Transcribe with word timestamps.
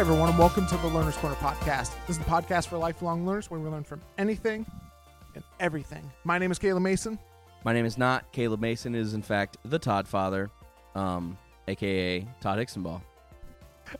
Hi, 0.00 0.02
everyone, 0.02 0.30
and 0.30 0.38
welcome 0.38 0.66
to 0.66 0.78
the 0.78 0.86
Learner's 0.86 1.18
Corner 1.18 1.36
podcast. 1.36 1.92
This 2.06 2.16
is 2.16 2.18
the 2.18 2.24
podcast 2.24 2.68
for 2.68 2.78
lifelong 2.78 3.26
learners 3.26 3.50
where 3.50 3.60
we 3.60 3.68
learn 3.68 3.84
from 3.84 4.00
anything 4.16 4.64
and 5.34 5.44
everything. 5.60 6.10
My 6.24 6.38
name 6.38 6.50
is 6.50 6.58
Caleb 6.58 6.82
Mason. 6.84 7.18
My 7.64 7.74
name 7.74 7.84
is 7.84 7.98
not 7.98 8.32
Caleb 8.32 8.60
Mason. 8.60 8.94
It 8.94 9.00
is 9.00 9.12
in 9.12 9.20
fact 9.20 9.58
the 9.62 9.78
Todd 9.78 10.08
Father, 10.08 10.50
um, 10.94 11.36
aka 11.68 12.26
Todd 12.40 12.58
Hicksonball. 12.58 13.02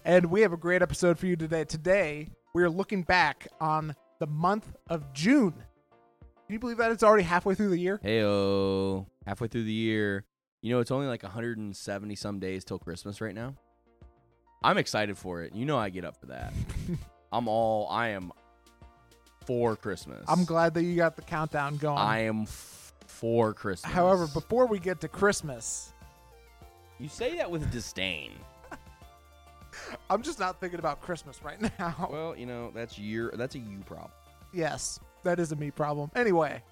And 0.07 0.25
we 0.31 0.41
have 0.41 0.55
a 0.55 0.57
great 0.57 0.81
episode 0.81 1.18
for 1.18 1.26
you 1.26 1.36
today. 1.36 1.64
Today, 1.64 2.31
we 2.54 2.62
are 2.62 2.71
looking 2.71 3.03
back 3.03 3.46
on 3.61 3.95
the 4.21 4.26
month 4.26 4.73
of 4.89 5.12
June. 5.12 5.53
Can 5.53 6.54
you 6.54 6.59
believe 6.59 6.79
that 6.79 6.93
it's 6.93 7.03
already 7.03 7.25
halfway 7.25 7.54
through 7.54 7.68
the 7.68 7.79
year? 7.79 8.01
Heyo, 8.03 9.04
halfway 9.26 9.48
through 9.48 9.64
the 9.64 9.73
year. 9.73 10.25
You 10.62 10.73
know, 10.73 10.81
it's 10.81 10.90
only 10.90 11.09
like 11.09 11.25
170 11.25 12.17
some 12.17 12.39
days 12.39 12.64
till 12.64 12.79
Christmas 12.79 13.21
right 13.21 13.35
now. 13.35 13.57
I'm 14.63 14.79
excited 14.79 15.17
for 15.17 15.43
it. 15.43 15.55
You 15.55 15.64
know, 15.64 15.79
I 15.79 15.89
get 15.91 16.05
up 16.05 16.17
for 16.19 16.27
that. 16.27 16.53
I'm 17.32 17.49
all. 17.49 17.89
I 17.89 18.09
am 18.09 18.32
for 19.46 19.77
Christmas. 19.77 20.25
I'm 20.29 20.45
glad 20.45 20.75
that 20.75 20.82
you 20.82 20.96
got 20.96 21.17
the 21.17 21.23
countdown 21.23 21.77
going. 21.77 21.99
I 21.99 22.21
am 22.25 22.43
f- 22.43 22.93
for 23.07 23.54
Christmas. 23.54 23.93
However, 23.93 24.27
before 24.27 24.67
we 24.67 24.79
get 24.79 25.01
to 25.01 25.09
Christmas, 25.09 25.93
you 26.99 27.09
say 27.09 27.37
that 27.37 27.51
with 27.51 27.71
disdain. 27.73 28.32
I'm 30.11 30.23
just 30.23 30.39
not 30.39 30.61
thinking 30.61 30.79
about 30.79 31.01
Christmas 31.01 31.43
right 31.43 31.61
now. 31.79 32.09
Well, 32.11 32.37
you 32.37 32.47
know, 32.47 32.70
that's 32.75 32.98
your 32.98 33.31
that's 33.33 33.55
a 33.55 33.59
you 33.59 33.79
problem. 33.87 34.11
Yes, 34.53 35.01
that 35.23 35.39
is 35.39 35.53
a 35.53 35.56
me 35.56 35.71
problem. 35.71 36.11
Anyway, 36.15 36.62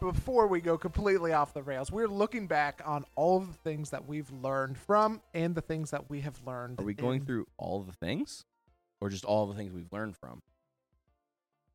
before 0.00 0.46
we 0.46 0.60
go 0.60 0.76
completely 0.76 1.32
off 1.32 1.54
the 1.54 1.62
rails, 1.62 1.90
we're 1.90 2.08
looking 2.08 2.46
back 2.46 2.82
on 2.84 3.04
all 3.14 3.38
of 3.38 3.46
the 3.48 3.58
things 3.70 3.90
that 3.90 4.06
we've 4.06 4.30
learned 4.30 4.76
from 4.78 5.20
and 5.34 5.54
the 5.54 5.60
things 5.60 5.90
that 5.90 6.10
we 6.10 6.20
have 6.20 6.40
learned. 6.46 6.80
Are 6.80 6.84
we 6.84 6.94
going 6.94 7.20
in- 7.20 7.26
through 7.26 7.46
all 7.56 7.82
the 7.82 7.92
things, 7.92 8.44
or 9.00 9.08
just 9.08 9.24
all 9.24 9.46
the 9.46 9.54
things 9.54 9.72
we've 9.72 9.92
learned 9.92 10.16
from? 10.16 10.42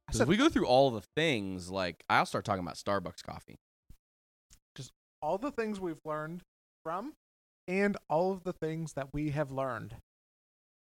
I 0.07 0.13
said 0.13 0.23
if 0.23 0.27
we 0.27 0.37
go 0.37 0.49
through 0.49 0.67
all 0.67 0.91
the 0.91 1.01
things, 1.01 1.69
like 1.71 2.03
I'll 2.09 2.25
start 2.25 2.43
talking 2.45 2.63
about 2.63 2.75
Starbucks 2.75 3.23
coffee. 3.23 3.59
Just 4.75 4.91
all 5.21 5.37
the 5.37 5.51
things 5.51 5.79
we've 5.79 6.01
learned 6.03 6.43
from 6.83 7.13
and 7.67 7.95
all 8.09 8.33
of 8.33 8.43
the 8.43 8.51
things 8.53 8.93
that 8.93 9.13
we 9.13 9.29
have 9.31 9.51
learned 9.51 9.95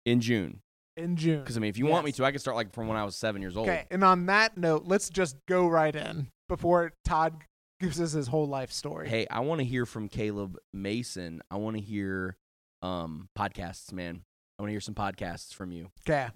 in 0.07 0.21
June. 0.21 0.62
In 0.97 1.17
June. 1.17 1.41
Because 1.41 1.57
I 1.57 1.61
mean, 1.61 1.71
if 1.71 1.79
you 1.79 1.87
want 1.87 2.05
me 2.05 2.13
to, 2.13 2.25
I 2.25 2.31
can 2.31 2.41
start 2.41 2.57
like 2.57 2.73
from 2.73 2.89
when 2.89 2.97
I 2.97 3.05
was 3.05 3.17
seven 3.17 3.43
years 3.43 3.57
old. 3.57 3.69
Okay, 3.69 3.87
and 3.91 4.05
on 4.05 4.27
that 4.27 4.57
note, 4.57 4.85
let's 4.85 5.09
just 5.09 5.37
go 5.47 5.67
right 5.67 5.95
in 5.95 6.29
before 6.49 6.93
Todd 7.05 7.35
gives 7.81 8.01
us 8.01 8.13
his 8.13 8.29
whole 8.29 8.47
life 8.47 8.71
story. 8.71 9.09
Hey, 9.09 9.27
I 9.31 9.41
want 9.41 9.61
to 9.61 9.65
hear 9.65 9.85
from 9.87 10.09
Caleb 10.09 10.57
Mason. 10.73 11.43
I 11.51 11.57
want 11.57 11.77
to 11.77 11.83
hear 11.83 12.37
um 12.83 13.29
podcasts, 13.39 13.93
man. 13.93 14.23
I 14.59 14.63
want 14.63 14.69
to 14.69 14.73
hear 14.73 14.81
some 14.81 14.95
podcasts 14.95 15.53
from 15.53 15.73
you. 15.73 15.91
Okay. 16.09 16.29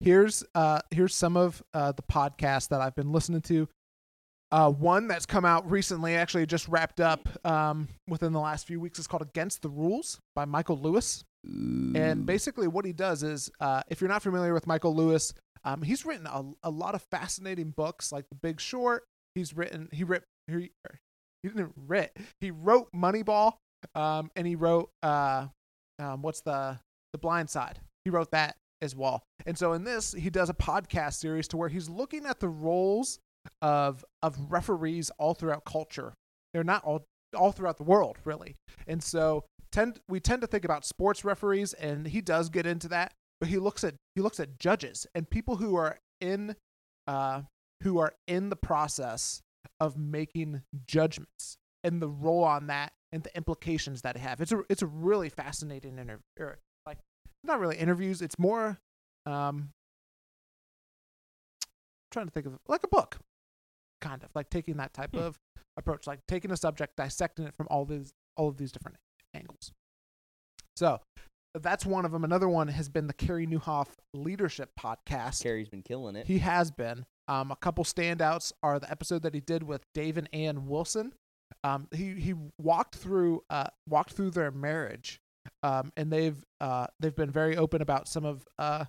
Here's 0.00 0.44
uh 0.54 0.80
here's 0.90 1.14
some 1.14 1.36
of 1.36 1.62
uh 1.72 1.92
the 1.92 2.02
podcasts 2.02 2.68
that 2.68 2.80
I've 2.80 2.94
been 2.94 3.12
listening 3.12 3.42
to. 3.42 3.68
Uh 4.50 4.70
one 4.70 5.08
that's 5.08 5.26
come 5.26 5.44
out 5.44 5.70
recently, 5.70 6.14
actually 6.14 6.46
just 6.46 6.68
wrapped 6.68 7.00
up 7.00 7.28
um 7.46 7.88
within 8.08 8.32
the 8.32 8.40
last 8.40 8.66
few 8.66 8.80
weeks 8.80 8.98
is 8.98 9.06
called 9.06 9.22
Against 9.22 9.62
the 9.62 9.68
Rules 9.68 10.20
by 10.34 10.44
Michael 10.44 10.78
Lewis. 10.78 11.24
And 11.44 12.26
basically 12.26 12.68
what 12.68 12.84
he 12.84 12.92
does 12.92 13.22
is 13.22 13.50
uh 13.60 13.82
if 13.88 14.00
you're 14.00 14.08
not 14.08 14.22
familiar 14.22 14.54
with 14.54 14.66
Michael 14.66 14.94
Lewis, 14.94 15.34
um 15.64 15.82
he's 15.82 16.04
written 16.04 16.26
a, 16.26 16.44
a 16.62 16.70
lot 16.70 16.94
of 16.94 17.02
fascinating 17.10 17.70
books 17.70 18.12
like 18.12 18.24
The 18.30 18.38
Big 18.42 18.60
Short. 18.60 19.04
He's 19.34 19.56
written 19.56 19.88
he 19.92 20.04
writ 20.04 20.24
he, 20.46 20.70
he 21.42 21.48
didn't 21.48 21.72
writ. 21.76 22.16
He 22.40 22.50
wrote 22.50 22.88
Moneyball 22.94 23.54
um 23.94 24.30
and 24.36 24.46
he 24.46 24.56
wrote 24.56 24.90
uh 25.02 25.48
um 25.98 26.22
what's 26.22 26.40
the 26.40 26.78
the 27.12 27.18
blind 27.18 27.50
side. 27.50 27.78
He 28.04 28.10
wrote 28.10 28.30
that 28.32 28.56
as 28.82 28.94
well. 28.94 29.22
And 29.46 29.56
so 29.56 29.72
in 29.72 29.84
this, 29.84 30.12
he 30.12 30.30
does 30.30 30.50
a 30.50 30.54
podcast 30.54 31.14
series 31.14 31.48
to 31.48 31.56
where 31.56 31.68
he's 31.68 31.88
looking 31.88 32.26
at 32.26 32.40
the 32.40 32.48
roles 32.48 33.18
of 33.62 34.04
of 34.22 34.36
referees 34.50 35.10
all 35.18 35.34
throughout 35.34 35.64
culture. 35.64 36.14
They're 36.52 36.64
not 36.64 36.84
all 36.84 37.04
all 37.34 37.52
throughout 37.52 37.78
the 37.78 37.84
world, 37.84 38.18
really. 38.24 38.54
And 38.86 39.02
so 39.02 39.44
tend 39.74 40.00
we 40.08 40.20
tend 40.20 40.40
to 40.42 40.46
think 40.46 40.64
about 40.64 40.84
sports 40.84 41.24
referees, 41.24 41.72
and 41.74 42.06
he 42.06 42.20
does 42.20 42.48
get 42.48 42.64
into 42.64 42.88
that, 42.88 43.12
but 43.40 43.48
he 43.48 43.58
looks 43.58 43.82
at 43.84 43.94
he 44.14 44.20
looks 44.22 44.38
at 44.38 44.58
judges 44.58 45.06
and 45.14 45.28
people 45.28 45.56
who 45.56 45.74
are 45.74 45.98
in 46.20 46.54
uh 47.06 47.42
who 47.82 47.98
are 47.98 48.14
in 48.26 48.50
the 48.50 48.56
process 48.56 49.42
of 49.80 49.96
making 49.98 50.62
judgments 50.86 51.56
and 51.82 52.00
the 52.00 52.08
role 52.08 52.44
on 52.44 52.68
that 52.68 52.92
and 53.12 53.24
the 53.24 53.36
implications 53.36 54.02
that 54.02 54.16
it 54.16 54.20
have. 54.20 54.40
It's 54.40 54.52
a 54.52 54.62
it's 54.70 54.82
a 54.82 54.86
really 54.86 55.28
fascinating 55.28 55.98
interview. 55.98 56.54
Like 56.86 56.98
not 57.42 57.58
really 57.60 57.76
interviews. 57.76 58.22
It's 58.22 58.38
more 58.38 58.78
um 59.26 59.70
trying 62.12 62.26
to 62.26 62.32
think 62.32 62.46
of 62.46 62.54
like 62.68 62.84
a 62.84 62.88
book, 62.88 63.18
kind 64.00 64.22
of 64.22 64.30
like 64.34 64.48
taking 64.50 64.76
that 64.76 64.94
type 64.94 65.10
Hmm. 65.14 65.18
of 65.20 65.38
approach, 65.76 66.06
like 66.06 66.20
taking 66.28 66.52
a 66.52 66.56
subject, 66.56 66.96
dissecting 66.96 67.44
it 67.46 67.54
from 67.56 67.66
all 67.70 67.84
these 67.84 68.12
all 68.36 68.48
of 68.48 68.56
these 68.56 68.70
different 68.72 68.96
angles. 69.34 69.72
So 70.76 71.00
that's 71.54 71.86
one 71.86 72.04
of 72.04 72.12
them. 72.12 72.24
Another 72.24 72.48
one 72.48 72.68
has 72.68 72.88
been 72.88 73.06
the 73.06 73.12
Carey 73.12 73.46
Nieuwhof 73.46 73.88
Leadership 74.12 74.70
Podcast. 74.78 75.42
Carey's 75.42 75.68
been 75.68 75.82
killing 75.82 76.16
it. 76.16 76.26
He 76.26 76.38
has 76.38 76.70
been. 76.70 77.04
Um, 77.28 77.50
a 77.50 77.56
couple 77.56 77.84
standouts 77.84 78.52
are 78.62 78.78
the 78.78 78.90
episode 78.90 79.22
that 79.22 79.34
he 79.34 79.40
did 79.40 79.62
with 79.62 79.82
Dave 79.94 80.18
and 80.18 80.28
Ann 80.32 80.66
Wilson. 80.66 81.12
Um, 81.62 81.88
he 81.94 82.14
he 82.14 82.34
walked 82.60 82.96
through 82.96 83.42
uh 83.48 83.68
walked 83.88 84.12
through 84.12 84.30
their 84.30 84.50
marriage, 84.50 85.18
um, 85.62 85.92
and 85.96 86.12
they've 86.12 86.42
uh 86.60 86.88
they've 87.00 87.14
been 87.14 87.30
very 87.30 87.56
open 87.56 87.80
about 87.80 88.08
some 88.08 88.24
of 88.24 88.46
uh 88.58 88.84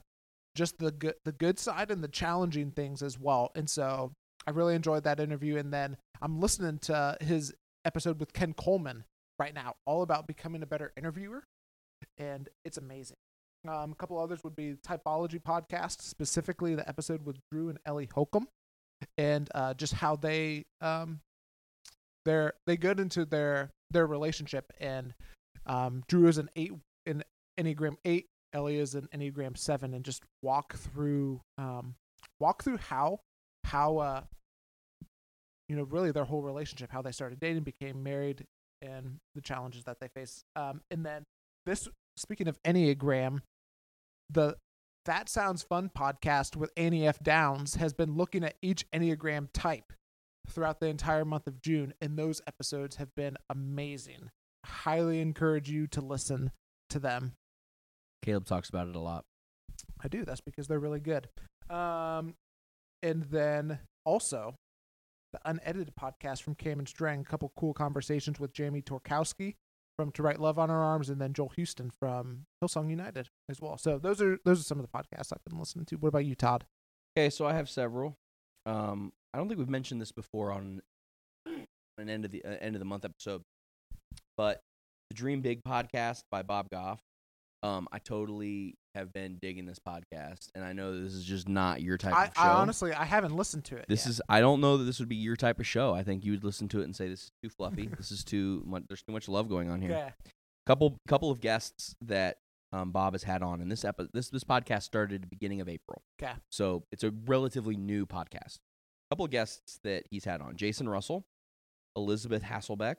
just 0.56 0.80
the 0.80 0.92
good 0.92 1.16
the 1.24 1.32
good 1.32 1.60
side 1.60 1.92
and 1.92 2.04
the 2.04 2.08
challenging 2.08 2.72
things 2.72 3.04
as 3.04 3.20
well. 3.20 3.52
And 3.56 3.70
so 3.70 4.12
I 4.48 4.52
really 4.52 4.76
enjoyed 4.76 5.04
that 5.04 5.20
interview. 5.20 5.58
And 5.58 5.74
then 5.74 5.98
I'm 6.22 6.40
listening 6.40 6.80
to 6.80 7.18
his 7.22 7.54
episode 7.86 8.20
with 8.20 8.34
Ken 8.34 8.54
Coleman 8.54 9.04
right 9.40 9.54
now, 9.54 9.76
all 9.86 10.02
about 10.02 10.28
becoming 10.28 10.64
a 10.64 10.66
better 10.66 10.92
interviewer, 10.98 11.44
and 12.18 12.50
it's 12.64 12.78
amazing. 12.78 13.18
Um, 13.68 13.92
a 13.92 13.96
couple 13.96 14.20
others 14.20 14.44
would 14.44 14.56
be 14.56 14.76
Typology 14.86 15.42
podcast, 15.42 16.02
specifically 16.02 16.76
the 16.76 16.88
episode 16.88 17.26
with 17.26 17.38
Drew 17.52 17.70
and 17.70 17.80
Ellie 17.86 18.10
Holcomb, 18.14 18.48
and 19.18 19.50
uh, 19.56 19.74
just 19.74 19.94
how 19.94 20.16
they 20.16 20.66
um, 20.82 21.22
they're 22.26 22.54
they 22.68 22.78
get 22.78 23.00
into 23.00 23.26
their 23.26 23.72
their 23.92 24.06
relationship. 24.06 24.72
And 24.80 25.14
um, 25.66 26.04
Drew 26.08 26.28
is 26.28 26.38
an 26.38 26.50
eight 26.56 26.74
in 27.06 27.24
Enneagram 27.60 27.96
eight, 28.06 28.28
Ellie 28.54 28.78
is 28.78 28.96
an 28.96 29.08
Enneagram 29.14 29.58
seven, 29.58 29.94
and 29.94 30.06
just 30.06 30.24
walk 30.42 30.76
through 30.76 31.42
um, 31.58 31.96
walk 32.40 32.64
through 32.64 32.78
how 32.78 33.20
how 33.64 33.98
uh 33.98 34.22
you 35.68 35.76
know 35.76 35.84
really 35.84 36.12
their 36.12 36.26
whole 36.26 36.42
relationship, 36.42 36.92
how 36.92 37.02
they 37.02 37.12
started 37.12 37.40
dating, 37.40 37.64
became 37.64 38.04
married, 38.04 38.46
and 38.86 39.18
the 39.34 39.42
challenges 39.42 39.84
that 39.84 40.00
they 40.00 40.08
face. 40.08 40.44
Um, 40.56 40.82
and 40.92 41.06
then 41.06 41.24
this 41.66 41.88
speaking 42.18 42.48
of 42.48 42.62
Enneagram, 42.64 43.40
the 44.30 44.56
That 45.06 45.30
Sounds 45.30 45.64
Fun 45.64 45.92
podcast 45.96 46.56
with 46.56 46.72
Annie 46.78 47.08
F. 47.08 47.20
Downs 47.22 47.76
has 47.76 47.94
been 47.94 48.16
looking 48.16 48.44
at 48.44 48.56
each 48.62 48.86
Enneagram 48.92 49.50
type 49.54 49.94
throughout 50.50 50.80
the 50.80 50.88
entire 50.88 51.26
month 51.26 51.48
of 51.48 51.62
June, 51.62 51.94
and 52.02 52.18
those 52.18 52.42
episodes 52.48 52.98
have 52.98 53.14
been 53.16 53.38
amazing. 53.50 54.30
Highly 54.66 55.20
encourage 55.22 55.70
you 55.70 55.88
to 55.88 56.02
listen 56.02 56.52
to 56.90 57.00
them. 57.00 57.34
Caleb 58.22 58.46
talks 58.46 58.70
about 58.70 58.88
it 58.88 58.96
a 58.96 59.00
lot. 59.00 59.26
I 60.04 60.08
do. 60.08 60.24
That's 60.24 60.42
because 60.42 60.68
they're 60.68 60.80
really 60.80 61.00
good. 61.00 61.28
Um, 61.70 62.36
and 63.04 63.24
then 63.24 63.80
also 64.06 64.56
the 65.36 65.50
unedited 65.50 65.94
podcast 66.00 66.42
from 66.42 66.56
Cameron 66.56 66.86
Strang, 66.86 67.20
a 67.20 67.24
couple 67.24 67.52
cool 67.58 67.74
conversations 67.74 68.40
with 68.40 68.54
Jamie 68.54 68.82
Tworkowski 68.82 69.56
from 69.98 70.12
To 70.14 70.24
Write 70.24 70.40
Love 70.40 70.58
on 70.58 70.70
Her 70.70 70.76
Arms, 70.82 71.10
and 71.10 71.20
then 71.20 71.34
Joel 71.34 71.50
Houston 71.50 71.90
from 71.90 72.46
Hillsong 72.64 72.90
United 72.90 73.30
as 73.50 73.60
well. 73.60 73.78
So 73.78 73.98
those 73.98 74.22
are 74.22 74.40
those 74.46 74.60
are 74.62 74.64
some 74.64 74.80
of 74.80 74.86
the 74.86 74.98
podcasts 74.98 75.34
I've 75.34 75.44
been 75.48 75.60
listening 75.60 75.86
to. 75.88 75.96
What 75.98 76.10
about 76.10 76.26
you, 76.26 76.36
Todd? 76.36 76.66
Okay, 77.18 77.30
so 77.30 77.46
I 77.46 77.54
have 77.54 77.70
several. 77.70 78.16
Um, 78.66 79.12
I 79.34 79.38
don't 79.38 79.48
think 79.48 79.60
we've 79.60 79.70
mentioned 79.70 80.02
this 80.02 80.12
before 80.12 80.52
on 80.52 80.82
an 81.46 82.10
end 82.10 82.26
of 82.26 82.32
the 82.32 82.44
uh, 82.44 82.56
end 82.62 82.76
of 82.76 82.80
the 82.80 82.86
month 82.86 83.04
episode, 83.04 83.42
but 84.38 84.62
the 85.10 85.16
Dream 85.16 85.42
Big 85.42 85.64
podcast 85.64 86.22
by 86.32 86.44
Bob 86.44 86.70
Goff. 86.70 87.02
Um, 87.66 87.88
I 87.92 87.98
totally 87.98 88.78
have 88.94 89.12
been 89.12 89.38
digging 89.42 89.66
this 89.66 89.80
podcast, 89.80 90.50
and 90.54 90.64
I 90.64 90.74
know 90.74 91.02
this 91.02 91.14
is 91.14 91.24
just 91.24 91.50
not 91.50 91.82
your 91.82 91.98
type 91.98 92.14
I, 92.14 92.26
of 92.26 92.34
show. 92.36 92.42
I 92.42 92.50
honestly 92.50 92.94
I 92.94 93.06
haven't 93.06 93.36
listened 93.36 93.66
to 93.66 93.78
it. 93.78 93.86
this 93.90 94.06
yet. 94.06 94.12
is 94.12 94.22
I 94.30 94.40
don't 94.40 94.62
know 94.62 94.78
that 94.78 94.84
this 94.84 95.00
would 95.00 95.10
be 95.10 95.16
your 95.16 95.36
type 95.36 95.60
of 95.60 95.66
show. 95.66 95.92
I 95.94 96.04
think 96.04 96.24
you 96.24 96.32
would 96.34 96.44
listen 96.44 96.68
to 96.70 96.82
it 96.82 96.84
and 96.84 96.96
say 96.96 97.08
this 97.08 97.24
is 97.24 97.32
too 97.42 97.50
fluffy. 97.50 97.88
this 97.98 98.12
is 98.12 98.24
too 98.24 98.62
much. 98.68 98.84
There's 98.88 99.02
too 99.02 99.14
much 99.14 99.28
love 99.28 99.50
going 99.50 99.72
on 99.72 99.82
here. 99.82 99.92
okay. 99.94 100.14
Couple 100.68 101.00
couple 101.08 101.32
of 101.32 101.42
guests 101.42 101.96
that 102.02 102.38
um, 102.72 102.92
Bob 102.92 103.14
has 103.14 103.24
had 103.24 103.42
on, 103.42 103.62
and 103.62 103.72
this 103.72 103.84
epi- 103.84 104.10
this 104.14 104.30
this 104.30 104.44
podcast 104.44 104.84
started 104.84 105.16
at 105.16 105.22
the 105.22 105.28
beginning 105.28 105.60
of 105.60 105.68
April. 105.68 106.04
Okay. 106.22 106.34
So 106.52 106.84
it's 106.92 107.04
a 107.04 107.12
relatively 107.26 107.78
new 107.78 108.06
podcast. 108.06 108.58
A 108.58 109.16
couple 109.16 109.26
of 109.26 109.32
guests 109.32 109.80
that 109.84 110.04
he's 110.12 110.26
had 110.26 110.40
on 110.40 110.56
Jason 110.56 110.88
Russell, 110.88 111.26
Elizabeth 111.96 112.44
Hasselbeck, 112.44 112.96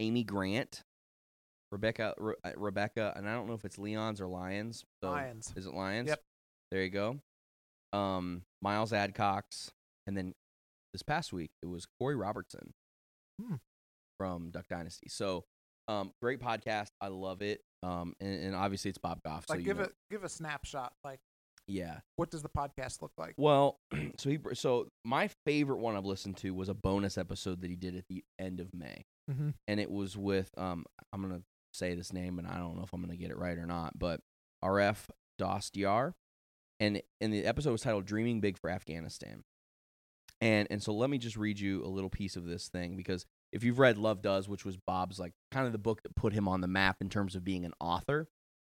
Amy 0.00 0.24
Grant, 0.24 0.82
Rebecca 1.70 2.14
Re- 2.18 2.34
uh, 2.44 2.52
Rebecca, 2.56 3.12
and 3.16 3.28
I 3.28 3.34
don't 3.34 3.46
know 3.46 3.54
if 3.54 3.64
it's 3.64 3.78
Leon's 3.78 4.20
or 4.20 4.26
Lions. 4.26 4.84
So 5.02 5.10
Lions. 5.10 5.52
Is 5.56 5.66
it 5.66 5.74
Lions? 5.74 6.08
Yep. 6.08 6.20
There 6.70 6.82
you 6.82 6.90
go. 6.90 7.20
Um, 7.92 8.42
Miles 8.62 8.92
Adcox, 8.92 9.70
and 10.06 10.16
then 10.16 10.34
this 10.92 11.02
past 11.02 11.32
week 11.32 11.50
it 11.62 11.66
was 11.66 11.86
Korie 12.00 12.18
Robertson 12.20 12.72
Hmm. 13.40 13.54
from 14.18 14.50
Duck 14.50 14.66
Dynasty. 14.68 15.08
So, 15.08 15.44
um, 15.86 16.12
great 16.20 16.40
podcast. 16.40 16.88
I 17.00 17.08
love 17.08 17.40
it. 17.42 17.60
Um, 17.82 18.14
and, 18.20 18.42
and 18.42 18.56
obviously 18.56 18.88
it's 18.88 18.98
Bob 18.98 19.20
Goff. 19.24 19.46
So 19.46 19.54
Like 19.54 19.60
you 19.60 19.66
give 19.66 19.78
know, 19.78 19.84
it 19.84 19.92
give 20.10 20.24
a 20.24 20.28
snapshot. 20.28 20.92
Like 21.04 21.20
yeah. 21.66 22.00
what 22.16 22.30
does 22.30 22.42
the 22.42 22.48
podcast 22.48 23.00
look 23.02 23.12
like? 23.18 23.34
Well, 23.36 23.76
so 24.18 24.28
he 24.30 24.38
so 24.54 24.88
my 25.04 25.30
favorite 25.46 25.78
one 25.78 25.96
I've 25.96 26.04
listened 26.04 26.36
to 26.38 26.52
was 26.52 26.68
a 26.68 26.74
bonus 26.74 27.16
episode 27.16 27.60
that 27.60 27.70
he 27.70 27.76
did 27.76 27.94
at 27.96 28.04
the 28.08 28.24
end 28.38 28.60
of 28.60 28.74
May, 28.74 29.04
Mm-hmm. 29.30 29.50
and 29.68 29.78
it 29.80 29.90
was 29.90 30.16
with 30.16 30.50
um 30.58 30.84
I'm 31.12 31.22
gonna 31.22 31.42
say 31.78 31.94
this 31.94 32.12
name, 32.12 32.38
and 32.38 32.46
I 32.46 32.58
don't 32.58 32.76
know 32.76 32.82
if 32.82 32.92
I'm 32.92 33.00
gonna 33.00 33.16
get 33.16 33.30
it 33.30 33.38
right 33.38 33.56
or 33.56 33.66
not, 33.66 33.98
but 33.98 34.20
RF 34.64 35.08
Dostiar, 35.40 36.14
and 36.80 37.02
and 37.20 37.32
the 37.32 37.44
episode 37.44 37.72
was 37.72 37.82
titled 37.82 38.06
"Dreaming 38.06 38.40
Big 38.40 38.58
for 38.58 38.70
Afghanistan," 38.70 39.44
and 40.40 40.68
and 40.70 40.82
so 40.82 40.92
let 40.92 41.10
me 41.10 41.18
just 41.18 41.36
read 41.36 41.58
you 41.58 41.84
a 41.84 41.88
little 41.88 42.10
piece 42.10 42.36
of 42.36 42.44
this 42.44 42.68
thing 42.68 42.96
because 42.96 43.26
if 43.52 43.64
you've 43.64 43.78
read 43.78 43.98
Love 43.98 44.22
Does, 44.22 44.48
which 44.48 44.64
was 44.64 44.76
Bob's 44.76 45.18
like 45.18 45.32
kind 45.50 45.66
of 45.66 45.72
the 45.72 45.78
book 45.78 46.02
that 46.02 46.14
put 46.14 46.32
him 46.32 46.48
on 46.48 46.60
the 46.60 46.68
map 46.68 46.96
in 47.00 47.08
terms 47.08 47.34
of 47.34 47.44
being 47.44 47.64
an 47.64 47.72
author, 47.80 48.28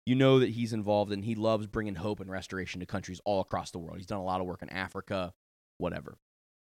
you 0.06 0.16
know 0.16 0.40
that 0.40 0.50
he's 0.50 0.74
involved 0.74 1.12
and 1.12 1.26
he 1.26 1.36
loves 1.36 1.68
bringing 1.68 1.96
hope 1.96 2.20
and 2.20 2.32
restoration 2.32 2.80
to 2.80 2.86
countries 2.86 3.22
all 3.26 3.42
across 3.42 3.72
the 3.72 3.80
world. 3.80 3.98
He's 3.98 4.06
done 4.06 4.20
a 4.20 4.24
lot 4.24 4.42
of 4.42 4.48
work 4.48 4.62
in 4.62 4.70
Africa, 4.70 5.34
whatever. 5.78 6.18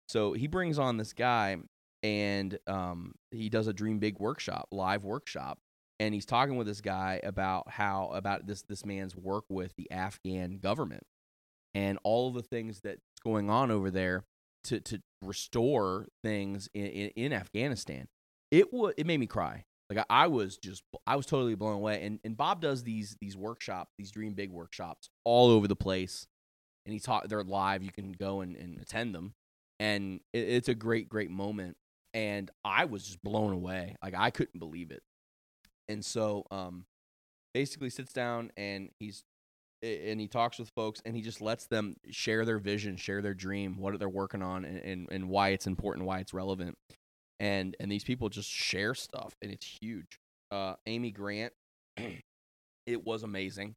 So 0.08 0.32
he 0.32 0.46
brings 0.46 0.78
on 0.78 0.96
this 0.96 1.12
guy 1.12 1.56
and 2.02 2.58
um, 2.66 3.14
he 3.30 3.48
does 3.48 3.68
a 3.68 3.72
Dream 3.72 3.98
Big 3.98 4.18
workshop, 4.18 4.68
live 4.72 5.04
workshop, 5.04 5.58
and 6.02 6.14
he's 6.14 6.26
talking 6.26 6.56
with 6.56 6.66
this 6.66 6.80
guy 6.80 7.20
about 7.22 7.70
how 7.70 8.10
about 8.12 8.44
this 8.44 8.62
this 8.62 8.84
man's 8.84 9.14
work 9.14 9.44
with 9.48 9.72
the 9.76 9.88
Afghan 9.90 10.58
government 10.58 11.04
and 11.74 11.96
all 12.02 12.32
the 12.32 12.42
things 12.42 12.80
that's 12.80 13.00
going 13.22 13.48
on 13.48 13.70
over 13.70 13.88
there 13.90 14.24
to 14.64 14.80
to 14.80 15.00
restore 15.22 16.08
things 16.24 16.68
in, 16.74 16.86
in, 16.86 17.10
in 17.10 17.32
Afghanistan. 17.32 18.08
It 18.50 18.72
would 18.72 18.94
it 18.96 19.06
made 19.06 19.20
me 19.20 19.26
cry. 19.26 19.64
Like 19.88 20.04
I, 20.10 20.24
I 20.24 20.26
was 20.26 20.56
just 20.56 20.82
I 21.06 21.14
was 21.14 21.26
totally 21.26 21.54
blown 21.54 21.74
away. 21.74 22.02
And 22.04 22.18
and 22.24 22.36
Bob 22.36 22.60
does 22.60 22.82
these 22.82 23.16
these 23.20 23.36
workshops, 23.36 23.92
these 23.96 24.10
Dream 24.10 24.34
Big 24.34 24.50
workshops 24.50 25.08
all 25.24 25.50
over 25.50 25.68
the 25.68 25.76
place. 25.76 26.26
And 26.84 26.92
he 26.92 26.98
taught 26.98 27.28
they're 27.28 27.44
live. 27.44 27.84
You 27.84 27.92
can 27.92 28.10
go 28.10 28.40
and, 28.40 28.56
and 28.56 28.80
attend 28.80 29.14
them. 29.14 29.34
And 29.78 30.18
it, 30.32 30.48
it's 30.48 30.68
a 30.68 30.74
great, 30.74 31.08
great 31.08 31.30
moment. 31.30 31.76
And 32.12 32.50
I 32.64 32.86
was 32.86 33.04
just 33.04 33.22
blown 33.22 33.52
away. 33.52 33.94
Like 34.02 34.14
I 34.16 34.30
couldn't 34.30 34.58
believe 34.58 34.90
it. 34.90 35.02
And 35.88 36.04
so 36.04 36.46
um 36.50 36.84
basically 37.54 37.90
sits 37.90 38.12
down 38.12 38.50
and 38.56 38.90
he's 38.98 39.24
and 39.82 40.20
he 40.20 40.28
talks 40.28 40.58
with 40.58 40.70
folks 40.76 41.02
and 41.04 41.16
he 41.16 41.22
just 41.22 41.40
lets 41.40 41.66
them 41.66 41.96
share 42.10 42.44
their 42.44 42.58
vision, 42.58 42.96
share 42.96 43.20
their 43.20 43.34
dream, 43.34 43.78
what 43.78 43.98
they're 43.98 44.08
working 44.08 44.40
on 44.42 44.64
and, 44.64 44.78
and, 44.78 45.08
and 45.10 45.28
why 45.28 45.48
it's 45.48 45.66
important, 45.66 46.06
why 46.06 46.20
it's 46.20 46.32
relevant. 46.32 46.76
And 47.40 47.76
and 47.80 47.90
these 47.90 48.04
people 48.04 48.28
just 48.28 48.48
share 48.48 48.94
stuff 48.94 49.34
and 49.42 49.50
it's 49.50 49.66
huge. 49.66 50.18
Uh 50.50 50.74
Amy 50.86 51.10
Grant, 51.10 51.52
it 52.86 53.04
was 53.04 53.22
amazing. 53.22 53.74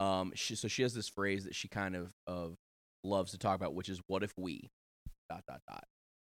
Um 0.00 0.32
she 0.34 0.54
so 0.54 0.68
she 0.68 0.82
has 0.82 0.94
this 0.94 1.08
phrase 1.08 1.44
that 1.44 1.54
she 1.54 1.68
kind 1.68 1.96
of 1.96 2.12
of 2.26 2.54
loves 3.02 3.32
to 3.32 3.38
talk 3.38 3.56
about, 3.56 3.74
which 3.74 3.88
is 3.88 4.00
what 4.06 4.22
if 4.22 4.32
we 4.36 4.70
dot 5.28 5.42
dot 5.48 5.60
dot. 5.68 5.84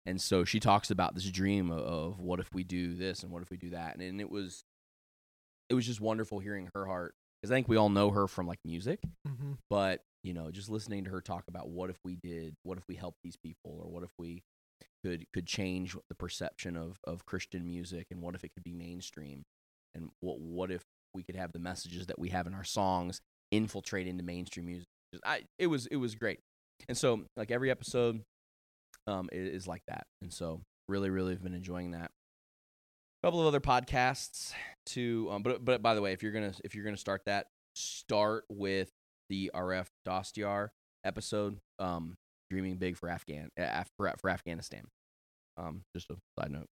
And 0.07 0.21
so 0.21 0.45
she 0.45 0.59
talks 0.59 0.91
about 0.91 1.15
this 1.15 1.29
dream 1.29 1.71
of, 1.71 1.79
of 1.79 2.19
what 2.19 2.39
if 2.39 2.53
we 2.53 2.63
do 2.63 2.93
this 2.93 3.23
and 3.23 3.31
what 3.31 3.41
if 3.41 3.49
we 3.49 3.57
do 3.57 3.71
that. 3.71 3.93
And, 3.95 4.03
and 4.03 4.21
it 4.21 4.29
was 4.29 4.63
it 5.69 5.73
was 5.73 5.85
just 5.85 6.01
wonderful 6.01 6.39
hearing 6.39 6.69
her 6.73 6.85
heart 6.85 7.13
because 7.41 7.51
I 7.51 7.55
think 7.55 7.67
we 7.67 7.77
all 7.77 7.89
know 7.89 8.09
her 8.11 8.27
from 8.27 8.47
like 8.47 8.59
music, 8.65 8.99
Mm-hmm. 9.27 9.53
but 9.69 10.01
you 10.23 10.33
know, 10.33 10.49
just 10.51 10.69
listening 10.69 11.03
to 11.03 11.11
her 11.11 11.21
talk 11.21 11.43
about 11.47 11.69
what 11.69 11.89
if 11.91 11.97
we 12.03 12.15
did, 12.15 12.55
what 12.63 12.77
if 12.77 12.83
we 12.87 12.95
helped 12.95 13.19
these 13.23 13.37
people, 13.37 13.79
or 13.83 13.89
what 13.91 14.03
if 14.03 14.09
we 14.17 14.41
could 15.03 15.25
could 15.33 15.45
change 15.45 15.95
the 16.09 16.15
perception 16.15 16.75
of 16.75 16.97
of 17.03 17.25
Christian 17.25 17.65
music, 17.67 18.07
and 18.11 18.21
what 18.21 18.35
if 18.35 18.43
it 18.43 18.51
could 18.53 18.63
be 18.63 18.73
mainstream, 18.73 19.43
and 19.93 20.09
what 20.21 20.39
what 20.39 20.71
if 20.71 20.83
we 21.13 21.23
could 21.23 21.35
have 21.35 21.51
the 21.53 21.59
messages 21.59 22.07
that 22.07 22.19
we 22.19 22.29
have 22.29 22.47
in 22.47 22.53
our 22.53 22.63
songs 22.63 23.21
infiltrate 23.51 24.07
into 24.07 24.23
mainstream 24.23 24.65
music. 24.65 24.87
I, 25.23 25.43
it 25.59 25.67
was 25.67 25.85
it 25.87 25.95
was 25.97 26.15
great, 26.15 26.39
and 26.89 26.97
so 26.97 27.21
like 27.37 27.51
every 27.51 27.69
episode, 27.71 28.21
um, 29.07 29.29
is 29.31 29.67
like 29.67 29.83
that, 29.87 30.07
and 30.21 30.33
so 30.33 30.61
really 30.87 31.09
really 31.09 31.33
have 31.33 31.43
been 31.43 31.53
enjoying 31.53 31.91
that. 31.91 32.11
Couple 33.25 33.41
of 33.41 33.47
other 33.47 33.59
podcasts 33.59 34.53
to, 34.85 35.27
um, 35.31 35.41
but 35.41 35.65
but 35.65 35.81
by 35.81 35.95
the 35.95 36.01
way, 36.03 36.13
if 36.13 36.21
you're 36.21 36.31
gonna 36.31 36.53
if 36.63 36.75
you're 36.75 36.85
gonna 36.85 36.95
start 36.95 37.23
that, 37.25 37.47
start 37.73 38.43
with 38.49 38.91
the 39.31 39.49
RF 39.55 39.87
Dostiar 40.07 40.69
episode, 41.03 41.57
um, 41.79 42.17
dreaming 42.51 42.75
big 42.75 42.97
for 42.97 43.09
Afghan 43.09 43.49
uh, 43.59 43.83
for, 43.97 44.13
for 44.21 44.29
Afghanistan. 44.29 44.83
Um, 45.57 45.81
just 45.95 46.11
a 46.11 46.17
side 46.39 46.51
note. 46.51 46.67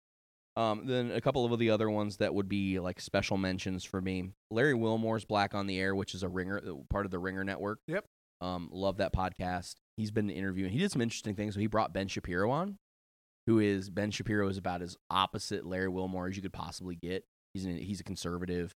Um, 0.55 0.83
then 0.85 1.13
a 1.13 1.23
couple 1.23 1.51
of 1.51 1.59
the 1.59 1.71
other 1.71 1.89
ones 1.89 2.19
that 2.19 2.35
would 2.35 2.51
be 2.51 2.79
like 2.79 3.01
special 3.01 3.39
mentions 3.39 3.83
for 3.83 4.03
me. 4.03 4.33
Larry 4.51 4.75
Wilmore's 4.75 5.25
Black 5.25 5.55
on 5.55 5.67
the 5.67 5.81
Air, 5.81 5.95
which 5.95 6.15
is 6.15 6.23
a 6.23 6.29
ringer 6.29 6.59
uh, 6.59 6.75
part 6.91 7.07
of 7.07 7.11
the 7.11 7.19
Ringer 7.19 7.45
Network. 7.45 7.79
Yep. 7.89 8.05
Um, 8.43 8.69
love 8.71 8.99
that 8.99 9.15
podcast. 9.15 9.77
He's 9.97 10.11
been 10.11 10.29
interviewing. 10.29 10.73
He 10.73 10.81
did 10.81 10.93
some 10.93 11.01
interesting 11.01 11.35
things. 11.35 11.55
So 11.55 11.61
he 11.61 11.67
brought 11.67 11.95
Ben 11.95 12.09
Shapiro 12.09 12.51
on, 12.51 12.77
who 13.47 13.59
is 13.59 13.91
Ben 13.91 14.11
Shapiro 14.11 14.49
is 14.49 14.57
about 14.57 14.83
as 14.83 14.97
opposite 15.11 15.67
Larry 15.67 15.89
Wilmore 15.89 16.29
as 16.29 16.37
you 16.37 16.43
could 16.43 16.53
possibly 16.53 16.95
get. 16.95 17.25
He's 17.55 17.65
an, 17.65 17.77
he's 17.77 18.01
a 18.01 18.05
conservative, 18.05 18.75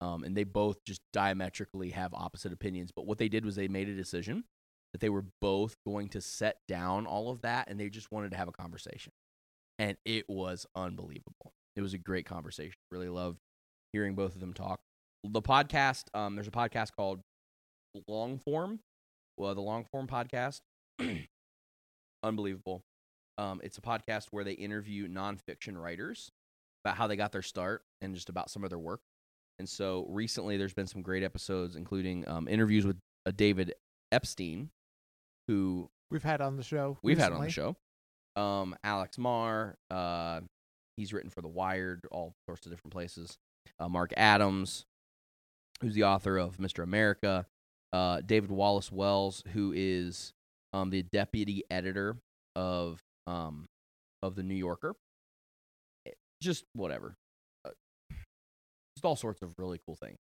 um, 0.00 0.24
and 0.24 0.36
they 0.36 0.44
both 0.44 0.84
just 0.84 1.00
diametrically 1.12 1.90
have 1.90 2.12
opposite 2.12 2.52
opinions. 2.52 2.90
But 2.94 3.06
what 3.06 3.18
they 3.18 3.28
did 3.28 3.44
was 3.44 3.56
they 3.56 3.68
made 3.68 3.88
a 3.88 3.94
decision 3.94 4.44
that 4.92 5.00
they 5.00 5.08
were 5.08 5.24
both 5.40 5.76
going 5.86 6.08
to 6.10 6.20
set 6.20 6.56
down 6.68 7.06
all 7.06 7.30
of 7.30 7.42
that, 7.42 7.68
and 7.70 7.78
they 7.78 7.88
just 7.88 8.10
wanted 8.10 8.32
to 8.32 8.36
have 8.36 8.48
a 8.48 8.52
conversation, 8.52 9.12
and 9.78 9.96
it 10.04 10.24
was 10.28 10.66
unbelievable. 10.74 11.52
It 11.76 11.82
was 11.82 11.94
a 11.94 11.98
great 11.98 12.26
conversation. 12.26 12.74
Really 12.90 13.08
loved 13.08 13.38
hearing 13.92 14.14
both 14.14 14.34
of 14.34 14.40
them 14.40 14.52
talk. 14.52 14.80
The 15.24 15.42
podcast, 15.42 16.04
um, 16.14 16.34
there's 16.34 16.48
a 16.48 16.52
podcast 16.52 16.90
called 16.96 17.20
Long 18.08 18.38
Form, 18.38 18.80
well, 19.36 19.54
the 19.54 19.60
Long 19.60 19.84
Form 19.90 20.06
podcast, 20.06 20.60
unbelievable. 22.22 22.82
Um, 23.40 23.60
it's 23.64 23.78
a 23.78 23.80
podcast 23.80 24.26
where 24.32 24.44
they 24.44 24.52
interview 24.52 25.08
nonfiction 25.08 25.80
writers 25.80 26.30
about 26.84 26.96
how 26.96 27.06
they 27.06 27.16
got 27.16 27.32
their 27.32 27.40
start 27.40 27.82
and 28.02 28.14
just 28.14 28.28
about 28.28 28.50
some 28.50 28.64
of 28.64 28.70
their 28.70 28.78
work. 28.78 29.00
And 29.58 29.66
so 29.66 30.06
recently, 30.10 30.58
there's 30.58 30.74
been 30.74 30.86
some 30.86 31.00
great 31.00 31.22
episodes, 31.22 31.74
including 31.74 32.28
um, 32.28 32.48
interviews 32.48 32.84
with 32.84 32.98
uh, 33.24 33.32
David 33.34 33.74
Epstein, 34.12 34.68
who 35.48 35.88
We've 36.10 36.22
had 36.22 36.42
on 36.42 36.56
the 36.56 36.62
show. 36.62 36.98
we've 37.02 37.18
had 37.18 37.32
on 37.32 37.42
the 37.42 37.50
show. 37.50 37.76
Um, 38.36 38.76
Alex 38.84 39.16
Marr, 39.16 39.76
uh, 39.90 40.40
he's 40.98 41.12
written 41.12 41.30
for 41.30 41.40
The 41.40 41.48
Wired, 41.48 42.06
all 42.10 42.34
sorts 42.46 42.66
of 42.66 42.72
different 42.72 42.92
places. 42.92 43.38
Uh, 43.78 43.88
Mark 43.88 44.12
Adams, 44.16 44.84
who's 45.80 45.94
the 45.94 46.04
author 46.04 46.36
of 46.36 46.58
Mr. 46.58 46.82
America. 46.82 47.46
Uh, 47.92 48.20
David 48.20 48.50
Wallace 48.50 48.92
Wells, 48.92 49.42
who 49.52 49.72
is 49.74 50.34
um, 50.72 50.90
the 50.90 51.02
deputy 51.02 51.64
editor 51.70 52.16
of 52.54 53.00
um, 53.30 53.66
of 54.22 54.34
the 54.34 54.42
New 54.42 54.54
Yorker. 54.54 54.94
Eh, 56.06 56.12
Just 56.42 56.64
whatever, 56.72 57.16
uh, 57.64 57.70
just 58.96 59.04
all 59.04 59.16
sorts 59.16 59.42
of 59.42 59.50
really 59.58 59.80
cool 59.84 59.96
things. 59.96 60.18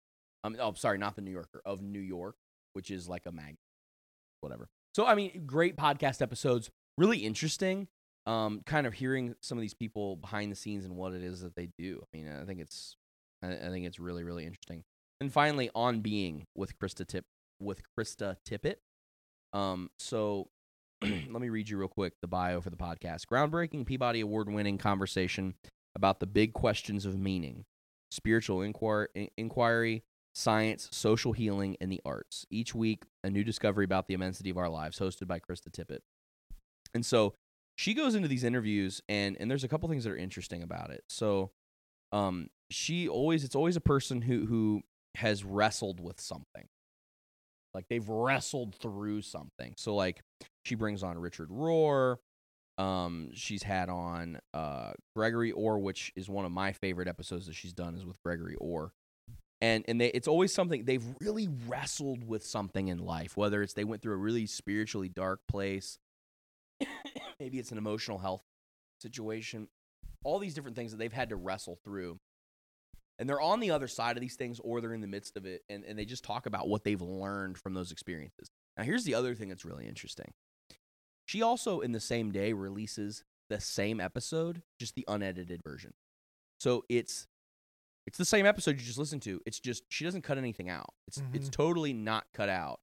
Um, 0.43 0.55
oh, 0.59 0.73
sorry, 0.73 0.97
not 0.97 1.15
the 1.15 1.21
New 1.21 1.31
Yorker 1.31 1.61
of 1.65 1.81
New 1.81 1.99
York, 1.99 2.35
which 2.73 2.91
is 2.91 3.07
like 3.07 3.25
a 3.25 3.31
mag, 3.31 3.55
whatever. 4.41 4.67
So 4.95 5.05
I 5.05 5.15
mean, 5.15 5.43
great 5.45 5.75
podcast 5.75 6.21
episodes, 6.21 6.69
really 6.97 7.19
interesting. 7.19 7.87
Um, 8.27 8.61
kind 8.65 8.87
of 8.87 8.93
hearing 8.93 9.35
some 9.41 9.57
of 9.57 9.61
these 9.61 9.75
people 9.75 10.15
behind 10.15 10.51
the 10.51 10.55
scenes 10.55 10.83
and 10.83 10.95
what 10.95 11.13
it 11.13 11.21
is 11.21 11.41
that 11.41 11.55
they 11.55 11.69
do. 11.77 12.01
I 12.01 12.17
mean, 12.17 12.27
I 12.27 12.43
think 12.43 12.59
it's, 12.59 12.97
I, 13.43 13.49
I 13.49 13.69
think 13.69 13.85
it's 13.85 13.99
really, 13.99 14.23
really 14.23 14.45
interesting. 14.45 14.83
And 15.21 15.31
finally, 15.31 15.69
on 15.75 15.99
being 15.99 16.45
with 16.55 16.77
Krista 16.79 17.05
Tip 17.05 17.25
with 17.59 17.81
Krista 17.97 18.37
Tippett. 18.47 18.75
Um, 19.53 19.89
so 19.99 20.49
let 21.01 21.41
me 21.41 21.49
read 21.49 21.69
you 21.69 21.77
real 21.77 21.87
quick 21.87 22.13
the 22.21 22.27
bio 22.27 22.61
for 22.61 22.69
the 22.69 22.77
podcast. 22.77 23.25
Groundbreaking 23.25 23.85
Peabody 23.85 24.21
Award 24.21 24.49
winning 24.49 24.77
conversation 24.77 25.55
about 25.95 26.19
the 26.19 26.27
big 26.27 26.53
questions 26.53 27.05
of 27.05 27.17
meaning, 27.17 27.65
spiritual 28.11 28.59
inquir- 28.59 29.07
inquiry, 29.37 30.03
science, 30.33 30.89
social 30.91 31.33
healing, 31.33 31.77
and 31.79 31.91
the 31.91 32.01
arts. 32.05 32.45
Each 32.49 32.73
week, 32.75 33.03
a 33.23 33.29
new 33.29 33.43
discovery 33.43 33.85
about 33.85 34.07
the 34.07 34.13
immensity 34.13 34.49
of 34.49 34.57
our 34.57 34.69
lives, 34.69 34.99
hosted 34.99 35.27
by 35.27 35.39
Krista 35.39 35.69
Tippett. 35.69 35.99
And 36.93 37.05
so 37.05 37.33
she 37.75 37.93
goes 37.93 38.15
into 38.15 38.27
these 38.27 38.43
interviews, 38.43 39.01
and 39.09 39.35
and 39.39 39.51
there's 39.51 39.63
a 39.63 39.67
couple 39.67 39.89
things 39.89 40.05
that 40.05 40.11
are 40.11 40.17
interesting 40.17 40.63
about 40.63 40.91
it. 40.91 41.03
So, 41.09 41.51
um, 42.11 42.49
she 42.69 43.07
always 43.07 43.43
it's 43.43 43.55
always 43.55 43.75
a 43.75 43.81
person 43.81 44.21
who 44.21 44.45
who 44.45 44.81
has 45.15 45.43
wrestled 45.43 45.99
with 45.99 46.21
something. 46.21 46.67
Like 47.75 47.87
they've 47.89 48.07
wrestled 48.09 48.73
through 48.75 49.21
something. 49.21 49.75
So 49.77 49.93
like 49.93 50.21
she 50.63 50.73
brings 50.73 51.03
on 51.03 51.19
Richard 51.19 51.49
Rohr. 51.49 52.17
Um, 52.77 53.29
she's 53.33 53.63
had 53.63 53.89
on 53.89 54.39
uh 54.53 54.93
Gregory 55.15 55.51
Orr, 55.51 55.77
which 55.77 56.11
is 56.15 56.27
one 56.27 56.45
of 56.45 56.51
my 56.51 56.71
favorite 56.71 57.07
episodes 57.07 57.45
that 57.45 57.53
she's 57.55 57.73
done 57.73 57.95
is 57.95 58.05
with 58.05 58.21
Gregory 58.23 58.55
Orr. 58.55 58.91
and 59.61 59.85
and 59.87 60.01
they 60.01 60.07
it's 60.07 60.27
always 60.27 60.53
something 60.53 60.83
they've 60.85 61.05
really 61.21 61.47
wrestled 61.67 62.27
with 62.27 62.45
something 62.45 62.87
in 62.89 62.97
life 62.99 63.37
whether 63.37 63.61
it's 63.63 63.73
they 63.73 63.85
went 63.85 64.01
through 64.01 64.13
a 64.13 64.17
really 64.17 64.45
spiritually 64.45 65.07
dark 65.09 65.39
place 65.47 65.97
maybe 67.39 67.57
it's 67.59 67.71
an 67.71 67.77
emotional 67.77 68.17
health 68.17 68.43
situation 69.01 69.67
all 70.25 70.39
these 70.39 70.53
different 70.53 70.75
things 70.75 70.91
that 70.91 70.97
they've 70.97 71.13
had 71.13 71.29
to 71.29 71.35
wrestle 71.37 71.77
through 71.85 72.17
and 73.19 73.29
they're 73.29 73.41
on 73.41 73.59
the 73.59 73.71
other 73.71 73.87
side 73.87 74.17
of 74.17 74.21
these 74.21 74.35
things 74.35 74.59
or 74.63 74.81
they're 74.81 74.93
in 74.93 75.01
the 75.01 75.07
midst 75.07 75.37
of 75.37 75.45
it 75.45 75.63
and, 75.69 75.83
and 75.85 75.97
they 75.97 76.05
just 76.05 76.23
talk 76.23 76.45
about 76.45 76.67
what 76.67 76.83
they've 76.83 77.01
learned 77.01 77.57
from 77.57 77.73
those 77.73 77.91
experiences 77.91 78.49
now 78.77 78.83
here's 78.83 79.03
the 79.05 79.13
other 79.15 79.35
thing 79.35 79.49
that's 79.49 79.65
really 79.65 79.87
interesting 79.87 80.33
she 81.25 81.41
also 81.41 81.79
in 81.79 81.91
the 81.91 81.99
same 81.99 82.31
day 82.31 82.53
releases 82.53 83.23
the 83.49 83.59
same 83.59 83.99
episode 83.99 84.61
just 84.79 84.95
the 84.95 85.05
unedited 85.07 85.61
version 85.63 85.93
so 86.59 86.83
it's 86.89 87.27
it's 88.07 88.17
the 88.19 88.25
same 88.25 88.45
episode 88.45 88.79
you 88.79 88.85
just 88.85 88.99
listened 88.99 89.23
to. 89.23 89.41
It's 89.47 89.59
just 89.59 89.81
she 89.89 90.03
doesn't 90.03 90.21
cut 90.21 90.37
anything 90.37 90.69
out. 90.69 90.93
It's 91.07 91.23
it's 91.33 91.49
Mhm. 91.49 91.53
totally 91.53 91.91
not 91.93 92.25
cut 92.35 92.49
out. 92.49 92.79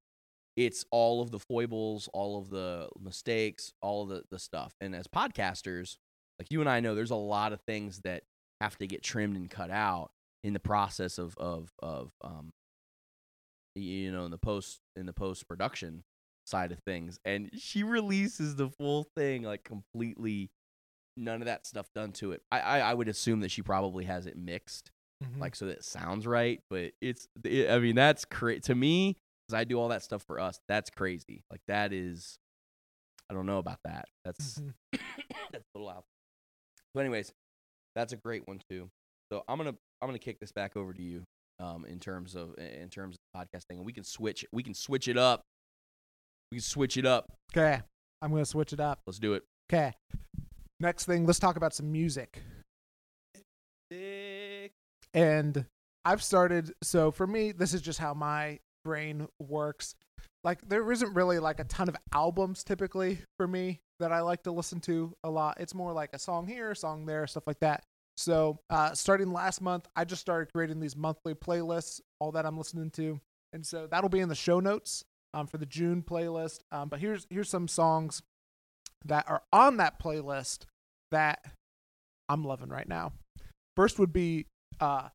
It's 0.57 0.85
all 0.91 1.23
of 1.23 1.31
the 1.31 1.39
foibles, 1.39 2.09
all 2.13 2.41
of 2.41 2.51
the 2.51 2.89
mistakes, 3.01 3.73
all 3.81 4.03
of 4.03 4.09
the, 4.09 4.25
the 4.33 4.41
stuff. 4.41 4.75
And 4.81 4.97
as 4.97 5.07
podcasters, 5.07 5.97
like 6.41 6.51
you 6.51 6.59
and 6.61 6.69
I 6.69 6.81
know, 6.81 6.97
there's 6.97 7.13
a 7.13 7.15
lot 7.15 7.53
of 7.53 7.61
things 7.61 8.01
that 8.01 8.25
have 8.61 8.77
to 8.79 8.87
get 8.89 9.05
trimmed 9.05 9.37
and 9.37 9.49
cut 9.49 9.71
out 9.71 10.11
in 10.45 10.53
the 10.53 10.61
process 10.61 11.19
of 11.19 11.37
of 11.39 11.71
of 11.81 12.11
um 12.23 12.51
you 13.75 14.13
know 14.13 14.25
in 14.25 14.31
the 14.31 14.39
post 14.39 14.81
in 14.97 15.07
the 15.07 15.13
post 15.13 15.49
production 15.49 16.03
side 16.47 16.73
of 16.73 16.79
things. 16.87 17.19
And 17.25 17.51
she 17.57 17.83
releases 17.85 18.57
the 18.57 18.69
full 18.69 19.05
thing 19.17 19.43
like 19.43 19.65
completely 19.65 20.51
none 21.17 21.41
of 21.43 21.47
that 21.47 21.67
stuff 21.67 21.87
done 21.95 22.13
to 22.13 22.33
it. 22.33 22.43
I 22.51 22.61
I, 22.61 22.79
I 22.81 22.95
would 22.95 23.09
assume 23.09 23.41
that 23.41 23.51
she 23.51 23.63
probably 23.63 24.05
has 24.05 24.27
it 24.27 24.37
mixed 24.37 24.91
Mhm. 25.23 25.41
like 25.41 25.55
so 25.55 25.67
that 25.67 25.79
it 25.79 25.85
sounds 25.85 26.27
right 26.27 26.61
but 26.69 26.91
it's 27.01 27.29
it, 27.45 27.71
i 27.71 27.79
mean 27.79 27.95
that's 27.95 28.25
crazy 28.25 28.59
to 28.59 28.75
me 28.75 29.17
because 29.47 29.55
i 29.57 29.63
do 29.63 29.79
all 29.79 29.87
that 29.91 30.03
stuff 30.03 30.21
for 30.25 30.41
us 30.41 30.59
that's 30.67 30.91
crazy 30.91 31.45
like 31.49 31.61
that 31.69 31.93
is 31.93 32.41
i 33.31 33.35
don't 33.35 33.47
know 33.47 33.59
about 33.59 33.79
that 33.85 34.07
that's 34.25 34.59
Mhm. 34.59 34.75
that's 35.53 35.65
a 35.77 35.79
little 35.79 35.89
out 35.91 36.03
so 36.93 36.99
anyways 37.01 37.33
that's 37.95 38.13
a 38.13 38.17
great 38.17 38.49
one 38.49 38.61
too 38.69 38.91
so 39.31 39.45
i'm 39.47 39.59
gonna 39.59 39.77
i'm 40.03 40.09
gonna 40.09 40.19
kick 40.19 40.39
this 40.41 40.53
back 40.53 40.77
over 40.77 40.93
to 40.93 41.03
you 41.03 41.23
um 41.61 41.87
in 41.87 41.99
terms 41.99 42.35
of 42.35 42.55
in 42.59 42.89
terms 42.91 43.17
of 43.17 43.41
podcasting 43.41 43.77
and 43.77 43.85
we 43.87 43.93
can 43.93 44.05
switch 44.05 44.45
we 44.53 44.63
can 44.63 44.75
switch 44.75 45.09
it 45.09 45.17
up 45.17 45.41
we 46.51 46.57
can 46.59 46.63
switch 46.63 46.97
it 46.99 47.07
up 47.07 47.33
Okay, 47.57 47.81
I'm 48.21 48.31
gonna 48.31 48.45
switch 48.45 48.73
it 48.73 48.81
up. 48.81 49.01
let's 49.07 49.19
do 49.19 49.33
it 49.35 49.43
Okay. 49.73 49.93
Next 50.81 51.07
thing, 51.07 51.25
let's 51.25 51.39
talk 51.39 51.57
about 51.57 51.73
some 51.73 51.91
music. 51.91 52.43
And 55.15 55.65
I've 56.05 56.23
started. 56.23 56.73
So 56.83 57.11
for 57.11 57.27
me, 57.27 57.53
this 57.53 57.73
is 57.75 57.81
just 57.81 57.99
how 57.99 58.15
my 58.15 58.59
brain 58.85 59.29
works. 59.41 59.95
Like 60.45 60.69
there 60.69 60.91
isn't 60.91 61.15
really 61.15 61.39
like 61.39 61.61
a 61.61 61.65
ton 61.65 61.89
of 61.89 61.97
albums 62.13 62.65
typically 62.65 63.19
for 63.39 63.47
me 63.47 63.81
that 64.01 64.13
I 64.13 64.21
like 64.21 64.43
to 64.43 64.51
listen 64.53 64.81
to 64.81 65.15
a 65.23 65.31
lot. 65.31 65.59
It's 65.61 65.75
more 65.75 65.93
like 65.93 66.11
a 66.13 66.19
song 66.19 66.47
here, 66.47 66.73
a 66.73 66.77
song 66.77 67.07
there, 67.07 67.27
stuff 67.27 67.47
like 67.47 67.61
that. 67.61 67.85
So 68.17 68.61
uh, 68.71 68.93
starting 68.95 69.33
last 69.33 69.61
month, 69.61 69.89
I 69.97 70.05
just 70.05 70.21
started 70.21 70.53
creating 70.53 70.81
these 70.81 70.97
monthly 70.97 71.35
playlists, 71.35 72.01
all 72.21 72.33
that 72.33 72.47
I'm 72.47 72.59
listening 72.59 72.91
to, 72.91 73.21
and 73.53 73.67
so 73.67 73.87
that'll 73.91 74.11
be 74.11 74.21
in 74.21 74.29
the 74.29 74.35
show 74.35 74.61
notes 74.61 75.05
um, 75.35 75.47
for 75.47 75.59
the 75.59 75.67
June 75.67 76.03
playlist. 76.03 76.61
Um, 76.71 76.89
but 76.89 77.01
here's 77.01 77.27
here's 77.31 77.49
some 77.49 77.69
songs 77.69 78.23
that 79.05 79.29
are 79.29 79.43
on 79.53 79.79
that 79.79 80.01
playlist 80.01 80.67
that 81.11 81.45
I'm 82.29 82.45
loving 82.45 82.69
right 82.69 82.89
now. 82.89 83.13
First 83.77 83.99
would 83.99 84.13
be 84.13 84.47
uh, 84.81 85.09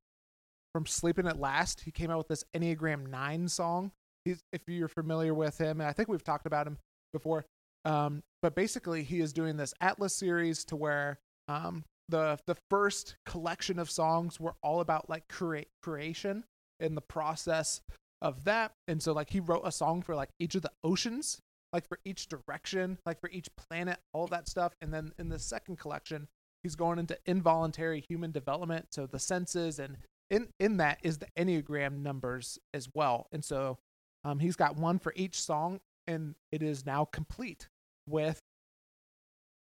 from 0.74 0.86
Sleeping 0.86 1.28
at 1.28 1.40
Last. 1.40 1.82
He 1.82 1.92
came 1.92 2.12
out 2.12 2.18
with 2.18 2.28
this 2.28 2.44
Enneagram 2.56 3.10
9 3.10 3.48
song. 3.48 3.92
He's, 4.26 4.42
if 4.52 4.62
you're 4.68 4.88
familiar 4.88 5.34
with 5.34 5.58
him, 5.58 5.80
and 5.80 5.90
I 5.90 5.94
think 5.94 6.10
we've 6.10 6.24
talked 6.24 6.46
about 6.46 6.68
him 6.68 6.78
before. 7.14 7.46
Um, 7.86 8.24
but 8.42 8.56
basically, 8.56 9.04
he 9.04 9.20
is 9.22 9.32
doing 9.32 9.58
this 9.58 9.74
Atlas 9.80 10.14
series 10.14 10.66
to 10.66 10.76
where 10.76 11.20
um, 11.48 11.86
the 12.10 12.40
the 12.46 12.58
first 12.70 13.16
collection 13.26 13.80
of 13.80 13.90
songs 13.90 14.40
were 14.40 14.56
all 14.64 14.80
about 14.80 15.10
like 15.10 15.28
create 15.28 15.70
creation 15.82 16.44
and 16.80 16.96
the 16.96 17.02
process 17.02 17.82
of 18.22 18.44
that. 18.46 18.72
And 18.88 19.02
so, 19.02 19.14
like, 19.14 19.30
he 19.30 19.40
wrote 19.40 19.64
a 19.66 19.72
song 19.72 20.02
for 20.02 20.16
like 20.16 20.30
each 20.40 20.56
of 20.56 20.62
the 20.62 20.72
oceans, 20.84 21.40
like 21.74 21.88
for 21.88 22.00
each 22.06 22.28
direction, 22.28 22.98
like 23.06 23.20
for 23.20 23.30
each 23.30 23.50
planet, 23.56 24.00
all 24.14 24.28
that 24.28 24.48
stuff. 24.48 24.74
And 24.82 24.94
then 24.94 25.12
in 25.18 25.30
the 25.30 25.40
second 25.40 25.78
collection, 25.78 26.28
he's 26.64 26.76
going 26.76 27.00
into 27.00 27.18
involuntary 27.26 28.04
human 28.08 28.32
development, 28.32 28.88
so 28.92 29.06
the 29.06 29.20
senses, 29.20 29.80
and 29.80 29.98
in 30.30 30.50
in 30.60 30.78
that 30.78 31.00
is 31.04 31.20
the 31.20 31.28
enneagram 31.38 32.02
numbers 32.02 32.60
as 32.74 32.90
well. 32.94 33.28
And 33.32 33.44
so, 33.44 33.78
um, 34.24 34.40
he's 34.40 34.56
got 34.56 34.78
one 34.78 35.00
for 35.00 35.14
each 35.16 35.40
song, 35.40 35.80
and 36.08 36.36
it 36.52 36.64
is 36.64 36.86
now 36.86 37.06
complete 37.06 37.68
with 38.08 38.42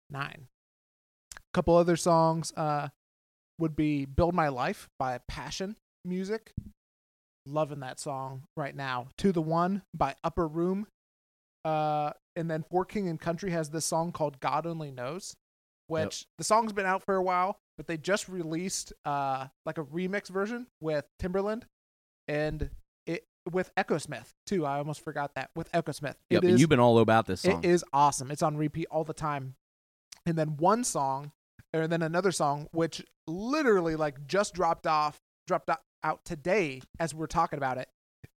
nine. 0.10 0.48
Couple 1.54 1.76
other 1.76 1.98
songs 1.98 2.54
uh, 2.56 2.90
would 3.60 3.76
be 3.76 4.06
"Build 4.06 4.34
My 4.34 4.48
Life" 4.48 4.90
by 4.98 5.20
Passion 5.28 5.76
Music. 6.06 6.54
Loving 7.46 7.80
that 7.82 8.00
song 8.00 8.44
right 8.56 8.76
now. 8.76 9.08
"To 9.18 9.32
the 9.32 9.42
One" 9.42 9.84
by 9.94 10.16
Upper 10.24 10.48
Room. 10.48 10.88
Uh, 11.66 12.12
and 12.36 12.50
then 12.50 12.64
For 12.70 12.86
King 12.86 13.08
and 13.08 13.20
Country 13.20 13.52
has 13.52 13.70
this 13.70 13.86
song 13.86 14.12
called 14.12 14.40
"God 14.40 14.66
Only 14.66 14.92
Knows," 14.92 15.36
which 15.88 16.26
the 16.38 16.44
song's 16.44 16.72
been 16.74 16.86
out 16.86 17.04
for 17.04 17.16
a 17.16 17.24
while, 17.24 17.58
but 17.78 17.88
they 17.88 17.98
just 17.98 18.30
released 18.30 18.94
uh 19.06 19.48
like 19.66 19.78
a 19.78 19.84
remix 19.84 20.30
version 20.30 20.68
with 20.80 21.06
Timbaland 21.22 21.64
and 22.28 22.70
it 23.06 23.26
with 23.52 23.74
Echosmith 23.76 24.30
too. 24.46 24.66
I 24.66 24.78
almost 24.78 25.04
forgot 25.04 25.36
that 25.36 25.50
with 25.56 25.72
Echosmith. 25.74 26.16
yep 26.30 26.44
and 26.44 26.60
you've 26.60 26.70
been 26.70 26.80
all 26.80 27.00
about 27.00 27.26
this 27.26 27.42
song 27.42 27.64
it 27.64 27.68
is 27.68 27.84
awesome. 27.92 28.32
It's 28.32 28.42
on 28.42 28.56
repeat 28.56 28.88
all 28.90 29.04
the 29.04 29.14
time. 29.14 29.56
And 30.26 30.38
then 30.38 30.58
one 30.58 30.84
song, 30.84 31.32
or 31.74 31.88
then 31.88 32.02
another 32.02 32.32
song, 32.32 32.68
which 32.72 33.04
literally 33.28 33.96
like 33.96 34.28
just 34.28 34.54
dropped 34.54 34.86
off, 34.88 35.20
dropped 35.48 35.70
out 36.04 36.26
today 36.26 36.82
as 37.00 37.14
we're 37.14 37.28
talking 37.28 37.58
about 37.58 37.78
it, 37.78 37.88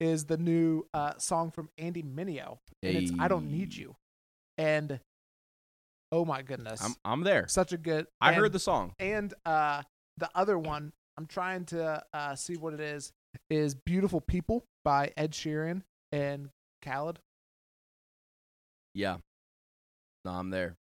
is 0.00 0.24
the 0.26 0.36
new 0.36 0.86
uh, 0.92 1.12
song 1.18 1.50
from 1.50 1.68
Andy 1.78 2.02
Mineo, 2.02 2.58
and 2.82 2.96
it's 2.96 3.12
"I 3.18 3.28
Don't 3.28 3.50
Need 3.50 3.74
You," 3.74 3.96
and 4.58 5.00
oh 6.10 6.24
my 6.24 6.42
goodness, 6.42 6.82
i'm 6.84 6.94
i'm 7.04 7.22
there 7.22 7.46
such 7.48 7.72
a 7.72 7.78
good. 7.78 8.06
i 8.20 8.28
and- 8.32 8.40
heard 8.40 8.52
the 8.52 8.58
song 8.58 8.92
and 8.98 9.32
uh, 9.46 9.82
the 10.18 10.28
other 10.34 10.58
one, 10.58 10.92
I'm 11.16 11.26
trying 11.26 11.64
to 11.66 12.02
uh, 12.12 12.34
see 12.34 12.56
what 12.56 12.74
it 12.74 12.80
is. 12.80 13.12
Is 13.48 13.74
"Beautiful 13.74 14.20
People" 14.20 14.64
by 14.84 15.12
Ed 15.16 15.32
Sheeran 15.32 15.82
and 16.10 16.50
Khaled. 16.84 17.18
yeah 18.94 19.16
no 20.26 20.32
i'm 20.32 20.50
there 20.50 20.76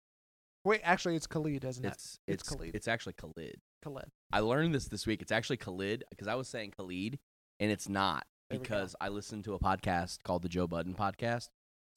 Wait, 0.70 0.80
actually, 0.84 1.16
it's 1.16 1.26
Khalid, 1.26 1.64
isn't 1.64 1.84
it? 1.84 1.88
It's 1.88 2.18
It's 2.28 2.42
it's 2.42 2.48
Khalid. 2.48 2.74
it's 2.76 2.86
actually 2.88 3.14
Khalid. 3.14 3.56
Khalid. 3.82 4.06
I 4.32 4.38
learned 4.40 4.72
this 4.74 4.86
this 4.86 5.04
week. 5.06 5.20
It's 5.20 5.32
actually 5.32 5.56
Khalid 5.56 6.04
because 6.10 6.28
I 6.28 6.36
was 6.36 6.46
saying 6.48 6.74
Khalid 6.76 7.18
and 7.58 7.70
it's 7.72 7.88
not 7.88 8.24
There 8.50 8.58
because 8.60 8.94
I 9.00 9.08
listened 9.08 9.42
to 9.44 9.54
a 9.54 9.58
podcast 9.58 10.22
called 10.22 10.42
the 10.42 10.48
Joe 10.48 10.68
Budden 10.68 10.94
podcast, 10.94 11.48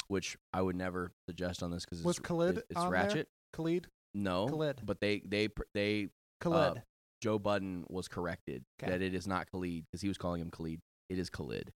which 0.08 0.38
I 0.54 0.62
would 0.64 0.76
never 0.76 1.12
suggest 1.30 1.62
on 1.62 1.70
this 1.70 1.86
because 1.86 2.04
Was 2.04 2.18
it's, 2.18 2.28
Khalid 2.28 2.58
it- 2.58 2.66
it's 2.72 2.80
on 2.80 2.92
there? 2.92 3.02
ratchet. 3.04 3.28
Khalid. 3.54 3.88
No, 4.16 4.48
Khalid. 4.48 4.82
but 4.84 5.00
they 5.00 5.22
they 5.26 5.50
they 5.76 6.10
Khalid. 6.42 6.78
Uh, 6.78 6.82
Joe 7.22 7.38
Budden 7.40 7.86
was 7.90 8.08
corrected 8.08 8.64
'Kay. 8.80 8.88
that 8.90 9.02
it 9.04 9.14
is 9.14 9.28
not 9.28 9.50
Khalid 9.52 9.86
because 9.86 10.02
he 10.02 10.08
was 10.08 10.18
calling 10.18 10.42
him 10.42 10.50
Khalid. 10.50 10.82
It 11.10 11.20
is 11.20 11.30
Khalid. 11.30 11.72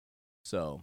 So 0.45 0.83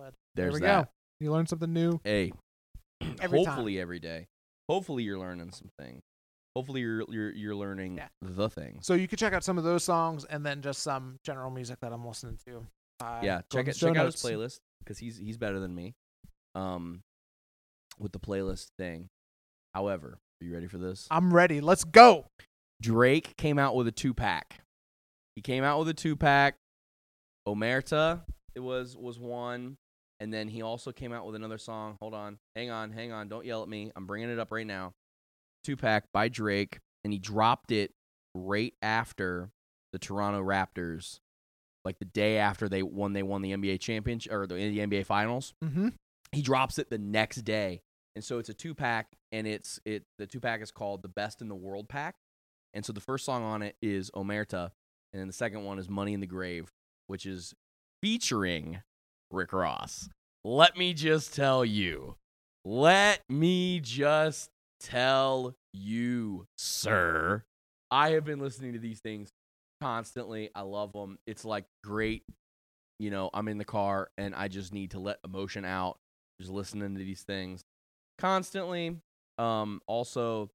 Khalid. 0.00 0.14
there's 0.34 0.54
there 0.54 0.60
we 0.60 0.66
that. 0.66 0.84
go. 0.86 0.90
You 1.20 1.30
learn 1.32 1.46
something 1.46 1.72
new. 1.72 2.00
Hey, 2.04 2.32
Every 3.20 3.38
time. 3.44 3.46
hopefully 3.46 3.78
every 3.78 4.00
day. 4.00 4.26
Hopefully 4.70 5.02
you're 5.02 5.18
learning 5.18 5.50
something. 5.52 6.00
Hopefully 6.54 6.80
you're 6.80 7.04
you're 7.08 7.32
you're 7.32 7.54
learning 7.56 7.96
Yeah. 7.96 8.08
the 8.22 8.48
thing. 8.48 8.78
So 8.82 8.94
you 8.94 9.08
can 9.08 9.18
check 9.18 9.32
out 9.32 9.42
some 9.42 9.58
of 9.58 9.64
those 9.64 9.82
songs 9.84 10.24
and 10.24 10.46
then 10.46 10.62
just 10.62 10.82
some 10.82 11.16
general 11.24 11.50
music 11.50 11.78
that 11.80 11.92
I'm 11.92 12.06
listening 12.06 12.38
to. 12.46 12.66
Uh, 13.04 13.20
yeah, 13.22 13.40
check 13.52 13.66
it. 13.68 13.76
show 13.76 13.88
Check 13.88 13.96
out 13.96 14.06
his 14.06 14.16
playlist 14.16 14.60
because 14.78 14.98
he's 14.98 15.16
he's 15.16 15.36
better 15.36 15.58
than 15.58 15.74
me. 15.74 15.94
Um, 16.54 17.02
with 17.98 18.12
the 18.12 18.20
playlist 18.20 18.68
thing. 18.78 19.08
However, 19.74 20.18
are 20.40 20.44
you 20.44 20.52
ready 20.52 20.66
for 20.66 20.78
this? 20.78 21.06
I'm 21.10 21.32
ready. 21.32 21.60
Let's 21.60 21.84
go. 21.84 22.26
Drake 22.80 23.36
came 23.36 23.58
out 23.58 23.74
with 23.76 23.86
a 23.86 23.92
two 23.92 24.14
pack. 24.14 24.60
He 25.36 25.42
came 25.42 25.64
out 25.64 25.78
with 25.78 25.88
a 25.88 25.94
two 25.94 26.16
pack. 26.16 26.56
Omerta 27.46 28.20
it 28.54 28.60
was 28.60 28.96
was 28.96 29.18
one, 29.18 29.76
and 30.20 30.32
then 30.32 30.46
he 30.48 30.62
also 30.62 30.92
came 30.92 31.12
out 31.12 31.26
with 31.26 31.34
another 31.34 31.58
song. 31.58 31.96
Hold 32.00 32.14
on, 32.14 32.38
hang 32.54 32.70
on, 32.70 32.92
hang 32.92 33.10
on. 33.12 33.28
Don't 33.28 33.44
yell 33.44 33.62
at 33.62 33.68
me. 33.68 33.90
I'm 33.96 34.06
bringing 34.06 34.30
it 34.30 34.38
up 34.38 34.52
right 34.52 34.66
now. 34.66 34.92
Two 35.64 35.76
pack 35.76 36.04
by 36.12 36.28
Drake, 36.28 36.78
and 37.04 37.12
he 37.12 37.18
dropped 37.18 37.72
it 37.72 37.92
right 38.34 38.74
after 38.82 39.50
the 39.92 39.98
Toronto 39.98 40.40
Raptors, 40.42 41.18
like 41.84 41.98
the 41.98 42.04
day 42.04 42.38
after 42.38 42.68
they 42.68 42.82
won. 42.82 43.12
They 43.12 43.22
won 43.24 43.42
the 43.42 43.52
NBA 43.52 43.80
championship 43.80 44.32
or 44.32 44.46
the, 44.46 44.54
the 44.54 44.78
NBA 44.78 45.06
Finals 45.06 45.52
Mm-hmm. 45.64 45.88
he 46.32 46.42
drops 46.42 46.78
it 46.78 46.90
the 46.90 46.98
next 46.98 47.38
day 47.42 47.80
and 48.16 48.24
so 48.24 48.38
it's 48.38 48.48
a 48.48 48.54
two 48.54 48.74
pack 48.74 49.08
and 49.32 49.46
it's 49.46 49.80
it 49.84 50.02
the 50.18 50.26
two 50.26 50.40
pack 50.40 50.62
is 50.62 50.70
called 50.70 51.02
the 51.02 51.08
best 51.08 51.40
in 51.42 51.48
the 51.48 51.54
world 51.54 51.88
pack 51.88 52.14
and 52.74 52.84
so 52.84 52.92
the 52.92 53.00
first 53.00 53.24
song 53.24 53.42
on 53.42 53.62
it 53.62 53.76
is 53.82 54.10
omerta 54.12 54.70
and 55.12 55.20
then 55.20 55.26
the 55.26 55.32
second 55.32 55.64
one 55.64 55.78
is 55.78 55.88
money 55.88 56.12
in 56.12 56.20
the 56.20 56.26
grave 56.26 56.70
which 57.08 57.26
is 57.26 57.52
featuring 58.02 58.80
Rick 59.30 59.52
Ross. 59.52 60.08
Let 60.44 60.76
me 60.76 60.94
just 60.94 61.34
tell 61.34 61.64
you. 61.64 62.16
Let 62.64 63.22
me 63.28 63.80
just 63.80 64.50
tell 64.80 65.54
you, 65.72 66.46
sir. 66.56 67.44
I 67.90 68.10
have 68.10 68.24
been 68.24 68.40
listening 68.40 68.72
to 68.74 68.78
these 68.78 69.00
things 69.00 69.30
constantly. 69.80 70.50
I 70.54 70.62
love 70.62 70.92
them. 70.92 71.18
It's 71.26 71.44
like 71.44 71.64
great. 71.84 72.22
You 72.98 73.10
know, 73.10 73.30
I'm 73.32 73.48
in 73.48 73.58
the 73.58 73.64
car 73.64 74.10
and 74.18 74.34
I 74.34 74.48
just 74.48 74.72
need 74.72 74.92
to 74.92 74.98
let 74.98 75.18
emotion 75.24 75.64
out. 75.64 75.98
Just 76.40 76.52
listening 76.52 76.94
to 76.94 77.04
these 77.04 77.22
things 77.22 77.62
constantly. 78.18 78.96
Um, 79.38 79.80
also 79.86 80.50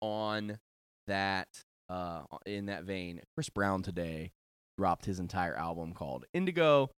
on 0.00 0.58
that 1.06 1.48
uh 1.88 2.22
in 2.46 2.66
that 2.66 2.84
vein, 2.84 3.20
Chris 3.34 3.48
Brown 3.48 3.82
today 3.82 4.32
dropped 4.78 5.04
his 5.04 5.20
entire 5.20 5.56
album 5.56 5.92
called 5.92 6.24
Indigo. 6.32 6.90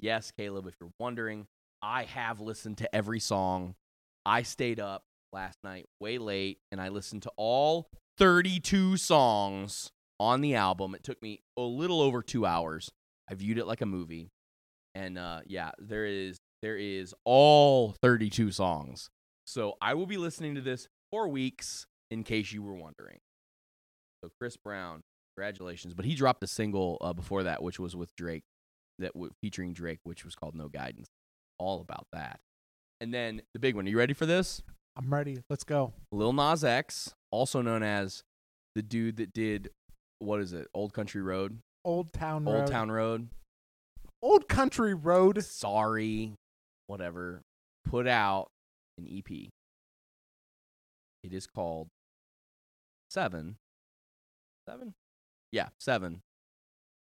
Yes, 0.00 0.32
Caleb, 0.36 0.66
if 0.66 0.74
you're 0.80 0.90
wondering, 0.98 1.46
I 1.82 2.04
have 2.04 2.40
listened 2.40 2.78
to 2.78 2.94
every 2.94 3.20
song. 3.20 3.74
I 4.24 4.42
stayed 4.42 4.80
up 4.80 5.04
last 5.32 5.58
night 5.62 5.86
way 6.00 6.18
late 6.18 6.58
and 6.72 6.80
I 6.80 6.88
listened 6.88 7.22
to 7.22 7.32
all 7.36 7.88
32 8.18 8.96
songs 8.96 9.90
on 10.18 10.40
the 10.40 10.54
album. 10.54 10.94
It 10.94 11.04
took 11.04 11.20
me 11.22 11.40
a 11.56 11.62
little 11.62 12.00
over 12.00 12.22
2 12.22 12.46
hours. 12.46 12.90
I 13.30 13.34
viewed 13.34 13.58
it 13.58 13.66
like 13.66 13.80
a 13.80 13.86
movie. 13.86 14.30
And 14.94 15.18
uh 15.18 15.40
yeah, 15.46 15.72
there 15.78 16.06
is 16.06 16.38
there 16.62 16.76
is 16.76 17.14
all 17.24 17.94
32 18.02 18.50
songs. 18.50 19.10
So 19.44 19.74
I 19.80 19.94
will 19.94 20.06
be 20.06 20.16
listening 20.16 20.54
to 20.54 20.60
this 20.60 20.88
for 21.10 21.28
weeks 21.28 21.86
in 22.10 22.24
case 22.24 22.52
you 22.52 22.62
were 22.62 22.74
wondering. 22.74 23.18
So 24.24 24.30
Chris 24.40 24.56
Brown, 24.56 25.02
congratulations. 25.36 25.94
But 25.94 26.06
he 26.06 26.14
dropped 26.14 26.42
a 26.42 26.48
single 26.48 26.98
uh, 27.00 27.12
before 27.12 27.42
that, 27.44 27.62
which 27.62 27.78
was 27.78 27.94
with 27.94 28.14
Drake, 28.16 28.44
that 28.98 29.12
w- 29.14 29.32
featuring 29.42 29.72
Drake, 29.72 30.00
which 30.04 30.24
was 30.24 30.34
called 30.34 30.54
No 30.54 30.68
Guidance. 30.68 31.06
All 31.58 31.80
about 31.80 32.06
that. 32.12 32.40
And 33.00 33.12
then 33.12 33.42
the 33.54 33.60
big 33.60 33.74
one. 33.74 33.86
Are 33.86 33.90
you 33.90 33.98
ready 33.98 34.14
for 34.14 34.26
this? 34.26 34.62
I'm 34.96 35.12
ready. 35.12 35.42
Let's 35.50 35.64
go. 35.64 35.92
Lil 36.12 36.32
Nas 36.32 36.64
X, 36.64 37.14
also 37.30 37.60
known 37.60 37.82
as 37.82 38.22
the 38.74 38.82
dude 38.82 39.16
that 39.16 39.32
did 39.32 39.70
what 40.18 40.40
is 40.40 40.52
it? 40.54 40.66
Old 40.72 40.94
Country 40.94 41.20
Road, 41.20 41.58
Old 41.84 42.12
Town 42.12 42.46
Old 42.48 42.56
Road. 42.60 42.66
Town 42.68 42.90
Road. 42.90 43.28
Old 44.22 44.48
Country 44.48 44.94
Road. 44.94 45.44
Sorry, 45.44 46.32
whatever. 46.86 47.42
Put 47.84 48.06
out 48.08 48.48
an 48.98 49.06
EP. 49.10 49.30
It 51.22 51.32
is 51.32 51.46
called 51.46 51.88
Seven. 53.10 53.56
Seven? 54.68 54.94
Yeah, 55.52 55.68
Seven. 55.78 56.20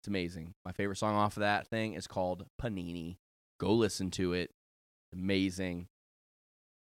It's 0.00 0.08
amazing. 0.08 0.54
My 0.64 0.72
favorite 0.72 0.96
song 0.96 1.14
off 1.14 1.36
of 1.36 1.40
that 1.40 1.66
thing 1.66 1.94
is 1.94 2.06
called 2.06 2.46
Panini. 2.60 3.16
Go 3.58 3.72
listen 3.74 4.10
to 4.12 4.32
it. 4.32 4.50
Amazing. 5.12 5.88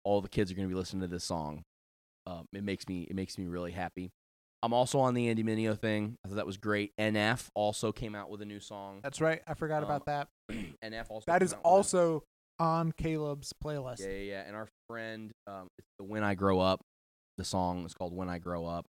All 0.04 0.20
the 0.20 0.28
kids 0.28 0.50
are 0.50 0.54
going 0.54 0.68
to 0.68 0.72
be 0.72 0.78
listening 0.78 1.02
to 1.02 1.08
this 1.08 1.24
song. 1.24 1.62
Um, 2.26 2.46
it 2.52 2.62
makes 2.62 2.86
me 2.88 3.02
it 3.10 3.16
makes 3.16 3.36
me 3.38 3.46
really 3.46 3.72
happy. 3.72 4.10
I'm 4.62 4.72
also 4.74 5.00
on 5.00 5.14
the 5.14 5.28
Andy 5.28 5.42
Mineo 5.42 5.76
thing. 5.78 6.16
I 6.24 6.28
thought 6.28 6.36
that 6.36 6.46
was 6.46 6.58
great. 6.58 6.92
NF 7.00 7.48
also 7.54 7.92
came 7.92 8.14
out 8.14 8.30
with 8.30 8.42
a 8.42 8.44
new 8.44 8.60
song. 8.60 9.00
That's 9.02 9.20
right. 9.20 9.40
I 9.46 9.54
forgot 9.54 9.78
Um, 9.78 9.84
about 9.84 10.06
that. 10.06 10.28
NF 10.84 11.06
also 11.10 11.24
That 11.26 11.38
came 11.40 11.46
is 11.46 11.52
out 11.54 11.58
with 11.60 11.64
a- 11.64 11.68
also 11.68 12.22
on 12.58 12.92
Caleb's 12.92 13.52
playlist. 13.64 14.00
yeah, 14.00 14.08
yeah, 14.08 14.22
yeah. 14.32 14.42
And 14.46 14.54
our 14.54 14.68
friend, 14.86 15.32
um, 15.46 15.68
it's 15.78 15.88
the 15.99 16.04
When 16.04 16.23
I 16.23 16.34
Grow 16.34 16.60
Up. 16.60 16.82
The 17.38 17.44
song 17.44 17.86
is 17.86 17.94
called 17.94 18.14
When 18.14 18.28
I 18.28 18.38
Grow 18.38 18.66
Up, 18.66 18.84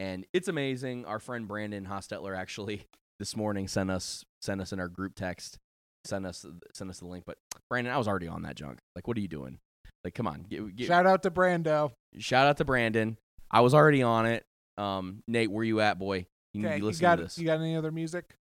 and 0.00 0.26
it's 0.32 0.48
amazing. 0.48 1.04
Our 1.04 1.20
friend 1.20 1.46
Brandon 1.46 1.86
Hostetler 1.86 2.36
actually 2.36 2.86
this 3.22 3.36
morning 3.36 3.68
sent 3.68 3.88
us 3.88 4.24
sent 4.40 4.60
us 4.60 4.72
in 4.72 4.80
our 4.80 4.88
group 4.88 5.14
text, 5.14 5.56
sent 6.04 6.26
us 6.26 6.44
sent 6.74 6.90
us 6.90 6.98
the 6.98 7.06
link. 7.06 7.22
But 7.24 7.36
Brandon, 7.70 7.92
I 7.94 7.96
was 7.98 8.08
already 8.08 8.26
on 8.26 8.42
that 8.42 8.56
junk. 8.56 8.80
Like, 8.96 9.06
what 9.06 9.16
are 9.16 9.20
you 9.20 9.28
doing? 9.28 9.58
Like, 10.02 10.14
come 10.14 10.26
on, 10.26 10.42
get, 10.50 10.74
get, 10.74 10.88
Shout 10.88 11.06
out 11.06 11.22
to 11.22 11.30
Brando. 11.30 11.92
shout 12.18 12.48
out 12.48 12.56
to 12.56 12.64
Brandon. 12.64 13.16
I 13.48 13.60
was 13.60 13.74
already 13.74 14.02
on 14.02 14.26
it. 14.26 14.42
Um, 14.76 15.22
Nate, 15.28 15.52
where 15.52 15.62
you 15.62 15.78
at, 15.80 16.00
boy? 16.00 16.26
You 16.52 16.62
need 16.62 16.66
Okay, 16.66 16.80
to 16.80 16.86
be 16.88 16.94
you 16.94 17.00
got 17.00 17.16
to 17.16 17.22
this. 17.22 17.38
you 17.38 17.44
got 17.46 17.60
any 17.60 17.76
other 17.76 17.92
music, 17.92 18.34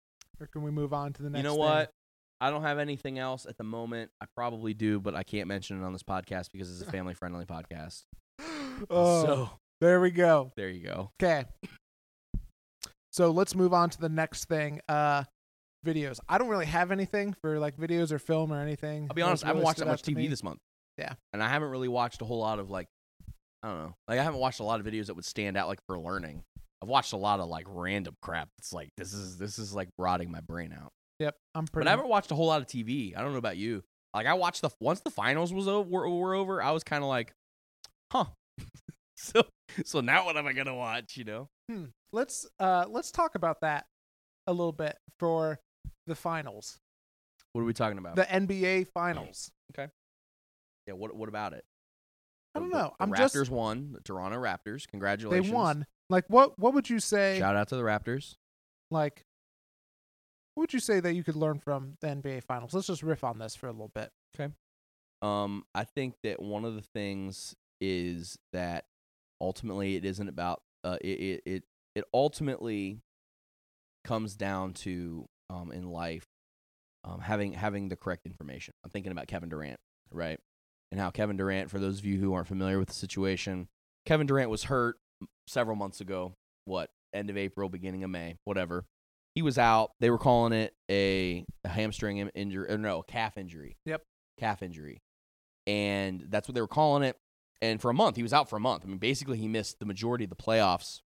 or 0.41 0.47
can 0.47 0.63
we 0.63 0.71
move 0.71 0.93
on 0.93 1.13
to 1.15 1.23
the 1.25 1.31
next? 1.31 1.39
You 1.39 1.43
know 1.43 1.55
thing? 1.55 1.65
what? 1.65 1.91
I 2.41 2.51
don't 2.51 2.63
have 2.63 2.79
anything 2.79 3.19
else 3.19 3.47
at 3.47 3.59
the 3.59 3.65
moment. 3.65 4.13
I 4.21 4.27
probably 4.37 4.73
do, 4.75 5.01
but 5.01 5.17
I 5.17 5.25
can't 5.25 5.49
mention 5.49 5.83
it 5.83 5.85
on 5.85 5.93
this 5.93 6.05
podcast 6.05 6.53
because 6.53 6.71
it's 6.71 6.89
a 6.89 6.93
family 6.93 7.15
friendly 7.15 7.45
podcast. 7.47 8.05
Oh, 8.89 9.25
So 9.25 9.51
there 9.81 10.01
we 10.01 10.13
go. 10.13 10.53
there 10.57 10.69
you 10.69 10.85
go. 10.87 11.11
Okay. 11.21 11.45
So 13.19 13.33
let's 13.33 13.57
move 13.57 13.75
on 13.75 13.91
to 13.91 14.01
the 14.01 14.09
next 14.09 14.45
thing. 14.45 14.81
Uh, 14.89 15.25
videos. 15.85 16.21
I 16.29 16.39
don't 16.39 16.47
really 16.47 16.67
have 16.67 16.93
anything 16.93 17.35
for 17.41 17.59
like 17.59 17.77
videos 17.77 18.13
or 18.13 18.21
film 18.21 18.53
or 18.53 18.61
anything. 18.61 19.09
I'll 19.11 19.15
be 19.15 19.23
honest, 19.23 19.43
I 19.43 19.49
haven't 19.49 19.65
watched 19.65 19.81
that 19.81 19.89
much 19.89 20.03
TV 20.03 20.15
this. 20.23 20.31
this 20.31 20.45
month. 20.45 20.61
Yeah. 20.99 21.15
And 21.33 21.43
I 21.43 21.49
haven't 21.49 21.71
really 21.71 21.89
watched 21.89 22.23
a 22.23 22.25
whole 22.25 22.39
lot 22.39 22.61
of 22.61 22.71
like 22.71 22.87
I 23.65 23.71
don't 23.71 23.79
know. 23.79 23.95
Like 24.07 24.21
I 24.21 24.23
haven't 24.23 24.39
watched 24.39 24.61
a 24.61 24.63
lot 24.63 24.79
of 24.79 24.87
videos 24.87 25.07
that 25.07 25.15
would 25.15 25.25
stand 25.25 25.57
out 25.57 25.67
like 25.67 25.81
for 25.89 25.99
learning. 25.99 26.45
I've 26.81 26.89
watched 26.89 27.13
a 27.13 27.17
lot 27.17 27.41
of 27.41 27.49
like 27.49 27.67
random 27.69 28.15
crap. 28.23 28.51
It's 28.59 28.73
like 28.73 28.91
this 28.97 29.13
is 29.13 29.37
this 29.37 29.59
is 29.59 29.75
like 29.75 29.89
rotting 29.99 30.31
my 30.31 30.41
brain 30.41 30.73
out. 30.73 30.93
Yep, 31.19 31.35
I'm 31.57 31.67
pretty. 31.67 31.87
But. 31.87 31.89
I 31.89 31.91
haven't 31.91 32.09
watched 32.09 32.31
a 32.31 32.37
whole 32.37 32.47
lot 32.47 32.61
of 32.61 32.69
TV. 32.69 33.17
I 33.17 33.23
don't 33.23 33.33
know 33.33 33.39
about 33.39 33.57
you. 33.57 33.83
Like 34.15 34.29
I 34.29 34.35
watched 34.35 34.63
the 34.63 34.71
once 34.79 35.01
the 35.01 35.11
finals 35.11 35.53
was 35.53 35.67
over, 35.67 35.89
were, 35.89 36.09
were 36.09 36.35
over, 36.37 36.63
I 36.63 36.71
was 36.71 36.85
kind 36.85 37.03
of 37.03 37.09
like, 37.09 37.33
huh. 38.13 38.27
so 39.17 39.43
so 39.85 40.01
now 40.03 40.25
what 40.25 40.37
am 40.37 40.47
I 40.47 40.53
gonna 40.53 40.77
watch? 40.77 41.17
You 41.17 41.25
know? 41.25 41.49
Hmm. 41.71 41.85
Let's 42.13 42.47
uh 42.59 42.87
let's 42.89 43.11
talk 43.11 43.35
about 43.35 43.61
that 43.61 43.87
a 44.47 44.53
little 44.53 44.73
bit 44.73 44.97
for 45.19 45.59
the 46.07 46.15
finals, 46.15 46.79
What 47.53 47.63
are 47.63 47.65
we 47.65 47.75
talking 47.75 47.99
about? 47.99 48.17
the 48.17 48.25
NBA 48.25 48.89
finals. 48.89 49.51
Okay. 49.73 49.91
Yeah. 50.87 50.95
What 50.95 51.15
what 51.15 51.29
about 51.29 51.53
it? 51.53 51.65
I 52.55 52.61
don't 52.61 52.71
The- 52.71 52.79
know. 52.79 52.95
The 52.99 53.03
I'm 53.05 53.13
Raptors 53.13 53.33
just 53.35 53.51
won. 53.51 53.93
The 53.93 54.01
Toronto 54.01 54.39
Raptors. 54.39 54.89
Congratulations. 54.89 55.49
They 55.49 55.55
won. 55.55 55.87
Like 56.09 56.25
what? 56.29 56.59
What 56.59 56.73
would 56.75 56.89
you 56.89 57.01
say? 57.01 57.39
Shout 57.39 57.57
out 57.57 57.69
to 57.69 57.77
the 57.77 57.83
Raptors. 57.83 58.37
Like, 58.91 59.27
what 60.55 60.63
would 60.63 60.73
you 60.73 60.81
say 60.81 60.99
that 61.01 61.13
you 61.13 61.23
could 61.23 61.37
learn 61.37 61.59
from 61.59 61.99
the 62.01 62.07
NBA 62.09 62.43
finals? 62.45 62.73
Let's 62.73 62.87
just 62.87 63.03
riff 63.03 63.23
on 63.23 63.39
this 63.39 63.55
for 63.55 63.67
a 63.67 63.73
little 63.73 63.93
bit. 63.95 64.11
Okay. 64.35 64.51
Um, 65.21 65.65
I 65.75 65.85
think 65.85 66.15
that 66.23 66.41
one 66.41 66.65
of 66.65 66.75
the 66.75 66.81
things 66.81 67.55
is 67.83 68.39
that 68.55 68.87
ultimately 69.43 69.97
it 69.97 70.05
isn't 70.07 70.29
about 70.29 70.63
uh 70.85 70.99
it 71.01 71.07
it 71.07 71.43
it, 71.47 71.63
it 71.95 72.05
ultimately 72.13 73.01
comes 74.05 74.37
down 74.37 74.73
to 74.73 75.27
um 75.51 75.73
in 75.73 75.91
life 75.91 76.25
um 77.05 77.21
having 77.21 77.53
having 77.53 77.89
the 77.89 77.97
correct 77.97 78.27
information. 78.27 78.75
I'm 78.85 78.91
thinking 78.91 79.13
about 79.13 79.27
Kevin 79.27 79.49
Durant, 79.49 79.79
right? 80.11 80.39
And 80.91 81.01
how 81.01 81.11
Kevin 81.11 81.37
Durant, 81.37 81.71
for 81.71 81.79
those 81.79 81.99
of 81.99 82.07
you 82.07 82.19
who 82.19 82.33
aren't 82.33 82.49
familiar 82.49 82.79
with 82.79 82.89
the 82.89 82.95
situation, 82.95 83.69
Kevin 84.07 84.27
Durant 84.27 84.51
was 84.51 84.65
hurt 84.65 84.97
several 85.47 85.77
months 85.77 86.01
ago. 86.01 86.33
What 86.65 86.91
end 87.13 87.31
of 87.31 87.37
April, 87.37 87.69
beginning 87.69 88.05
of 88.05 88.11
May, 88.11 88.37
whatever. 88.45 88.85
He 89.35 89.43
was 89.43 89.59
out. 89.59 89.93
They 90.01 90.11
were 90.11 90.19
calling 90.19 90.53
it 90.53 90.75
a, 90.91 91.45
a 91.65 91.69
hamstring 91.69 92.19
injury, 92.19 92.71
or 92.71 92.79
no, 92.79 93.01
a 93.01 93.05
calf 93.05 93.37
injury. 93.39 93.77
Yep. 93.87 94.03
calf 94.39 94.63
injury, 94.63 94.99
and 95.67 96.25
that's 96.29 96.49
what 96.49 96.55
they 96.55 96.61
were 96.61 96.67
calling 96.67 97.03
it. 97.03 97.17
And 97.61 97.81
for 97.81 97.91
a 97.91 97.95
month, 97.95 98.17
he 98.17 98.23
was 98.23 98.33
out 98.33 98.49
for 98.49 98.57
a 98.57 98.61
month. 98.61 98.85
I 98.85 98.89
mean, 98.89 98.99
basically, 98.99 99.39
he 99.39 99.49
missed 99.49 99.79
the 99.81 99.87
majority 99.87 100.25
of 100.25 100.31
the 100.31 100.37
playoffs. 100.37 101.01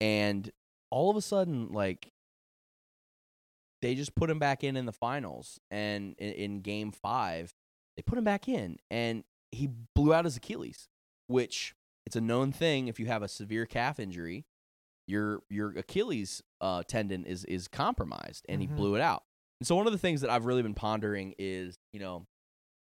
And 0.00 0.50
all 0.90 1.10
of 1.10 1.16
a 1.16 1.22
sudden, 1.22 1.72
like 1.72 2.12
they 3.82 3.94
just 3.94 4.14
put 4.14 4.30
him 4.30 4.38
back 4.38 4.64
in 4.64 4.76
in 4.76 4.86
the 4.86 4.92
finals, 4.92 5.60
and 5.70 6.14
in, 6.18 6.32
in 6.32 6.60
Game 6.60 6.92
Five, 6.92 7.52
they 7.96 8.02
put 8.02 8.18
him 8.18 8.24
back 8.24 8.48
in, 8.48 8.76
and 8.90 9.24
he 9.52 9.68
blew 9.94 10.12
out 10.14 10.24
his 10.24 10.36
Achilles, 10.36 10.88
which 11.26 11.74
it's 12.06 12.16
a 12.16 12.20
known 12.20 12.52
thing. 12.52 12.88
If 12.88 12.98
you 13.00 13.06
have 13.06 13.22
a 13.22 13.28
severe 13.28 13.66
calf 13.66 13.98
injury, 13.98 14.46
your 15.06 15.42
your 15.50 15.70
Achilles 15.76 16.42
uh, 16.60 16.82
tendon 16.86 17.24
is 17.24 17.44
is 17.46 17.66
compromised, 17.68 18.46
and 18.48 18.58
Mhm. 18.60 18.62
he 18.62 18.66
blew 18.68 18.94
it 18.94 19.00
out. 19.00 19.24
And 19.60 19.66
so 19.66 19.74
one 19.74 19.86
of 19.86 19.92
the 19.92 19.98
things 19.98 20.20
that 20.20 20.30
I've 20.30 20.44
really 20.44 20.62
been 20.62 20.74
pondering 20.74 21.34
is, 21.38 21.76
you 21.92 21.98
know, 21.98 22.26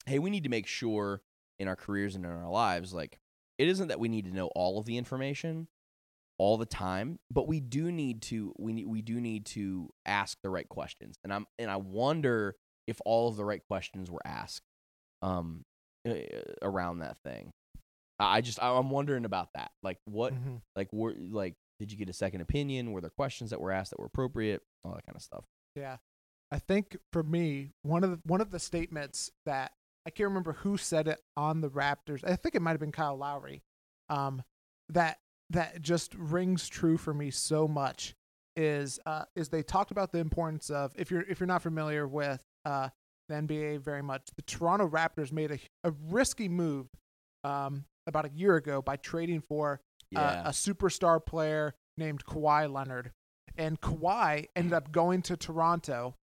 hey, 0.07 0.19
we 0.19 0.31
need 0.31 0.45
to 0.45 0.49
make 0.51 0.67
sure 0.67 1.21
in 1.59 1.69
our 1.69 1.77
careers 1.77 2.15
and 2.15 2.25
in 2.25 2.31
our 2.31 2.51
lives, 2.51 2.93
like 2.93 3.19
it 3.59 3.69
isn't 3.69 3.89
that 3.89 4.01
we 4.01 4.09
need 4.09 4.25
to 4.25 4.33
know 4.35 4.49
all 4.55 4.79
of 4.79 4.85
the 4.87 4.97
information 4.99 5.69
all 6.39 6.57
the 6.57 6.67
time, 6.67 7.19
but 7.31 7.47
we 7.47 7.61
do 7.61 7.93
need 7.93 8.21
to 8.23 8.53
we 8.59 8.73
need, 8.73 8.87
we 8.87 9.03
do 9.03 9.21
need 9.21 9.47
to 9.47 9.89
ask 10.05 10.37
the 10.43 10.51
right 10.51 10.69
questions. 10.69 11.17
And 11.23 11.33
I'm 11.33 11.47
and 11.59 11.71
I 11.71 11.77
wonder 11.77 12.57
if 12.89 12.99
all 13.07 13.29
of 13.29 13.37
the 13.37 13.45
right 13.45 13.63
questions 13.69 14.11
were 14.11 14.27
asked 14.27 14.63
um 15.23 15.63
around 16.63 16.99
that 17.01 17.17
thing. 17.25 17.51
I 18.19 18.37
I 18.37 18.41
just 18.41 18.63
I'm 18.63 18.91
wondering 18.91 19.25
about 19.25 19.49
that. 19.55 19.71
Like 19.83 19.99
what 20.07 20.35
Mhm. 20.35 20.61
like 20.77 20.93
were 20.93 21.15
like 21.17 21.55
did 21.81 21.91
you 21.91 21.99
get 21.99 22.09
a 22.09 22.13
second 22.13 22.41
opinion? 22.41 22.93
Were 22.93 23.01
there 23.01 23.11
questions 23.11 23.51
that 23.51 23.61
were 23.61 23.73
asked 23.73 23.91
that 23.91 23.99
were 23.99 24.07
appropriate? 24.07 24.63
All 24.85 24.93
that 24.95 25.05
kind 25.07 25.17
of 25.17 25.23
stuff. 25.23 25.45
Yeah. 25.75 25.97
I 26.51 26.59
think 26.61 26.97
for 27.13 27.23
me, 27.23 27.73
one 27.83 28.05
of 28.05 28.11
the 28.11 28.21
one 28.25 28.41
of 28.41 28.51
the 28.51 28.59
statements 28.61 29.31
that 29.47 29.73
I 30.07 30.11
can't 30.11 30.29
remember 30.29 30.53
who 30.53 30.77
said 30.77 31.09
it 31.09 31.21
on 31.37 31.61
the 31.61 31.71
Raptors. 31.71 32.23
I 32.25 32.37
think 32.37 32.55
it 32.55 32.63
might 32.63 32.73
have 32.73 32.81
been 32.81 32.93
Kyle 32.93 33.17
Lowry. 33.17 33.63
Um, 34.09 34.43
that 34.91 35.19
that 35.51 35.81
just 35.81 36.15
rings 36.15 36.69
true 36.69 36.97
for 36.97 37.15
me 37.15 37.31
so 37.31 37.67
much 37.67 38.15
is 38.57 39.01
uh, 39.07 39.25
is 39.35 39.49
they 39.49 39.63
talked 39.63 39.91
about 39.91 40.13
the 40.13 40.19
importance 40.19 40.71
of 40.71 40.93
if 40.97 41.11
you're 41.11 41.23
if 41.23 41.41
you're 41.41 41.47
not 41.47 41.63
familiar 41.63 42.07
with 42.07 42.41
uh, 42.65 42.89
the 43.29 43.35
NBA 43.35 43.81
very 43.81 44.03
much, 44.03 44.29
the 44.37 44.43
Toronto 44.43 44.89
Raptors 44.89 45.33
made 45.33 45.51
a, 45.51 45.59
a 45.85 45.93
risky 46.09 46.49
move 46.49 46.87
um, 47.43 47.85
about 48.07 48.27
a 48.27 48.31
year 48.31 48.57
ago 48.57 48.83
by 48.83 48.97
trading 48.97 49.41
for 49.41 49.81
uh, 50.15 50.43
a 50.47 50.51
superstar 50.51 51.25
player 51.25 51.75
named 51.97 52.25
Kawhi 52.25 52.73
Leonard, 52.73 53.13
and 53.57 53.81
Kawhi 53.81 54.47
ended 54.55 54.73
up 54.73 54.93
going 54.93 55.23
to 55.23 55.37
Toronto. 55.37 56.15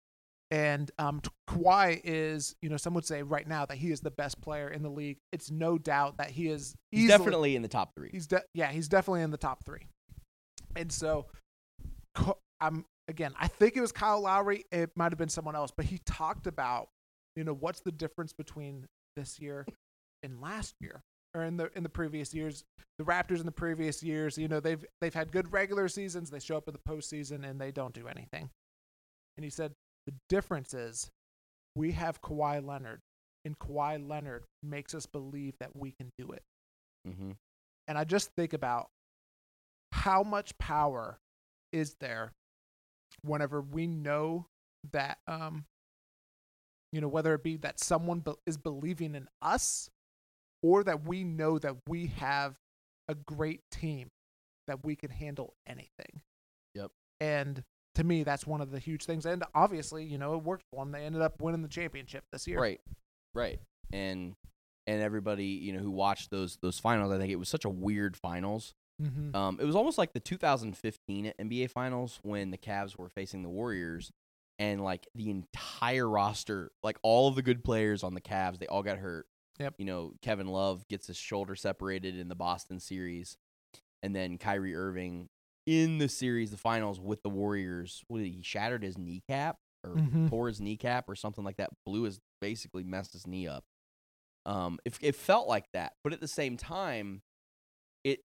And 0.51 0.91
um, 0.99 1.21
Kawhi 1.49 2.01
is, 2.03 2.57
you 2.61 2.69
know, 2.69 2.77
some 2.77 2.93
would 2.95 3.05
say 3.05 3.23
right 3.23 3.47
now 3.47 3.67
that 3.67 3.79
he 3.79 3.93
is 3.93 4.01
the 4.01 4.11
best 4.11 4.41
player 4.41 4.69
in 4.69 4.83
the 4.83 4.91
league. 4.91 5.19
It's 5.31 5.51
no 5.51 5.79
doubt 5.79 6.17
that 6.19 6.31
he 6.31 6.49
is 6.49 6.75
He's 6.91 7.05
easily, 7.05 7.19
definitely 7.19 7.57
in 7.57 7.63
the 7.63 7.69
top 7.69 7.95
three. 7.95 8.11
He's 8.13 8.27
de- 8.27 8.43
yeah, 8.53 8.73
he's 8.73 8.89
definitely 8.89 9.23
in 9.23 9.31
the 9.31 9.37
top 9.37 9.65
three. 9.65 9.87
And 10.75 10.91
so, 10.91 11.27
I'm 12.61 12.85
again. 13.07 13.33
I 13.39 13.47
think 13.47 13.77
it 13.77 13.81
was 13.81 13.93
Kyle 13.93 14.21
Lowry. 14.21 14.65
It 14.73 14.91
might 14.97 15.13
have 15.13 15.19
been 15.19 15.29
someone 15.29 15.55
else, 15.55 15.71
but 15.75 15.87
he 15.87 15.99
talked 16.05 16.47
about, 16.47 16.89
you 17.37 17.45
know, 17.45 17.55
what's 17.55 17.81
the 17.81 17.93
difference 17.93 18.33
between 18.33 18.87
this 19.17 19.39
year 19.39 19.67
and 20.23 20.41
last 20.41 20.75
year, 20.81 21.01
or 21.35 21.45
in 21.45 21.57
the 21.57 21.71
in 21.77 21.83
the 21.85 21.89
previous 21.89 22.35
years. 22.35 22.65
The 22.99 23.05
Raptors 23.05 23.41
in 23.41 23.47
the 23.47 23.53
previous 23.53 24.03
years, 24.03 24.37
you 24.37 24.49
know, 24.49 24.61
they've 24.61 24.85
they've 25.01 25.15
had 25.15 25.33
good 25.33 25.53
regular 25.53 25.89
seasons. 25.89 26.29
They 26.29 26.41
show 26.41 26.57
up 26.57 26.69
in 26.69 26.75
the 26.75 26.93
postseason 26.93 27.49
and 27.49 27.59
they 27.61 27.71
don't 27.71 27.95
do 27.95 28.09
anything. 28.09 28.51
And 29.37 29.45
he 29.45 29.49
said 29.49 29.73
the 30.07 30.15
difference 30.29 30.75
is 30.75 31.11
we 31.77 31.93
have 31.93 32.21
Kawhi 32.21 32.65
Leonard, 32.65 33.01
and 33.45 33.59
Kawhi 33.59 34.07
Leonard 34.07 34.45
makes 34.63 34.95
us 34.95 35.07
believe 35.07 35.55
that 35.61 35.77
we 35.77 35.93
can 35.93 36.11
do 36.19 36.33
it. 36.33 36.43
hmm 37.07 37.33
And 37.89 37.99
I 37.99 38.05
just 38.05 38.31
think 38.37 38.53
about 38.53 38.89
how 39.93 40.23
much 40.23 40.57
power 40.59 41.19
is 41.73 41.97
there 42.01 42.33
whenever 43.23 43.61
we 43.61 43.87
know 43.87 44.47
that, 44.93 45.19
um, 45.27 45.65
you 46.93 47.01
know, 47.01 47.09
whether 47.09 47.35
it 47.35 47.43
be 47.43 47.57
that 47.59 47.81
someone 47.81 48.21
be- 48.21 48.35
is 48.47 48.57
believing 48.57 49.15
in 49.15 49.29
us 49.43 49.91
or 50.63 50.85
that 50.85 51.05
we 51.05 51.25
know 51.25 51.59
that 51.59 51.77
we 51.89 52.07
have 52.09 52.57
a 53.09 53.15
great 53.15 53.61
team 53.71 54.09
that 54.67 54.85
we 54.85 54.97
can 54.97 55.11
handle 55.11 55.55
anything. 55.67 56.23
Yep. 56.75 56.91
And 57.21 57.65
to 57.97 58.05
me, 58.05 58.23
that's 58.23 58.47
one 58.47 58.61
of 58.61 58.71
the 58.71 58.79
huge 58.79 59.05
things. 59.05 59.27
And 59.27 59.45
obviously, 59.55 60.05
you 60.05 60.19
know, 60.19 60.35
it 60.35 60.43
worked 60.43 60.65
for 60.71 60.85
them. 60.85 60.93
They 60.93 61.05
ended 61.05 61.23
up 61.23 61.41
winning 61.41 61.63
the 61.63 61.69
championship 61.69 62.25
this 62.33 62.47
year. 62.47 62.61
Right, 62.61 62.81
right, 63.35 63.61
and 63.93 64.35
and 64.87 65.03
everybody 65.03 65.47
you 65.47 65.73
know 65.73 65.81
who 65.81 65.91
watched 65.91 66.31
those 66.31 66.59
those 66.63 66.79
finals, 66.79 67.13
I 67.13 67.19
think 67.19 67.31
it 67.31 67.39
was 67.39 67.49
such 67.49 67.65
a 67.65 67.71
weird 67.71 68.17
finals. 68.17 68.75
Mm-hmm. 69.01 69.35
Um, 69.35 69.59
it 69.61 69.65
was 69.65 69.77
almost 69.77 69.99
like 69.99 70.13
the 70.13 70.21
2015 70.21 71.33
NBA 71.41 71.71
Finals 71.71 72.19
when 72.23 72.51
the 72.51 72.59
Cavs 72.59 72.97
were 72.97 73.09
facing 73.09 73.43
the 73.43 73.49
Warriors, 73.49 74.13
and 74.59 74.85
like 74.85 75.07
the 75.15 75.31
entire 75.31 76.09
roster, 76.09 76.71
like 76.83 76.99
all 77.03 77.29
of 77.29 77.35
the 77.35 77.43
good 77.43 77.65
players 77.65 78.03
on 78.03 78.15
the 78.15 78.21
Cavs, 78.21 78.59
they 78.59 78.67
all 78.67 78.83
got 78.83 78.99
hurt. 78.99 79.27
Yep. 79.59 79.75
You 79.79 79.85
know, 79.85 80.13
Kevin 80.23 80.49
Love 80.49 80.87
gets 80.89 81.07
his 81.07 81.17
shoulder 81.17 81.55
separated 81.55 82.19
in 82.19 82.29
the 82.29 82.35
Boston 82.35 82.79
series, 82.79 83.37
and 84.03 84.15
then 84.15 84.39
Kyrie 84.39 84.75
Irving 84.75 85.29
in 85.71 85.99
the 85.99 86.09
series, 86.09 86.51
the 86.51 86.57
finals 86.57 86.99
with 86.99 87.23
the 87.23 87.31
Warriors, 87.31 88.03
what 88.09 88.21
he 88.21 88.41
shattered 88.43 88.83
his 88.83 88.99
kneecap 88.99 89.57
or 89.85 89.95
Mhm. 89.97 90.29
tore 90.29 90.49
his 90.49 90.61
kneecap 90.61 91.09
or 91.09 91.15
something 91.15 91.45
like 91.45 91.57
that. 91.59 91.71
Blew 91.87 92.03
his 92.03 92.19
basically 92.41 92.83
messed 92.83 93.13
his 93.13 93.27
knee 93.27 93.47
up. 93.47 93.63
Um, 94.47 94.79
it 94.85 94.99
it 95.01 95.15
felt 95.15 95.47
like 95.47 95.67
that, 95.73 95.93
but 96.03 96.13
at 96.13 96.21
the 96.21 96.27
same 96.29 96.57
time, 96.57 97.23
it 98.03 98.21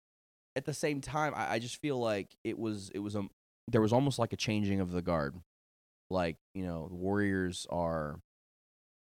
at 0.56 0.64
the 0.66 0.74
same 0.74 1.02
time, 1.02 1.34
I, 1.36 1.54
I 1.54 1.60
just 1.60 1.82
feel 1.82 2.00
like 2.00 2.34
it 2.46 2.58
was 2.58 2.90
it 2.92 3.00
was 3.00 3.16
a 3.16 3.28
there 3.68 3.82
was 3.82 3.92
almost 3.92 4.20
like 4.20 4.32
a 4.32 4.38
changing 4.38 4.80
of 4.80 4.92
the 4.92 5.02
guard. 5.02 5.36
Like 6.10 6.38
you 6.54 6.64
know, 6.66 6.88
the 6.88 6.96
Warriors 6.96 7.68
are 7.70 8.20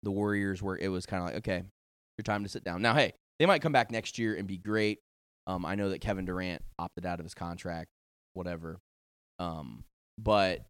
the 0.03 0.11
Warriors 0.11 0.63
where 0.63 0.77
it 0.77 0.89
was 0.89 1.07
kind 1.07 1.23
of 1.23 1.29
like 1.29 1.37
okay, 1.39 1.63
your 2.19 2.23
time 2.25 2.43
to 2.43 2.49
sit 2.49 2.65
down. 2.65 2.83
Now, 2.83 2.95
hey, 2.95 3.13
they 3.39 3.47
might 3.47 3.63
come 3.63 3.73
back 3.73 3.91
next 3.91 4.19
year 4.19 4.35
and 4.35 4.49
be 4.49 4.59
great. 4.59 4.99
Um, 5.47 5.65
I 5.65 5.75
know 5.77 5.91
that 5.91 6.01
Kevin 6.01 6.25
Durant 6.25 6.63
opted 6.79 7.07
out 7.07 7.21
of 7.21 7.25
his 7.27 7.35
contract, 7.35 7.91
whatever. 8.37 8.79
Um, 9.39 9.85
but 10.19 10.61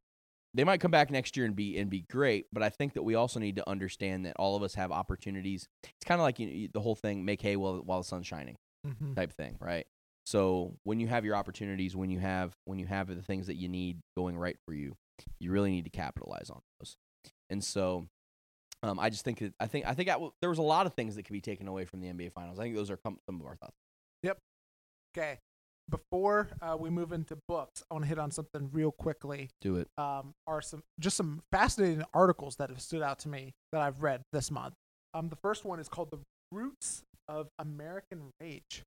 they 0.54 0.64
might 0.64 0.80
come 0.80 0.90
back 0.90 1.10
next 1.10 1.36
year 1.36 1.44
and 1.44 1.54
be 1.54 1.76
and 1.78 1.90
be 1.90 2.04
great. 2.10 2.46
But 2.52 2.62
I 2.62 2.70
think 2.70 2.94
that 2.94 3.02
we 3.02 3.14
also 3.14 3.38
need 3.38 3.56
to 3.56 3.68
understand 3.68 4.24
that 4.26 4.34
all 4.38 4.56
of 4.56 4.62
us 4.62 4.74
have 4.74 4.90
opportunities. 4.90 5.68
It's 5.84 6.04
kind 6.06 6.20
of 6.20 6.24
like 6.24 6.38
you 6.38 6.68
the 6.72 6.80
whole 6.80 6.94
thing: 6.96 7.24
make 7.24 7.42
hay 7.42 7.56
while 7.56 7.76
while 7.78 7.98
the 7.98 8.04
sun's 8.04 8.26
shining 8.26 8.56
Mm-hmm. 8.86 9.14
type 9.14 9.32
thing, 9.32 9.56
right? 9.60 9.84
So 10.26 10.76
when 10.84 11.00
you 11.00 11.08
have 11.08 11.24
your 11.24 11.34
opportunities, 11.34 11.96
when 11.96 12.08
you 12.10 12.20
have 12.20 12.52
when 12.66 12.78
you 12.78 12.86
have 12.86 13.08
the 13.08 13.22
things 13.22 13.48
that 13.48 13.56
you 13.56 13.68
need 13.68 13.98
going 14.16 14.38
right 14.38 14.56
for 14.64 14.74
you, 14.74 14.94
you 15.40 15.50
really 15.50 15.70
need 15.70 15.84
to 15.84 15.90
capitalize 15.90 16.50
on 16.50 16.60
those. 16.78 16.96
And 17.50 17.62
so, 17.64 18.06
um, 18.84 18.98
I 19.00 19.10
just 19.10 19.24
think 19.24 19.40
that 19.40 19.54
I 19.58 19.66
think 19.66 19.86
I 19.86 19.94
think 19.94 20.08
I 20.08 20.16
there 20.40 20.50
was 20.50 20.58
a 20.58 20.62
lot 20.62 20.86
of 20.86 20.94
things 20.94 21.16
that 21.16 21.24
could 21.24 21.32
be 21.32 21.40
taken 21.40 21.66
away 21.68 21.84
from 21.84 22.00
the 22.00 22.06
NBA 22.08 22.32
Finals. 22.32 22.58
I 22.58 22.62
think 22.62 22.76
those 22.76 22.90
are 22.90 22.98
some 23.04 23.18
of 23.28 23.46
our 23.46 23.56
thoughts. 23.56 23.76
Yep. 24.22 24.38
Okay. 25.16 25.38
Before 25.88 26.48
uh, 26.60 26.76
we 26.78 26.90
move 26.90 27.12
into 27.12 27.38
books, 27.46 27.84
I 27.90 27.94
want 27.94 28.04
to 28.04 28.08
hit 28.08 28.18
on 28.18 28.32
something 28.32 28.70
real 28.72 28.90
quickly. 28.90 29.50
Do 29.60 29.76
it. 29.76 29.88
Um, 29.96 30.32
are 30.46 30.60
some 30.60 30.82
just 30.98 31.16
some 31.16 31.42
fascinating 31.52 32.04
articles 32.12 32.56
that 32.56 32.70
have 32.70 32.80
stood 32.80 33.02
out 33.02 33.20
to 33.20 33.28
me 33.28 33.52
that 33.72 33.80
I've 33.80 34.02
read 34.02 34.22
this 34.32 34.50
month. 34.50 34.74
Um, 35.14 35.28
the 35.28 35.36
first 35.36 35.64
one 35.64 35.78
is 35.78 35.88
called 35.88 36.10
"The 36.10 36.18
Roots 36.50 37.02
of 37.28 37.48
American 37.60 38.30
Rage," 38.40 38.82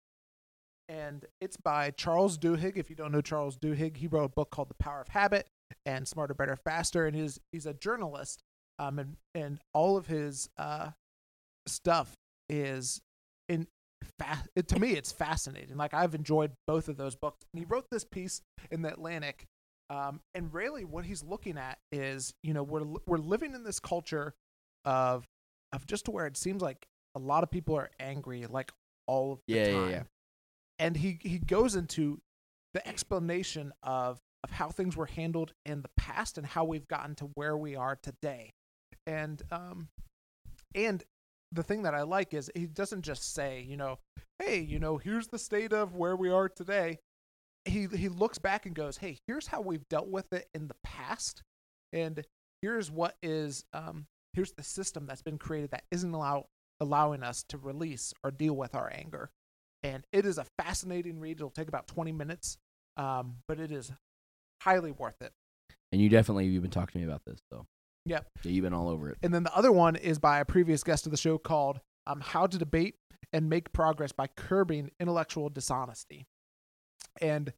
and 0.89 1.25
it's 1.39 1.55
by 1.55 1.91
Charles 1.91 2.37
Duhigg. 2.37 2.75
If 2.75 2.89
you 2.89 2.97
don't 2.97 3.13
know 3.13 3.21
Charles 3.21 3.57
Duhigg, 3.57 3.97
he 3.97 4.07
wrote 4.07 4.25
a 4.25 4.29
book 4.29 4.49
called 4.49 4.69
"The 4.69 4.83
Power 4.83 4.99
of 4.99 5.07
Habit" 5.07 5.47
and 5.85 6.05
"Smarter, 6.05 6.33
Better, 6.33 6.57
Faster," 6.57 7.07
and 7.07 7.15
he's 7.15 7.39
he's 7.53 7.65
a 7.65 7.73
journalist. 7.73 8.41
Um, 8.77 8.99
and 8.99 9.15
and 9.33 9.59
all 9.73 9.95
of 9.95 10.07
his 10.07 10.49
uh 10.57 10.89
stuff 11.65 12.13
is 12.49 12.99
fa- 14.19 14.43
it, 14.55 14.67
to 14.69 14.79
me 14.79 14.91
it's 14.91 15.11
fascinating. 15.11 15.77
Like 15.77 15.93
i've 15.93 16.15
enjoyed 16.15 16.51
both 16.67 16.87
of 16.87 16.97
those 16.97 17.15
books. 17.15 17.39
And 17.53 17.59
he 17.59 17.65
wrote 17.65 17.85
this 17.91 18.03
piece 18.03 18.41
in 18.71 18.81
the 18.81 18.89
atlantic 18.91 19.45
um, 19.89 20.19
and 20.35 20.53
really 20.53 20.85
what 20.85 21.05
he's 21.05 21.23
looking 21.23 21.57
at 21.57 21.79
is 21.91 22.33
you 22.43 22.53
know 22.53 22.63
we're 22.63 22.85
we're 23.07 23.17
living 23.17 23.53
in 23.55 23.63
this 23.63 23.79
culture 23.79 24.33
of 24.85 25.25
of 25.73 25.85
just 25.87 26.07
where 26.07 26.25
it 26.27 26.37
seems 26.37 26.61
like 26.61 26.85
a 27.15 27.19
lot 27.19 27.43
of 27.43 27.49
people 27.51 27.75
are 27.75 27.89
angry 27.99 28.45
like 28.47 28.71
all 29.07 29.33
of 29.33 29.39
the 29.47 29.55
Yeah, 29.55 29.65
yeah, 29.65 29.73
time. 29.73 29.89
yeah. 29.91 30.03
and 30.77 30.95
he 30.97 31.17
he 31.21 31.39
goes 31.39 31.75
into 31.75 32.19
the 32.75 32.87
explanation 32.87 33.73
of 33.81 34.19
of 34.43 34.51
how 34.51 34.69
things 34.69 34.95
were 34.95 35.07
handled 35.07 35.53
in 35.65 35.81
the 35.81 35.89
past 35.97 36.37
and 36.37 36.45
how 36.47 36.63
we've 36.63 36.87
gotten 36.87 37.13
to 37.15 37.25
where 37.33 37.57
we 37.57 37.75
are 37.75 37.97
today. 38.01 38.51
And 39.07 39.41
um 39.51 39.87
and 40.75 41.03
the 41.51 41.63
thing 41.63 41.83
that 41.83 41.95
I 41.95 42.03
like 42.03 42.33
is 42.33 42.51
he 42.55 42.65
doesn't 42.65 43.01
just 43.01 43.33
say, 43.33 43.65
you 43.67 43.77
know, 43.77 43.99
hey, 44.39 44.59
you 44.59 44.79
know, 44.79 44.97
here's 44.97 45.27
the 45.27 45.39
state 45.39 45.73
of 45.73 45.95
where 45.95 46.15
we 46.15 46.29
are 46.29 46.49
today. 46.49 46.99
He 47.65 47.87
he 47.93 48.09
looks 48.09 48.37
back 48.37 48.65
and 48.65 48.75
goes, 48.75 48.97
hey, 48.97 49.17
here's 49.27 49.47
how 49.47 49.61
we've 49.61 49.87
dealt 49.89 50.07
with 50.07 50.31
it 50.33 50.47
in 50.53 50.67
the 50.67 50.75
past, 50.83 51.43
and 51.91 52.23
here's 52.61 52.89
what 52.89 53.15
is 53.21 53.63
um 53.73 54.05
here's 54.33 54.53
the 54.53 54.63
system 54.63 55.05
that's 55.05 55.21
been 55.21 55.37
created 55.37 55.71
that 55.71 55.83
isn't 55.91 56.13
allow 56.13 56.45
allowing 56.79 57.23
us 57.23 57.43
to 57.49 57.57
release 57.57 58.13
or 58.23 58.31
deal 58.31 58.55
with 58.55 58.75
our 58.75 58.91
anger. 58.93 59.29
And 59.83 60.03
it 60.11 60.25
is 60.25 60.37
a 60.37 60.45
fascinating 60.57 61.19
read. 61.19 61.37
It'll 61.37 61.49
take 61.49 61.67
about 61.67 61.87
20 61.87 62.11
minutes, 62.11 62.57
um, 62.97 63.37
but 63.47 63.59
it 63.59 63.71
is 63.71 63.91
highly 64.61 64.91
worth 64.91 65.21
it. 65.21 65.31
And 65.91 66.01
you 66.01 66.09
definitely 66.09 66.45
you've 66.45 66.61
been 66.61 66.71
talking 66.71 66.93
to 66.93 66.97
me 66.99 67.11
about 67.11 67.23
this, 67.25 67.39
so 67.51 67.65
Yep. 68.09 68.27
yeah, 68.43 68.51
you've 68.51 68.63
been 68.63 68.73
all 68.73 68.89
over 68.89 69.09
it. 69.09 69.17
And 69.21 69.33
then 69.33 69.43
the 69.43 69.55
other 69.55 69.71
one 69.71 69.95
is 69.95 70.19
by 70.19 70.39
a 70.39 70.45
previous 70.45 70.83
guest 70.83 71.05
of 71.05 71.11
the 71.11 71.17
show 71.17 71.37
called 71.37 71.79
um, 72.07 72.21
How 72.21 72.47
to 72.47 72.57
Debate 72.57 72.95
and 73.31 73.49
Make 73.49 73.71
Progress 73.71 74.11
by 74.11 74.27
Curbing 74.27 74.89
Intellectual 74.99 75.49
Dishonesty. 75.49 76.25
And 77.21 77.53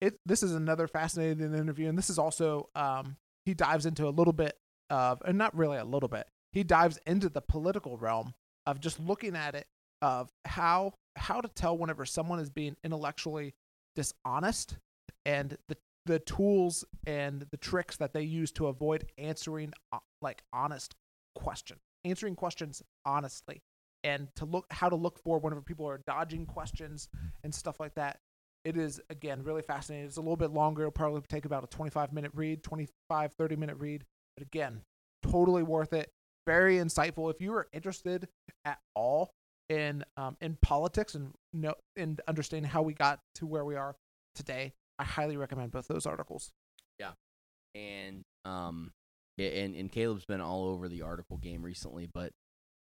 it 0.00 0.18
this 0.26 0.42
is 0.42 0.52
another 0.52 0.88
fascinating 0.88 1.54
interview. 1.54 1.88
And 1.88 1.96
this 1.96 2.10
is 2.10 2.18
also, 2.18 2.68
um, 2.74 3.16
he 3.44 3.54
dives 3.54 3.86
into 3.86 4.08
a 4.08 4.10
little 4.10 4.32
bit 4.32 4.56
of, 4.90 5.22
and 5.24 5.38
not 5.38 5.56
really 5.56 5.78
a 5.78 5.84
little 5.84 6.08
bit, 6.08 6.26
he 6.52 6.64
dives 6.64 6.98
into 7.06 7.28
the 7.28 7.40
political 7.40 7.96
realm 7.96 8.34
of 8.66 8.80
just 8.80 8.98
looking 8.98 9.36
at 9.36 9.54
it 9.54 9.66
of 10.02 10.30
how 10.44 10.92
how 11.16 11.40
to 11.40 11.48
tell 11.48 11.78
whenever 11.78 12.04
someone 12.04 12.40
is 12.40 12.50
being 12.50 12.76
intellectually 12.82 13.54
dishonest 13.94 14.76
and 15.24 15.56
the 15.68 15.76
the 16.06 16.18
tools 16.20 16.84
and 17.06 17.46
the 17.50 17.56
tricks 17.56 17.96
that 17.96 18.12
they 18.12 18.22
use 18.22 18.52
to 18.52 18.66
avoid 18.66 19.06
answering 19.18 19.72
uh, 19.92 19.98
like 20.20 20.42
honest 20.52 20.94
questions 21.34 21.80
answering 22.04 22.36
questions 22.36 22.82
honestly 23.04 23.62
and 24.04 24.28
to 24.36 24.44
look 24.44 24.66
how 24.70 24.88
to 24.88 24.96
look 24.96 25.18
for 25.18 25.38
whenever 25.38 25.62
people 25.62 25.88
are 25.88 26.00
dodging 26.06 26.46
questions 26.46 27.08
and 27.42 27.54
stuff 27.54 27.80
like 27.80 27.94
that. 27.94 28.18
It 28.64 28.76
is 28.76 29.00
again 29.10 29.42
really 29.42 29.62
fascinating. 29.62 30.06
It's 30.06 30.16
a 30.16 30.20
little 30.20 30.36
bit 30.36 30.52
longer. 30.52 30.82
It'll 30.82 30.92
probably 30.92 31.22
take 31.28 31.44
about 31.44 31.64
a 31.64 31.66
25 31.66 32.12
minute 32.12 32.30
read 32.34 32.62
25 32.62 33.32
30 33.32 33.56
minute 33.56 33.76
read. 33.78 34.04
But 34.36 34.46
again 34.46 34.82
totally 35.22 35.62
worth 35.62 35.92
it. 35.92 36.10
Very 36.46 36.76
insightful. 36.76 37.30
If 37.30 37.40
you 37.40 37.54
are 37.54 37.66
interested 37.72 38.28
at 38.64 38.78
all 38.94 39.30
in 39.70 40.04
um, 40.16 40.36
in 40.40 40.56
politics 40.60 41.14
and 41.14 41.32
know 41.52 41.74
and 41.96 42.20
understanding 42.28 42.70
how 42.70 42.82
we 42.82 42.92
got 42.92 43.20
to 43.36 43.46
where 43.46 43.64
we 43.64 43.76
are 43.76 43.96
today 44.34 44.72
i 44.98 45.04
highly 45.04 45.36
recommend 45.36 45.70
both 45.72 45.86
those 45.88 46.06
articles 46.06 46.50
Yeah, 46.98 47.12
and 47.74 48.22
um, 48.44 48.90
and 49.38 49.74
and 49.74 49.90
Caleb's 49.90 50.24
been 50.24 50.40
all 50.40 50.66
over 50.68 50.88
the 50.88 51.02
article 51.02 51.36
game 51.38 51.62
recently, 51.62 52.06
but 52.12 52.30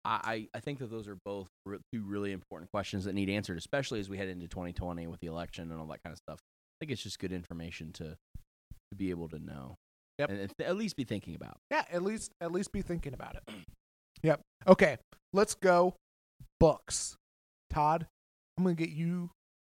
I 0.04 0.48
I 0.54 0.60
think 0.60 0.80
that 0.80 0.90
those 0.90 1.08
are 1.08 1.18
both 1.24 1.48
re- 1.66 1.78
two 1.94 2.02
really 2.04 2.32
important 2.32 2.72
questions 2.72 3.06
that 3.06 3.14
need 3.14 3.30
answered, 3.30 3.58
especially 3.58 4.00
as 4.00 4.10
we 4.10 4.18
head 4.18 4.28
into 4.30 4.48
2020 4.48 5.06
with 5.08 5.20
the 5.20 5.28
election 5.28 5.72
and 5.72 5.80
all 5.80 5.86
that 5.88 6.02
kind 6.04 6.12
of 6.12 6.18
stuff. 6.18 6.40
I 6.42 6.76
think 6.82 6.92
it's 6.92 7.04
just 7.04 7.20
good 7.20 7.32
information 7.32 7.92
to 7.94 8.06
to 8.06 8.96
be 8.98 9.12
able 9.12 9.30
to 9.30 9.40
know. 9.40 9.76
Yep. 10.20 10.30
and, 10.30 10.40
and 10.40 10.52
th- 10.58 10.68
at 10.70 10.76
least 10.76 10.96
be 10.98 11.04
thinking 11.04 11.36
about. 11.36 11.58
Yeah, 11.70 11.84
at 11.92 12.02
least 12.02 12.32
at 12.42 12.52
least 12.52 12.72
be 12.72 12.82
thinking 12.82 13.14
about 13.14 13.36
it. 13.36 13.44
Yep. 14.24 14.42
Okay, 14.68 14.98
let's 15.34 15.56
go. 15.56 15.96
Books. 16.60 17.16
Todd, 17.72 18.06
I'm 18.58 18.64
gonna 18.64 18.76
get 18.76 18.90
you. 18.90 19.30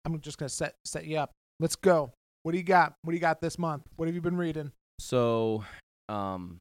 I'm 0.04 0.20
just 0.20 0.38
gonna 0.38 0.48
set 0.48 0.74
set 0.84 1.04
you 1.06 1.18
up. 1.18 1.32
Let's 1.58 1.74
go. 1.74 2.12
What 2.46 2.52
do 2.52 2.58
you 2.58 2.64
got? 2.64 2.94
What 3.02 3.10
do 3.10 3.16
you 3.16 3.20
got 3.20 3.40
this 3.40 3.58
month? 3.58 3.88
What 3.96 4.06
have 4.06 4.14
you 4.14 4.20
been 4.20 4.36
reading? 4.36 4.70
So, 5.00 5.64
um, 6.08 6.60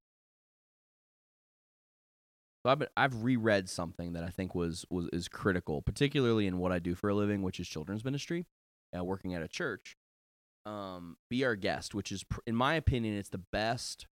so 2.64 2.72
I've 2.72 2.80
been, 2.80 2.88
I've 2.98 3.22
reread 3.22 3.70
something 3.70 4.14
that 4.14 4.24
I 4.24 4.30
think 4.30 4.56
was 4.56 4.84
was 4.90 5.08
is 5.14 5.28
critical, 5.28 5.84
particularly 5.84 6.48
in 6.48 6.58
what 6.58 6.72
I 6.72 6.80
do 6.80 6.96
for 6.96 7.12
a 7.12 7.14
living, 7.14 7.44
which 7.44 7.60
is 7.60 7.68
children's 7.68 8.04
ministry, 8.04 8.48
uh, 8.98 9.04
working 9.04 9.36
at 9.36 9.44
a 9.44 9.48
church. 9.48 9.96
Um, 10.66 11.18
be 11.30 11.46
our 11.46 11.56
guest, 11.56 11.94
which 11.94 12.12
is, 12.12 12.24
pr- 12.24 12.40
in 12.48 12.56
my 12.56 12.74
opinion, 12.74 13.16
it's 13.16 13.30
the 13.30 13.44
best. 13.52 14.08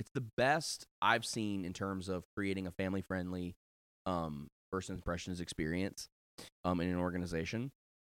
It's 0.00 0.10
the 0.12 0.26
best 0.36 0.86
I've 1.00 1.24
seen 1.24 1.64
in 1.64 1.72
terms 1.72 2.08
of 2.08 2.24
creating 2.36 2.66
a 2.66 2.72
family 2.72 3.00
friendly, 3.00 3.54
um, 4.06 4.48
first 4.72 4.90
impressions 4.90 5.40
experience, 5.40 6.08
um, 6.64 6.80
in 6.80 6.88
an 6.88 6.96
organization 6.96 7.70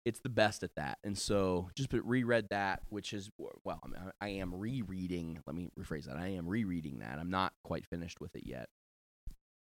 it's 0.05 0.19
the 0.19 0.29
best 0.29 0.63
at 0.63 0.75
that. 0.75 0.99
And 1.03 1.17
so 1.17 1.69
just 1.75 1.89
but 1.89 2.07
reread 2.07 2.47
that, 2.51 2.81
which 2.89 3.11
is 3.11 3.29
well, 3.63 3.79
I, 3.83 3.87
mean, 3.87 4.11
I 4.21 4.27
am 4.29 4.53
rereading. 4.53 5.39
Let 5.45 5.55
me 5.55 5.69
rephrase 5.77 6.05
that. 6.05 6.17
I 6.17 6.29
am 6.29 6.47
rereading 6.47 6.99
that. 6.99 7.17
I'm 7.19 7.31
not 7.31 7.53
quite 7.63 7.85
finished 7.85 8.21
with 8.21 8.35
it 8.35 8.43
yet. 8.45 8.67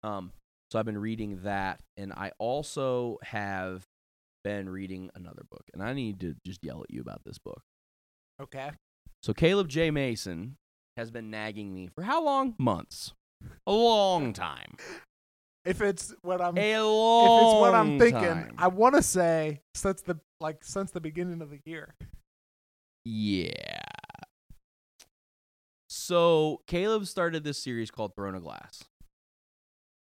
Um, 0.02 0.32
so 0.70 0.78
I've 0.78 0.84
been 0.84 0.98
reading 0.98 1.40
that, 1.44 1.80
and 1.96 2.12
I 2.12 2.32
also 2.38 3.18
have 3.22 3.84
been 4.44 4.68
reading 4.68 5.10
another 5.14 5.42
book, 5.50 5.64
and 5.72 5.82
I 5.82 5.94
need 5.94 6.20
to 6.20 6.36
just 6.44 6.62
yell 6.62 6.82
at 6.82 6.90
you 6.90 7.00
about 7.00 7.22
this 7.24 7.38
book. 7.38 7.62
Okay. 8.40 8.70
So 9.22 9.32
Caleb 9.32 9.68
J. 9.68 9.90
Mason 9.90 10.56
has 10.96 11.10
been 11.10 11.30
nagging 11.30 11.72
me 11.74 11.88
for 11.88 12.02
how 12.02 12.22
long? 12.22 12.54
Months. 12.58 13.14
A 13.66 13.72
long 13.72 14.32
time. 14.32 14.76
If 15.64 15.80
it's 15.82 16.14
what 16.22 16.40
I'm 16.40 16.56
A 16.56 16.80
long 16.80 17.24
if 17.24 17.42
it's 17.42 17.60
what 17.60 17.74
I'm 17.74 17.98
thinking, 17.98 18.22
time. 18.22 18.54
I 18.56 18.68
want 18.68 18.94
to 18.94 19.02
say 19.02 19.60
since 19.74 20.00
the 20.02 20.18
like 20.40 20.64
since 20.64 20.90
the 20.92 21.00
beginning 21.00 21.42
of 21.42 21.50
the 21.50 21.60
year. 21.64 21.94
Yeah. 23.04 23.80
So 25.88 26.62
Caleb 26.66 27.06
started 27.06 27.44
this 27.44 27.58
series 27.62 27.90
called 27.90 28.14
Throne 28.14 28.34
of 28.34 28.42
Glass, 28.42 28.84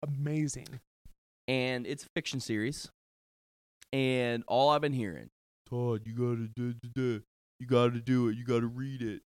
Amazing. 0.03 0.67
and 1.47 1.86
it's 1.86 2.03
a 2.03 2.10
fiction 2.15 2.39
series. 2.39 2.89
And 3.93 4.43
all 4.47 4.69
I've 4.71 4.81
been 4.81 4.93
hearing, 4.93 5.29
Todd, 5.69 6.01
you 6.05 6.13
gotta 6.13 6.47
do, 6.53 6.73
do, 6.73 6.89
do. 6.93 7.21
you 7.60 7.67
gotta 7.67 7.99
do 7.99 8.27
it, 8.29 8.36
you 8.36 8.43
gotta 8.43 8.67
read 8.67 9.01
it, 9.01 9.21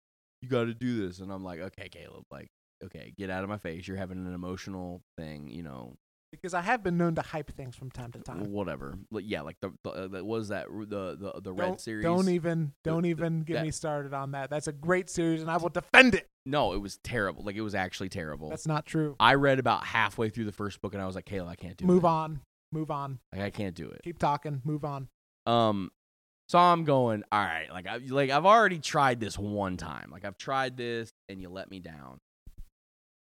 you 0.42 0.48
gotta 0.48 0.74
do 0.74 1.06
this, 1.06 1.20
and 1.20 1.30
I'm 1.32 1.44
like, 1.44 1.60
okay, 1.60 1.88
Caleb, 1.88 2.24
like, 2.32 2.48
okay, 2.84 3.12
get 3.16 3.30
out 3.30 3.44
of 3.44 3.48
my 3.48 3.58
face. 3.58 3.86
You're 3.86 3.96
having 3.96 4.18
an 4.26 4.34
emotional 4.34 5.02
thing, 5.18 5.48
you 5.48 5.62
know, 5.62 5.94
Because 6.40 6.54
I 6.54 6.60
have 6.62 6.82
been 6.82 6.96
known 6.96 7.14
to 7.16 7.22
hype 7.22 7.50
things 7.52 7.74
from 7.76 7.90
time 7.90 8.12
to 8.12 8.18
time. 8.20 8.52
whatever. 8.52 8.94
Yeah, 9.12 9.42
like 9.42 9.56
the, 9.60 9.72
the 9.82 9.90
uh, 9.90 10.06
the- 10.08 10.24
what 10.24 10.38
was 10.38 10.48
that 10.48 10.66
the 10.68 11.16
the 11.16 11.40
the 11.40 11.52
red 11.52 11.66
don't, 11.66 11.80
series? 11.80 12.04
Don't 12.04 12.28
even 12.28 12.72
don't 12.84 13.02
the- 13.02 13.08
even 13.10 13.40
get 13.42 13.54
that- 13.54 13.64
me 13.64 13.70
started 13.70 14.14
on 14.14 14.32
that. 14.32 14.50
That's 14.50 14.66
a 14.68 14.72
great 14.72 15.08
series, 15.10 15.40
and 15.42 15.50
I 15.50 15.56
will 15.56 15.68
defend 15.68 16.14
it. 16.14 16.28
no, 16.44 16.72
it 16.72 16.78
was 16.80 16.98
terrible. 17.02 17.42
Like 17.42 17.56
it 17.56 17.62
was 17.62 17.74
actually 17.74 18.08
terrible. 18.08 18.48
That's 18.50 18.66
not 18.66 18.86
true. 18.86 19.16
I 19.18 19.34
read 19.34 19.58
about 19.58 19.84
halfway 19.84 20.28
through 20.28 20.44
the 20.44 20.52
first 20.52 20.80
book, 20.80 20.94
and 20.94 21.02
I 21.02 21.06
was 21.06 21.14
like, 21.14 21.24
Caleb, 21.26 21.48
I 21.48 21.54
can't 21.56 21.76
do 21.76 21.84
Move 21.86 21.94
it. 21.94 21.96
Move 21.96 22.04
on. 22.04 22.40
Move 22.72 22.90
on. 22.90 23.18
Like 23.32 23.42
I 23.42 23.50
can't 23.50 23.74
do 23.74 23.88
it. 23.90 24.00
Keep 24.04 24.18
talking. 24.18 24.60
Move 24.64 24.84
on. 24.84 25.08
Um, 25.46 25.90
so 26.48 26.58
I'm 26.58 26.84
going. 26.84 27.22
All 27.32 27.40
right, 27.40 27.68
like 27.70 27.86
I 27.86 27.96
like 28.08 28.30
I've 28.30 28.46
already 28.46 28.78
tried 28.78 29.20
this 29.20 29.38
one 29.38 29.76
time. 29.76 30.10
Like 30.12 30.24
I've 30.24 30.36
tried 30.38 30.76
this, 30.76 31.10
and 31.28 31.40
you 31.40 31.48
let 31.48 31.70
me 31.70 31.80
down. 31.80 32.18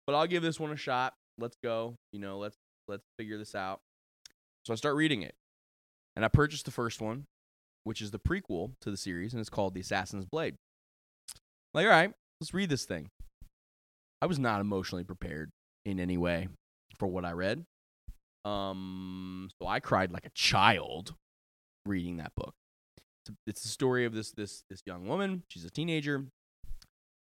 But 0.07 0.15
I'll 0.17 0.27
give 0.27 0.43
this 0.43 0.59
one 0.59 0.71
a 0.71 0.77
shot. 0.77 1.15
Let's 1.39 1.57
go. 1.63 1.95
You 2.13 2.19
know, 2.21 2.39
let's 2.39 2.57
let's 2.91 3.07
figure 3.19 3.39
this 3.39 3.55
out. 3.55 3.81
So 4.67 4.73
I 4.73 4.77
start 4.77 4.97
reading 4.97 5.23
it, 5.23 5.35
and 6.17 6.25
I 6.25 6.29
purchased 6.29 6.67
the 6.67 6.71
first 6.71 7.01
one, 7.01 7.25
which 7.85 8.03
is 8.03 8.11
the 8.11 8.19
prequel 8.19 8.73
to 8.83 8.91
the 8.91 8.97
series, 8.97 9.33
and 9.33 9.41
it's 9.41 9.49
called 9.49 9.75
The 9.75 9.81
Assassin's 9.81 10.27
Blade. 10.27 10.57
Like, 11.73 11.87
all 11.87 11.93
right, 11.93 12.13
let's 12.41 12.53
read 12.53 12.69
this 12.69 12.85
thing. 12.85 13.09
I 14.21 14.27
was 14.27 14.39
not 14.39 14.61
emotionally 14.61 15.05
prepared 15.05 15.51
in 15.87 15.99
any 15.99 16.19
way 16.19 16.49
for 16.99 17.07
what 17.07 17.25
I 17.25 17.33
read. 17.33 17.65
Um, 18.45 19.49
so 19.61 19.69
I 19.69 19.81
cried 19.81 20.13
like 20.13 20.27
a 20.27 20.31
child 20.35 21.15
reading 21.87 22.19
that 22.19 22.33
book. 22.37 22.55
It's, 23.25 23.37
it's 23.47 23.63
the 23.63 23.69
story 23.69 24.05
of 24.05 24.15
this 24.15 24.33
this 24.33 24.63
this 24.69 24.83
young 24.87 25.07
woman. 25.07 25.45
She's 25.49 25.65
a 25.65 25.71
teenager. 25.71 26.27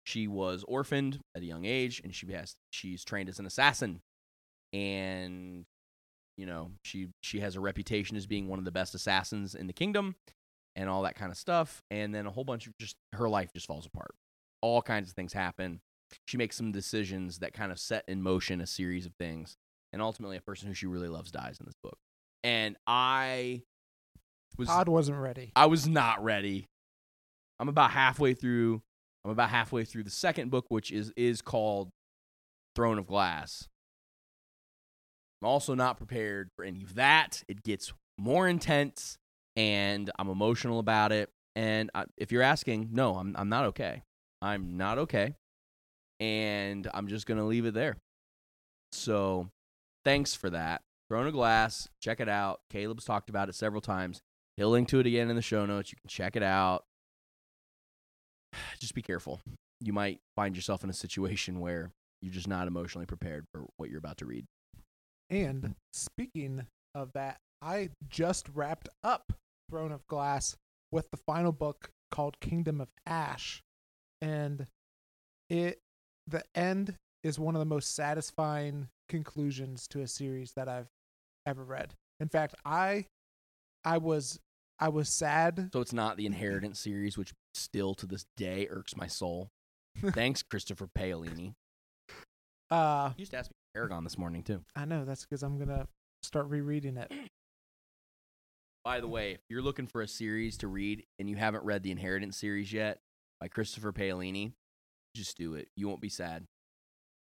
She 0.04 0.26
was 0.26 0.64
orphaned 0.66 1.20
at 1.36 1.42
a 1.42 1.46
young 1.46 1.64
age, 1.64 2.00
and 2.02 2.14
she 2.14 2.26
has 2.32 2.54
she's 2.70 3.04
trained 3.04 3.28
as 3.28 3.38
an 3.38 3.46
assassin, 3.46 4.00
and 4.72 5.64
you 6.36 6.46
know 6.46 6.70
she 6.84 7.08
she 7.22 7.40
has 7.40 7.56
a 7.56 7.60
reputation 7.60 8.16
as 8.16 8.26
being 8.26 8.48
one 8.48 8.58
of 8.58 8.64
the 8.64 8.70
best 8.70 8.94
assassins 8.94 9.54
in 9.54 9.66
the 9.66 9.72
kingdom, 9.72 10.16
and 10.76 10.88
all 10.88 11.02
that 11.02 11.14
kind 11.14 11.30
of 11.30 11.38
stuff. 11.38 11.82
And 11.90 12.14
then 12.14 12.26
a 12.26 12.30
whole 12.30 12.44
bunch 12.44 12.66
of 12.66 12.76
just 12.78 12.96
her 13.12 13.28
life 13.28 13.52
just 13.52 13.66
falls 13.66 13.86
apart. 13.86 14.14
All 14.62 14.82
kinds 14.82 15.08
of 15.08 15.14
things 15.14 15.32
happen. 15.32 15.80
She 16.26 16.36
makes 16.36 16.56
some 16.56 16.72
decisions 16.72 17.38
that 17.38 17.52
kind 17.52 17.70
of 17.70 17.78
set 17.78 18.04
in 18.08 18.22
motion 18.22 18.60
a 18.60 18.66
series 18.66 19.06
of 19.06 19.14
things, 19.18 19.56
and 19.92 20.02
ultimately, 20.02 20.36
a 20.36 20.40
person 20.40 20.68
who 20.68 20.74
she 20.74 20.86
really 20.86 21.08
loves 21.08 21.30
dies 21.30 21.58
in 21.60 21.66
this 21.66 21.76
book. 21.82 21.98
And 22.42 22.76
I 22.86 23.62
was 24.56 24.68
Todd 24.68 24.88
wasn't 24.88 25.18
ready. 25.18 25.52
I 25.54 25.66
was 25.66 25.86
not 25.86 26.22
ready. 26.22 26.68
I'm 27.58 27.68
about 27.68 27.90
halfway 27.90 28.34
through. 28.34 28.82
I'm 29.24 29.30
about 29.30 29.50
halfway 29.50 29.84
through 29.84 30.04
the 30.04 30.10
second 30.10 30.50
book, 30.50 30.66
which 30.68 30.90
is 30.90 31.12
is 31.16 31.42
called 31.42 31.90
Throne 32.74 32.98
of 32.98 33.06
Glass. 33.06 33.68
I'm 35.42 35.48
also 35.48 35.74
not 35.74 35.96
prepared 35.96 36.50
for 36.56 36.64
any 36.64 36.82
of 36.82 36.94
that. 36.96 37.42
It 37.48 37.62
gets 37.62 37.92
more 38.18 38.48
intense, 38.48 39.16
and 39.56 40.10
I'm 40.18 40.28
emotional 40.28 40.78
about 40.78 41.12
it. 41.12 41.30
And 41.56 41.90
I, 41.94 42.04
if 42.16 42.30
you're 42.30 42.42
asking, 42.42 42.90
no, 42.92 43.16
I'm 43.16 43.34
I'm 43.36 43.48
not 43.48 43.64
okay. 43.66 44.02
I'm 44.42 44.76
not 44.76 44.98
okay, 44.98 45.34
and 46.18 46.88
I'm 46.94 47.08
just 47.08 47.26
gonna 47.26 47.46
leave 47.46 47.66
it 47.66 47.74
there. 47.74 47.96
So, 48.92 49.48
thanks 50.04 50.34
for 50.34 50.50
that. 50.50 50.82
Throne 51.08 51.26
of 51.26 51.32
Glass, 51.32 51.88
check 52.00 52.20
it 52.20 52.28
out. 52.28 52.60
Caleb's 52.70 53.04
talked 53.04 53.28
about 53.28 53.48
it 53.48 53.54
several 53.54 53.80
times. 53.80 54.20
He'll 54.56 54.70
link 54.70 54.88
to 54.88 55.00
it 55.00 55.06
again 55.06 55.30
in 55.30 55.36
the 55.36 55.42
show 55.42 55.66
notes. 55.66 55.90
You 55.90 55.96
can 56.00 56.08
check 56.08 56.36
it 56.36 56.42
out. 56.42 56.84
Just 58.78 58.94
be 58.94 59.02
careful. 59.02 59.40
You 59.80 59.92
might 59.92 60.20
find 60.36 60.54
yourself 60.54 60.84
in 60.84 60.90
a 60.90 60.94
situation 60.94 61.60
where 61.60 61.90
you're 62.20 62.34
just 62.34 62.48
not 62.48 62.66
emotionally 62.66 63.06
prepared 63.06 63.46
for 63.50 63.64
what 63.78 63.88
you're 63.88 63.98
about 63.98 64.18
to 64.18 64.26
read. 64.26 64.44
And 65.30 65.74
speaking 65.92 66.66
of 66.94 67.12
that, 67.14 67.38
I 67.62 67.90
just 68.08 68.48
wrapped 68.52 68.88
up 69.04 69.32
Throne 69.70 69.92
of 69.92 70.06
Glass 70.06 70.56
with 70.90 71.10
the 71.10 71.16
final 71.16 71.52
book 71.52 71.90
called 72.10 72.40
Kingdom 72.40 72.80
of 72.80 72.88
Ash. 73.06 73.62
And 74.20 74.66
it 75.48 75.78
the 76.26 76.42
end 76.54 76.96
is 77.22 77.38
one 77.38 77.54
of 77.54 77.60
the 77.60 77.66
most 77.66 77.94
satisfying 77.94 78.88
conclusions 79.08 79.86
to 79.88 80.00
a 80.00 80.06
series 80.06 80.52
that 80.56 80.68
I've 80.68 80.88
ever 81.46 81.64
read. 81.64 81.94
In 82.18 82.28
fact, 82.28 82.54
I 82.64 83.06
I 83.84 83.98
was 83.98 84.40
I 84.78 84.88
was 84.88 85.08
sad. 85.08 85.70
So 85.72 85.80
it's 85.80 85.92
not 85.92 86.16
the 86.16 86.26
Inheritance 86.26 86.80
series, 86.80 87.16
which 87.16 87.32
still 87.54 87.94
to 87.94 88.06
this 88.06 88.24
day 88.36 88.66
irks 88.70 88.96
my 88.96 89.06
soul. 89.06 89.48
Thanks, 90.12 90.42
Christopher 90.42 90.88
Paolini. 90.96 91.52
Uh 92.70 93.10
You 93.16 93.22
used 93.22 93.32
to 93.32 93.38
ask 93.38 93.50
me 93.50 93.54
Eragon 93.76 94.04
this 94.04 94.18
morning 94.18 94.42
too. 94.42 94.62
I 94.74 94.84
know 94.84 95.04
that's 95.04 95.24
because 95.24 95.42
I'm 95.42 95.58
gonna 95.58 95.86
start 96.22 96.48
rereading 96.48 96.96
it. 96.96 97.12
By 98.84 99.00
the 99.00 99.08
way, 99.08 99.32
if 99.32 99.40
you're 99.48 99.62
looking 99.62 99.86
for 99.86 100.00
a 100.00 100.08
series 100.08 100.56
to 100.58 100.68
read 100.68 101.04
and 101.18 101.28
you 101.28 101.36
haven't 101.36 101.64
read 101.64 101.82
the 101.82 101.90
Inheritance 101.90 102.38
series 102.38 102.72
yet 102.72 103.00
by 103.38 103.48
Christopher 103.48 103.92
Paolini, 103.92 104.52
just 105.14 105.36
do 105.36 105.54
it. 105.54 105.68
You 105.76 105.86
won't 105.86 106.00
be 106.00 106.08
sad. 106.08 106.46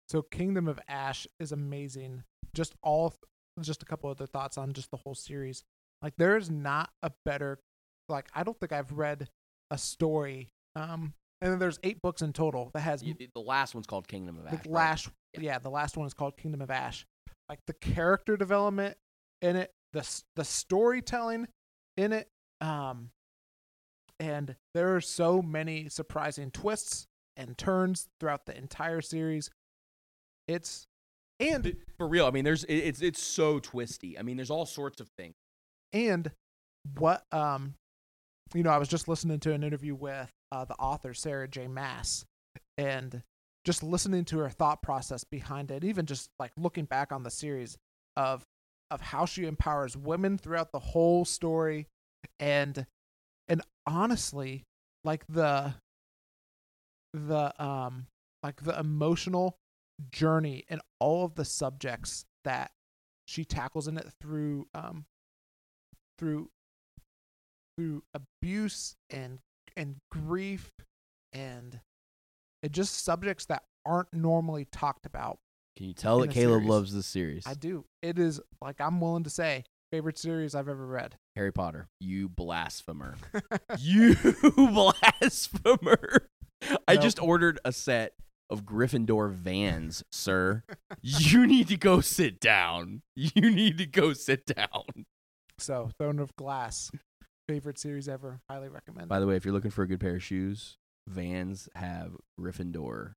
So 0.09 0.23
Kingdom 0.23 0.69
of 0.69 0.79
Ash 0.89 1.27
is 1.41 1.51
amazing. 1.51 2.23
Just 2.55 2.75
all 2.83 3.15
just 3.61 3.83
a 3.83 3.87
couple 3.87 4.09
other 4.09 4.27
thoughts 4.27 4.57
on 4.57 4.73
just 4.73 4.91
the 4.91 4.97
whole 4.99 5.17
series. 5.17 5.65
Like 6.01 6.15
there 6.17 6.37
is 6.37 6.49
not 6.49 6.91
a 7.03 7.11
better 7.25 7.59
like 8.09 8.29
I 8.35 8.45
don't 8.45 8.59
think 8.59 8.73
I've 8.73 8.93
read 8.93 9.29
a 9.71 9.77
story 9.77 10.51
um 10.77 11.13
and 11.41 11.53
then 11.53 11.59
there's 11.59 11.79
8 11.83 12.01
books 12.03 12.23
in 12.23 12.33
total 12.33 12.71
that 12.75 12.81
has 12.81 13.03
You- 13.03 13.15
the 13.35 13.41
last 13.41 13.75
one's 13.75 13.87
called 13.87 14.09
Kingdom 14.09 14.39
of 14.39 14.47
Ash. 14.47 14.51
the 14.53 14.57
right? 14.57 14.67
last 14.71 15.09
Yeah. 15.35 15.41
yeah. 15.41 15.59
the 15.59 15.71
last 15.71 15.97
one 15.97 16.07
is 16.07 16.15
called 16.15 16.37
Kingdom 16.37 16.61
of 16.63 16.71
Ash. 16.71 17.07
Like 17.49 17.61
the 17.67 17.75
character 17.75 18.37
development 18.37 18.97
in 19.43 19.57
it, 19.57 19.73
the 19.93 20.23
the 20.37 20.45
storytelling 20.45 21.49
in 21.97 22.13
it, 22.13 22.29
um 22.61 23.11
and 24.21 24.57
there 24.75 24.97
are 24.97 25.01
so 25.01 25.41
many 25.41 25.89
surprising 25.89 26.51
twists 26.51 27.07
and 27.37 27.57
turns 27.57 28.09
throughout 28.19 28.47
the 28.47 28.57
entire 28.57 29.01
series. 29.01 29.49
It's 30.49 30.87
and 31.41 31.77
For 31.97 32.09
real, 32.09 32.27
I 32.27 32.31
mean, 32.33 32.45
there's 32.45 32.65
it's 32.69 33.01
it's 33.01 33.23
so 33.23 33.61
twisty. 33.61 34.19
I 34.19 34.23
mean, 34.23 34.37
there's 34.37 34.51
all 34.51 34.67
sorts 34.67 35.01
of 35.01 35.09
things. 35.17 35.35
and 35.93 36.31
what 36.99 37.25
um 37.33 37.75
you 38.55 38.63
know 38.63 38.71
i 38.71 38.79
was 38.79 38.89
just 38.89 39.09
listening 39.09 39.39
to 39.41 39.53
an 39.53 39.63
interview 39.63 39.95
with 39.95 40.31
uh, 40.53 40.65
the 40.65 40.75
author 40.75 41.15
sarah 41.15 41.49
j. 41.49 41.67
Maas 41.67 42.25
and 42.77 43.23
just 43.65 43.83
listening 43.83 44.25
to 44.25 44.39
her 44.39 44.49
thought 44.49 44.83
process 44.83 45.25
behind 45.25 45.71
it 45.71 45.85
even 45.85 46.07
just 46.07 46.31
like 46.39 46.53
looking 46.57 46.85
back 46.85 47.13
on 47.13 47.23
the 47.23 47.31
series 47.31 47.77
of 48.17 48.45
of 48.91 49.01
how 49.01 49.27
she 49.27 49.45
empowers 49.45 49.97
women 49.97 50.39
throughout 50.39 50.73
the 50.73 50.79
whole 50.79 51.25
story 51.25 51.87
and 52.41 52.87
and 53.49 53.63
honestly 53.87 54.65
like 55.05 55.27
the 55.29 55.75
the 57.13 57.63
um 57.63 58.07
like 58.43 58.63
the 58.63 58.79
emotional 58.79 59.57
journey 60.11 60.65
and 60.69 60.81
all 61.01 61.25
of 61.25 61.35
the 61.35 61.45
subjects 61.45 62.25
that 62.45 62.71
she 63.27 63.45
tackles 63.45 63.89
in 63.89 63.99
it 63.99 64.07
through 64.21 64.67
um 64.75 65.05
through 66.19 66.49
through 67.77 68.03
abuse 68.15 68.97
and 69.11 69.39
and 69.79 69.97
grief 70.11 70.71
and 71.33 71.81
it 72.63 72.73
just 72.73 73.05
subjects 73.05 73.47
that 73.47 73.63
aren't 73.87 74.13
normally 74.13 74.67
talked 74.71 75.07
about. 75.07 75.39
Can 75.77 75.87
you 75.87 75.95
tell 75.95 76.19
that 76.19 76.33
Caleb 76.33 76.63
series. 76.63 76.69
loves 76.69 76.95
this 76.95 77.07
series? 77.07 77.45
I 77.47 77.55
do. 77.55 77.85
It 78.03 78.19
is 78.19 78.41
like 78.61 78.81
I'm 78.81 79.01
willing 79.01 79.23
to 79.23 79.31
say 79.31 79.65
favorite 79.93 80.19
series 80.19 80.55
I've 80.55 80.69
ever 80.69 80.85
read. 80.85 81.17
Harry 81.37 81.53
Potter, 81.53 81.87
you 82.01 82.29
blasphemer. 82.29 83.15
you 83.79 84.17
blasphemer. 84.57 86.29
I 86.89 86.97
just 86.97 87.23
ordered 87.23 87.61
a 87.65 87.71
set 87.73 88.15
of 88.51 88.65
Gryffindor 88.65 89.31
vans, 89.31 90.03
sir. 90.11 90.65
you 91.01 91.47
need 91.47 91.69
to 91.69 91.77
go 91.77 92.01
sit 92.01 92.41
down. 92.41 93.03
You 93.15 93.51
need 93.51 93.79
to 93.79 93.87
go 93.87 94.13
sit 94.13 94.47
down. 94.47 95.07
so 95.59 95.91
Throne 95.99 96.19
of 96.19 96.35
Glass, 96.35 96.91
favorite 97.49 97.79
series 97.79 98.09
ever. 98.09 98.41
Highly 98.49 98.69
recommend. 98.69 99.09
By 99.09 99.21
the 99.21 99.27
way, 99.27 99.37
if 99.37 99.45
you're 99.45 99.55
looking 99.55 99.71
for 99.71 99.83
a 99.83 99.89
good 99.89 100.01
pair 100.01 100.17
of 100.17 100.23
shoes, 100.23 100.77
Vans 101.09 101.69
have 101.75 102.13
Gryffindor. 102.39 103.13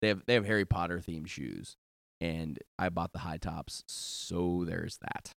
They 0.00 0.08
have 0.08 0.22
they 0.26 0.34
have 0.34 0.46
Harry 0.46 0.64
Potter 0.64 0.98
themed 0.98 1.28
shoes, 1.28 1.76
and 2.20 2.58
I 2.78 2.88
bought 2.88 3.12
the 3.12 3.20
high 3.20 3.38
tops. 3.38 3.82
So 3.86 4.64
there's 4.66 4.98
that. 4.98 5.30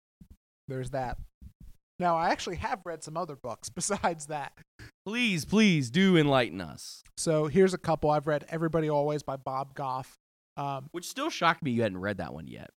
There's 0.67 0.91
that. 0.91 1.17
Now 1.99 2.17
I 2.17 2.29
actually 2.29 2.57
have 2.57 2.81
read 2.85 3.03
some 3.03 3.17
other 3.17 3.35
books 3.35 3.69
besides 3.75 4.27
that. 4.27 4.53
Please, 5.05 5.45
please 5.45 5.89
do 5.89 6.17
enlighten 6.17 6.61
us. 6.61 7.03
So 7.17 7.47
here's 7.47 7.73
a 7.73 7.77
couple 7.77 8.09
I've 8.09 8.27
read. 8.27 8.45
Everybody 8.49 8.89
Always 8.89 9.23
by 9.23 9.37
Bob 9.37 9.73
Goff. 9.75 10.15
Um, 10.57 10.87
Which 10.91 11.07
still 11.07 11.29
shocked 11.29 11.63
me 11.63 11.71
you 11.71 11.81
hadn't 11.81 11.99
read 11.99 12.17
that 12.17 12.33
one 12.33 12.47
yet. 12.47 12.69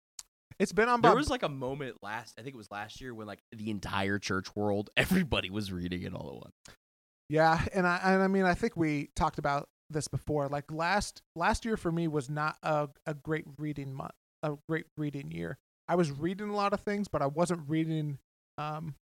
It's 0.59 0.73
been 0.73 0.89
on 0.89 1.01
There 1.01 1.15
was 1.15 1.31
like 1.31 1.43
a 1.43 1.49
moment 1.49 1.97
last, 2.03 2.35
I 2.39 2.43
think 2.43 2.55
it 2.55 2.59
was 2.59 2.71
last 2.71 3.01
year, 3.01 3.15
when 3.15 3.27
like 3.27 3.41
the 3.53 3.71
entire 3.71 4.19
church 4.19 4.55
world, 4.57 4.91
everybody 4.97 5.51
was 5.51 5.73
reading 5.73 6.03
it 6.03 6.15
all 6.15 6.29
at 6.29 6.35
once. 6.35 6.55
Yeah, 7.29 7.65
and 7.75 7.87
I 7.87 8.01
and 8.05 8.23
I 8.23 8.29
mean 8.29 8.45
I 8.45 8.55
think 8.55 8.77
we 8.77 9.11
talked 9.17 9.39
about 9.39 9.69
this 9.91 10.07
before. 10.09 10.49
Like 10.49 10.71
last 10.71 11.23
last 11.35 11.65
year 11.65 11.77
for 11.77 11.91
me 11.91 12.07
was 12.09 12.31
not 12.31 12.57
a 12.63 12.89
a 13.07 13.15
great 13.15 13.45
reading 13.59 13.93
month, 13.93 14.13
a 14.43 14.55
great 14.69 14.87
reading 14.97 15.31
year. 15.31 15.59
I 15.89 15.95
was 15.97 16.11
reading 16.11 16.49
a 16.51 16.55
lot 16.55 16.73
of 16.73 16.81
things, 16.81 17.09
but 17.09 17.23
I 17.23 17.27
wasn't 17.27 17.69
reading. 17.69 18.19
Um, 18.59 18.95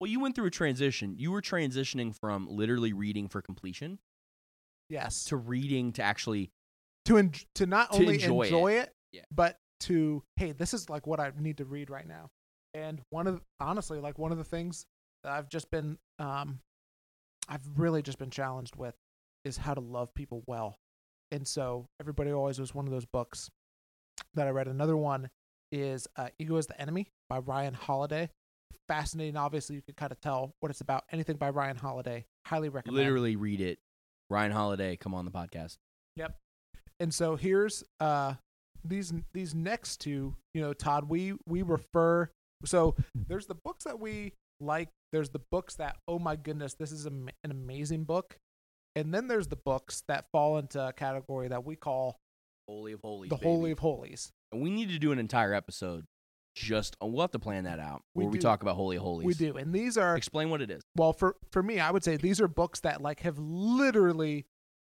Well, 0.00 0.10
you 0.10 0.20
went 0.20 0.34
through 0.36 0.46
a 0.46 0.50
transition. 0.50 1.14
You 1.18 1.32
were 1.32 1.42
transitioning 1.42 2.14
from 2.14 2.46
literally 2.48 2.92
reading 2.92 3.28
for 3.28 3.40
completion 3.42 3.98
yes, 4.88 5.24
to 5.24 5.36
reading 5.36 5.92
to 5.92 6.02
actually 6.02 6.50
to 7.04 7.18
en- 7.18 7.32
to 7.54 7.66
not 7.66 7.92
to 7.92 7.98
only 8.00 8.14
enjoy 8.14 8.42
enjoy, 8.42 8.72
it. 8.74 8.78
it, 8.88 8.92
Yeah. 9.12 9.22
but 9.30 9.58
to 9.80 10.22
hey, 10.36 10.52
this 10.52 10.74
is 10.74 10.90
like 10.90 11.06
what 11.06 11.20
I 11.20 11.32
need 11.38 11.58
to 11.58 11.64
read 11.64 11.90
right 11.90 12.06
now. 12.06 12.30
And 12.74 13.00
one 13.10 13.26
of 13.26 13.40
honestly, 13.60 14.00
like 14.00 14.18
one 14.18 14.32
of 14.32 14.38
the 14.38 14.44
things 14.44 14.86
that 15.24 15.32
I've 15.32 15.48
just 15.48 15.70
been, 15.70 15.98
um, 16.18 16.60
I've 17.48 17.66
really 17.76 18.02
just 18.02 18.18
been 18.18 18.30
challenged 18.30 18.76
with 18.76 18.94
is 19.44 19.56
how 19.56 19.74
to 19.74 19.80
love 19.80 20.14
people 20.14 20.42
well. 20.46 20.76
And 21.30 21.46
so 21.46 21.86
everybody 22.00 22.32
always 22.32 22.58
was 22.58 22.74
one 22.74 22.86
of 22.86 22.92
those 22.92 23.06
books 23.06 23.50
that 24.34 24.46
I 24.46 24.50
read. 24.50 24.68
Another 24.68 24.96
one 24.96 25.28
is 25.72 26.06
uh, 26.16 26.28
Ego 26.38 26.56
is 26.56 26.66
the 26.66 26.80
Enemy 26.80 27.08
by 27.28 27.38
Ryan 27.38 27.74
Holiday. 27.74 28.30
Fascinating. 28.86 29.36
Obviously, 29.36 29.76
you 29.76 29.82
can 29.82 29.94
kind 29.94 30.12
of 30.12 30.20
tell 30.20 30.54
what 30.60 30.70
it's 30.70 30.80
about. 30.80 31.04
Anything 31.12 31.36
by 31.36 31.50
Ryan 31.50 31.76
Holiday, 31.76 32.24
highly 32.46 32.68
recommend. 32.68 32.96
literally 32.96 33.36
read 33.36 33.60
it. 33.60 33.78
Ryan 34.30 34.52
Holiday, 34.52 34.96
come 34.96 35.14
on 35.14 35.24
the 35.24 35.30
podcast. 35.30 35.76
Yep. 36.16 36.36
And 37.00 37.12
so 37.12 37.36
here's 37.36 37.84
uh 38.00 38.34
these 38.84 39.12
these 39.34 39.54
next 39.54 39.98
two 40.00 40.34
you 40.54 40.60
know 40.60 40.72
todd 40.72 41.08
we 41.08 41.34
we 41.46 41.62
refer 41.62 42.28
so 42.64 42.94
there's 43.28 43.46
the 43.46 43.54
books 43.54 43.84
that 43.84 43.98
we 44.00 44.32
like 44.60 44.88
there's 45.12 45.30
the 45.30 45.40
books 45.50 45.76
that 45.76 45.96
oh 46.08 46.18
my 46.18 46.36
goodness 46.36 46.74
this 46.74 46.90
is 46.92 47.06
am- 47.06 47.28
an 47.44 47.50
amazing 47.50 48.04
book 48.04 48.36
and 48.96 49.12
then 49.14 49.28
there's 49.28 49.46
the 49.48 49.56
books 49.64 50.02
that 50.08 50.24
fall 50.32 50.58
into 50.58 50.84
a 50.84 50.92
category 50.92 51.48
that 51.48 51.64
we 51.64 51.76
call 51.76 52.16
Holy 52.68 52.92
of 52.92 53.00
Holies. 53.00 53.30
the 53.30 53.36
baby. 53.36 53.46
holy 53.48 53.70
of 53.70 53.78
holies 53.78 54.30
And 54.52 54.60
we 54.60 54.70
need 54.70 54.88
to 54.90 54.98
do 54.98 55.12
an 55.12 55.18
entire 55.18 55.54
episode 55.54 56.04
just, 56.56 56.96
uh, 57.00 57.06
we'll 57.06 57.20
have 57.20 57.30
to 57.30 57.38
plan 57.38 57.64
that 57.64 57.78
out 57.78 58.02
We 58.16 58.24
where 58.24 58.32
we 58.32 58.38
do. 58.38 58.42
talk 58.42 58.62
about 58.62 58.74
Holy 58.74 58.96
Holies. 58.96 59.24
we 59.26 59.34
do 59.34 59.56
and 59.56 59.72
these 59.72 59.96
are 59.96 60.16
Explain 60.16 60.50
what 60.50 60.60
it 60.60 60.70
is. 60.70 60.82
well 60.96 61.12
for 61.12 61.36
for 61.52 61.62
me 61.62 61.78
i 61.78 61.90
would 61.90 62.02
say 62.02 62.16
these 62.16 62.40
are 62.40 62.48
books 62.48 62.80
that 62.80 63.00
like 63.00 63.20
have 63.20 63.38
literally 63.38 64.46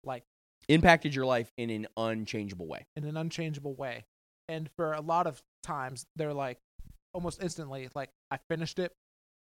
like 0.03 0.23
Impacted 0.69 1.13
your 1.13 1.25
life 1.25 1.51
in 1.57 1.69
an 1.69 1.87
unchangeable 1.97 2.67
way. 2.67 2.85
in 2.95 3.03
an 3.03 3.17
unchangeable 3.17 3.75
way. 3.75 4.05
And 4.47 4.69
for 4.75 4.93
a 4.93 5.01
lot 5.01 5.27
of 5.27 5.41
times, 5.63 6.05
they're 6.15 6.33
like 6.33 6.59
almost 7.13 7.41
instantly, 7.41 7.89
like 7.95 8.09
I 8.31 8.37
finished 8.49 8.79
it, 8.79 8.91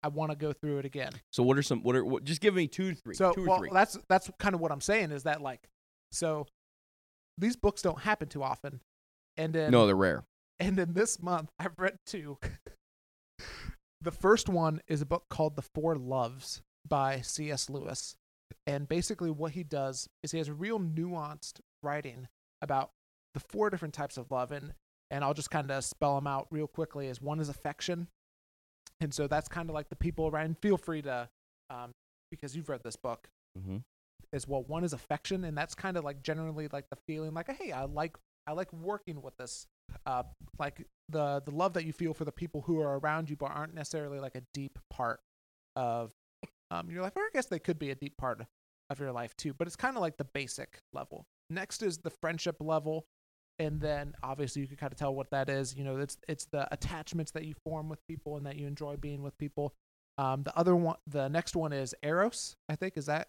I 0.02 0.08
want 0.08 0.30
to 0.30 0.36
go 0.36 0.52
through 0.52 0.78
it 0.78 0.84
again. 0.84 1.12
So 1.32 1.42
what 1.42 1.58
are 1.58 1.62
some, 1.62 1.82
what 1.82 1.96
are, 1.96 2.04
what, 2.04 2.24
just 2.24 2.40
give 2.40 2.54
me 2.54 2.68
two 2.68 2.94
three. 2.94 3.14
So, 3.14 3.32
two 3.32 3.44
or 3.44 3.48
well, 3.48 3.58
three. 3.58 3.70
that's 3.72 3.98
that's 4.08 4.30
kind 4.38 4.54
of 4.54 4.60
what 4.60 4.70
I'm 4.70 4.80
saying 4.80 5.10
is 5.10 5.24
that 5.24 5.42
like, 5.42 5.68
so 6.12 6.46
these 7.36 7.56
books 7.56 7.82
don't 7.82 8.00
happen 8.00 8.28
too 8.28 8.42
often, 8.42 8.80
and 9.36 9.52
then 9.52 9.70
no, 9.70 9.86
they're 9.86 9.96
rare. 9.96 10.24
and 10.60 10.78
in 10.78 10.92
this 10.94 11.20
month 11.20 11.50
I've 11.58 11.78
read 11.78 11.98
two. 12.06 12.38
the 14.00 14.12
first 14.12 14.48
one 14.48 14.80
is 14.86 15.02
a 15.02 15.06
book 15.06 15.24
called 15.28 15.56
The 15.56 15.62
Four 15.62 15.96
Loves 15.96 16.62
by 16.86 17.20
C.S. 17.20 17.68
Lewis. 17.68 18.16
And 18.68 18.86
basically 18.88 19.30
what 19.30 19.52
he 19.52 19.64
does 19.64 20.08
is 20.22 20.30
he 20.30 20.38
has 20.38 20.50
real 20.50 20.78
nuanced 20.78 21.60
writing 21.82 22.28
about 22.62 22.90
the 23.34 23.40
four 23.40 23.70
different 23.70 23.94
types 23.94 24.16
of 24.16 24.30
love 24.30 24.52
and 24.52 24.74
and 25.10 25.24
I'll 25.24 25.34
just 25.34 25.50
kind 25.50 25.70
of 25.70 25.82
spell 25.84 26.14
them 26.16 26.26
out 26.26 26.46
real 26.50 26.66
quickly 26.66 27.08
as 27.08 27.20
one 27.20 27.40
is 27.40 27.48
affection. 27.48 28.08
And 29.00 29.14
so 29.14 29.26
that's 29.26 29.48
kind 29.48 29.70
of 29.70 29.74
like 29.74 29.88
the 29.88 29.96
people 29.96 30.28
around 30.28 30.58
feel 30.58 30.76
free 30.76 31.02
to 31.02 31.28
um 31.70 31.92
because 32.30 32.54
you've 32.54 32.68
read 32.68 32.82
this 32.84 32.96
book 32.96 33.28
Mm-hmm. 33.58 33.78
as 34.32 34.46
well. 34.46 34.62
One 34.62 34.84
is 34.84 34.92
affection, 34.92 35.42
and 35.44 35.56
that's 35.56 35.74
kind 35.74 35.96
of 35.96 36.04
like 36.04 36.22
generally 36.22 36.68
like 36.72 36.90
the 36.90 36.96
feeling 37.08 37.32
like, 37.34 37.48
hey, 37.50 37.72
I 37.72 37.84
like 37.84 38.16
I 38.46 38.52
like 38.52 38.72
working 38.72 39.20
with 39.22 39.36
this, 39.36 39.66
uh, 40.06 40.22
like 40.58 40.86
the 41.08 41.42
the 41.44 41.50
love 41.50 41.72
that 41.72 41.84
you 41.84 41.92
feel 41.92 42.14
for 42.14 42.24
the 42.24 42.30
people 42.32 42.60
who 42.62 42.80
are 42.80 42.98
around 42.98 43.30
you, 43.30 43.36
but 43.36 43.46
aren't 43.50 43.74
necessarily 43.74 44.20
like 44.20 44.36
a 44.36 44.42
deep 44.54 44.78
part 44.90 45.20
of 45.74 46.12
um 46.70 46.90
your 46.90 47.02
life. 47.02 47.16
Or 47.16 47.22
I 47.22 47.30
guess 47.32 47.46
they 47.46 47.58
could 47.58 47.78
be 47.78 47.90
a 47.90 47.94
deep 47.96 48.16
part 48.16 48.42
of 48.90 49.00
your 49.00 49.12
life 49.12 49.36
too, 49.36 49.52
but 49.52 49.66
it's 49.66 49.76
kind 49.76 49.96
of 49.96 50.00
like 50.00 50.16
the 50.16 50.24
basic 50.24 50.78
level. 50.92 51.26
Next 51.50 51.82
is 51.82 51.98
the 51.98 52.10
friendship 52.10 52.56
level. 52.60 53.06
And 53.60 53.80
then 53.80 54.14
obviously 54.22 54.62
you 54.62 54.68
can 54.68 54.76
kind 54.76 54.92
of 54.92 54.98
tell 54.98 55.14
what 55.14 55.30
that 55.30 55.48
is. 55.48 55.74
You 55.76 55.84
know, 55.84 55.96
it's 55.96 56.16
it's 56.28 56.46
the 56.46 56.72
attachments 56.72 57.32
that 57.32 57.44
you 57.44 57.54
form 57.64 57.88
with 57.88 57.98
people 58.06 58.36
and 58.36 58.46
that 58.46 58.56
you 58.56 58.66
enjoy 58.66 58.96
being 58.96 59.22
with 59.22 59.36
people. 59.38 59.74
Um, 60.16 60.42
the 60.42 60.56
other 60.56 60.76
one, 60.76 60.96
the 61.06 61.28
next 61.28 61.56
one 61.56 61.72
is 61.72 61.94
eros. 62.02 62.54
I 62.68 62.76
think 62.76 62.96
is 62.96 63.06
that 63.06 63.28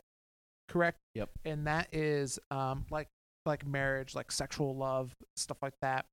correct? 0.68 1.00
Yep. 1.16 1.30
And 1.46 1.66
that 1.68 1.88
is 1.92 2.38
um 2.52 2.86
like 2.92 3.08
like 3.46 3.66
marriage, 3.66 4.14
like 4.14 4.32
sexual 4.32 4.76
love, 4.76 5.14
stuff 5.36 5.58
like 5.62 5.74
that. 5.82 6.06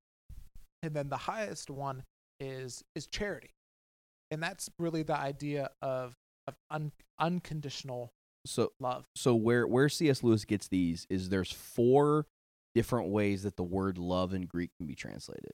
And 0.81 0.95
then 0.95 1.09
the 1.09 1.17
highest 1.17 1.69
one 1.69 2.03
is 2.39 2.83
is 2.95 3.07
charity, 3.07 3.51
and 4.31 4.41
that's 4.41 4.69
really 4.79 5.03
the 5.03 5.17
idea 5.17 5.69
of 5.81 6.15
of 6.47 6.55
un, 6.71 6.91
unconditional 7.19 8.11
So, 8.47 8.71
love. 8.79 9.05
so 9.15 9.35
where 9.35 9.67
where 9.67 9.89
C.S. 9.89 10.23
Lewis 10.23 10.45
gets 10.45 10.67
these 10.67 11.05
is 11.09 11.29
there's 11.29 11.51
four 11.51 12.25
different 12.75 13.09
ways 13.09 13.43
that 13.43 13.55
the 13.55 13.63
word 13.63 13.97
love 13.97 14.33
in 14.33 14.43
Greek 14.43 14.71
can 14.77 14.87
be 14.87 14.95
translated. 14.95 15.53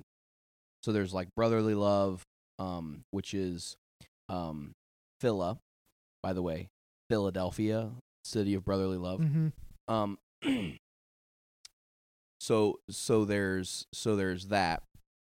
So 0.84 0.92
there's 0.92 1.14
like 1.14 1.30
brotherly 1.36 1.74
love, 1.74 2.24
um, 2.60 3.06
which 3.12 3.34
is 3.34 3.78
um, 4.30 4.74
phila, 5.22 5.60
by 6.22 6.34
the 6.34 6.42
way, 6.42 6.68
Philadelphia, 7.10 7.92
city 8.26 8.54
of 8.54 8.66
brotherly 8.66 8.98
love. 8.98 9.22
Mm-hmm. 9.22 9.94
Um, 9.94 10.18
so 12.40 12.80
so 12.90 13.26
there's 13.26 13.88
so 13.94 14.16
there's 14.16 14.48
that. 14.48 14.84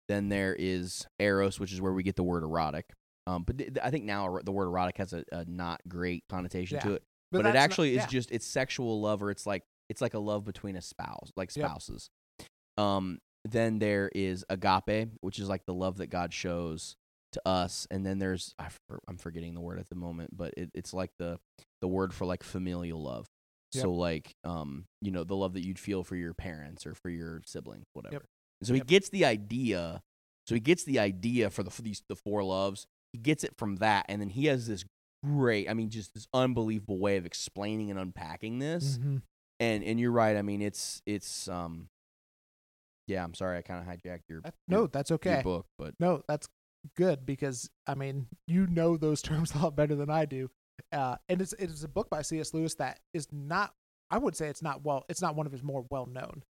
Then 0.09 0.31
there 0.31 0.57
is 0.59 1.07
eros, 1.19 1.61
which 1.61 1.73
is 1.73 1.81
where 1.83 1.93
we 1.93 2.03
get 2.03 2.16
the 2.16 2.23
word 2.23 2.43
erotic. 2.43 2.87
Um, 3.27 3.43
but 3.43 3.59
th- 3.59 3.73
I 3.83 3.91
think 3.91 4.05
now 4.05 4.27
er- 4.27 4.43
the 4.43 4.53
word 4.53 4.66
erotic 4.66 4.97
has 4.97 5.12
a, 5.12 5.23
a 5.31 5.45
not 5.45 5.81
great 5.87 6.25
connotation 6.31 6.81
to 6.81 6.95
it. 6.95 7.03
But, 7.31 7.41
it 7.41 7.43
that's 7.45 7.55
not- 7.55 7.62
actually 7.62 7.97
is 7.97 8.07
just 8.07 8.31
it's 8.31 8.47
sexual 8.47 9.01
love, 9.01 9.22
or 9.22 9.31
it's 9.31 9.47
like 9.47 9.64
it's 9.89 10.01
like 10.01 10.14
a 10.14 10.18
love 10.18 10.45
between 10.45 10.76
a 10.76 10.83
spouse, 10.83 11.31
like 11.37 11.55
Yep. 11.55 11.66
spouses. 11.66 12.11
Um, 12.76 13.18
then 13.45 13.79
there 13.79 14.11
is 14.14 14.45
agape, 14.49 15.11
which 15.20 15.39
is 15.39 15.49
like 15.49 15.64
the 15.66 15.74
love 15.74 15.99
that 15.99 16.09
God 16.09 16.33
shows 16.33 16.97
to 17.33 17.43
us, 17.47 17.87
and 17.91 18.05
then 18.07 18.18
there's 18.18 18.55
I 18.59 18.68
for, 18.89 19.01
I'm 19.09 19.18
forgetting 19.18 19.55
the 19.55 19.61
word 19.61 19.79
at 19.79 19.89
the 19.89 19.95
moment, 19.95 20.37
but 20.37 20.55
it, 20.57 20.70
it's 20.74 20.93
like 20.95 21.11
the 21.18 21.39
the 21.81 21.89
word 21.89 22.12
for 22.14 22.24
like 22.26 22.43
familial 22.43 23.03
love. 23.03 23.26
Yep. 23.72 23.83
So 23.83 23.93
like 23.93 24.33
um 24.45 24.87
you 25.03 25.11
know 25.11 25.24
the 25.24 25.37
love 25.37 25.53
that 25.55 25.64
you'd 25.66 25.79
feel 25.79 26.03
for 26.05 26.16
your 26.16 26.33
parents 26.35 26.87
or 26.87 26.95
for 26.95 27.11
your 27.11 27.43
siblings, 27.45 27.85
whatever. 27.93 28.14
Yep. 28.14 28.24
So 28.64 28.74
he 28.74 28.81
gets 28.81 29.11
the 29.11 29.24
idea. 29.24 30.01
So 30.47 30.55
he 30.55 30.61
gets 30.61 30.85
the 30.85 30.99
idea 30.99 31.51
for 31.51 31.62
the 31.62 31.70
for 31.70 31.83
these 31.83 32.03
the 32.09 32.16
four 32.16 32.43
loves. 32.43 32.87
He 33.12 33.18
gets 33.18 33.45
it 33.45 33.55
from 33.57 33.76
that, 33.76 34.07
and 34.09 34.20
then 34.20 34.31
he 34.31 34.47
has 34.47 34.66
this 34.66 34.85
great, 35.25 35.69
I 35.69 35.75
mean, 35.75 35.91
just 35.91 36.14
this 36.14 36.27
unbelievable 36.33 36.99
way 36.99 37.16
of 37.16 37.27
explaining 37.27 37.91
and 37.91 37.99
unpacking 37.99 38.59
this. 38.59 38.99
Mhm. 38.99 39.23
And 39.61 39.83
and 39.85 39.99
you're 39.99 40.12
right. 40.12 40.37
I 40.37 40.43
mean, 40.43 40.62
it's 40.62 41.03
it's 41.07 41.49
um, 41.49 41.89
yeah. 43.07 43.25
I'm 43.25 43.35
sorry, 43.35 43.59
I 43.59 43.62
kind 43.62 43.81
of 43.81 43.87
hijacked 43.93 44.29
your, 44.29 44.41
That- 44.43 44.55
your 44.69 44.81
no, 44.81 44.87
that's 44.87 45.11
your 45.11 45.16
okay. 45.16 45.41
book, 45.43 45.66
but 45.79 45.95
No, 45.99 46.23
that's 46.29 46.49
good 46.97 47.27
because 47.27 47.69
I 47.87 47.95
mean 47.95 48.29
you 48.47 48.66
know 48.69 48.97
those 48.97 49.21
terms 49.29 49.55
a 49.55 49.59
lot 49.59 49.75
better 49.77 49.95
than 49.97 50.11
I 50.11 50.25
do. 50.27 50.51
Uh, 50.93 51.16
and 51.29 51.43
it's 51.43 51.53
it 51.55 51.71
is 51.71 51.83
a 51.83 51.89
book 51.89 52.09
by 52.09 52.23
C.S. 52.23 52.55
Lewis 52.55 52.75
that 52.77 53.01
is 53.12 53.27
not 53.33 53.75
I 54.11 54.19
would 54.19 54.37
say 54.37 54.49
it's 54.49 54.62
not 54.62 54.85
well 54.85 55.05
it's 55.09 55.21
not 55.21 55.35
one 55.35 55.47
of 55.47 55.53
his 55.53 55.62
more 55.62 55.85
well 55.91 56.07
known 56.07 56.45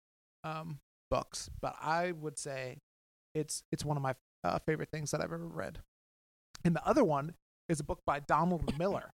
um, 0.44 0.80
books, 1.10 1.48
but 1.62 1.74
I 1.80 2.12
would 2.12 2.38
say 2.38 2.78
it's 3.34 3.62
it's 3.72 3.84
one 3.86 3.96
of 3.96 4.02
my 4.02 4.14
uh, 4.44 4.58
favorite 4.66 4.90
things 4.90 5.10
that 5.12 5.20
I've 5.22 5.32
ever 5.32 5.46
read. 5.46 5.78
And 6.64 6.76
the 6.76 6.86
other 6.86 7.04
one 7.04 7.34
is 7.68 7.80
a 7.80 7.84
book 7.84 8.00
by 8.06 8.20
Donald 8.20 8.76
Miller, 8.78 9.10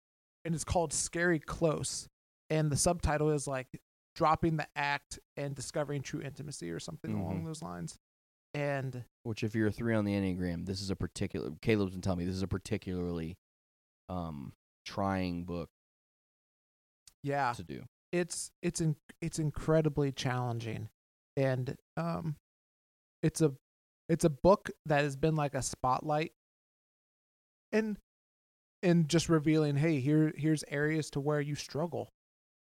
and 0.45 0.53
it's 0.53 0.63
called 0.63 0.93
Scary 0.93 1.39
Close, 1.39 2.07
and 2.49 2.71
the 2.71 2.77
subtitle 2.77 3.31
is 3.31 3.47
like 3.47 3.67
dropping 4.15 4.57
the 4.57 4.67
act 4.75 5.19
and 5.37 5.55
discovering 5.55 6.01
true 6.01 6.21
intimacy 6.21 6.69
or 6.69 6.79
something 6.79 7.13
along 7.13 7.41
Mhm. 7.41 7.45
those 7.45 7.61
lines. 7.63 7.97
And 8.53 9.05
which 9.23 9.43
if 9.43 9.55
you're 9.55 9.67
a 9.67 9.71
three 9.71 9.95
on 9.95 10.05
the 10.05 10.13
enneagram, 10.13 10.65
this 10.67 10.81
is 10.81 10.91
a 10.91 10.95
particular. 10.95 11.49
Caleb's 11.61 11.93
been 11.93 12.01
telling 12.01 12.19
me 12.19 12.25
this 12.25 12.35
is 12.35 12.43
a 12.43 12.47
particularly 12.47 13.35
um 14.09 14.53
trying 14.85 15.45
book 15.45 15.69
yeah, 17.23 17.53
to 17.53 17.63
do. 17.63 17.83
it's 18.11 18.51
it's 18.61 18.81
in, 18.81 18.95
it's 19.21 19.39
incredibly 19.39 20.11
challenging 20.11 20.89
and 21.37 21.75
um 21.97 22.35
it's 23.23 23.41
a 23.41 23.55
it's 24.09 24.25
a 24.25 24.29
book 24.29 24.69
that 24.85 25.03
has 25.03 25.15
been 25.15 25.35
like 25.35 25.55
a 25.55 25.61
spotlight 25.61 26.33
and 27.71 27.97
and 28.83 29.09
just 29.09 29.29
revealing 29.29 29.75
hey 29.75 29.99
here 29.99 30.33
here's 30.37 30.63
areas 30.67 31.09
to 31.09 31.19
where 31.19 31.41
you 31.41 31.55
struggle 31.55 32.09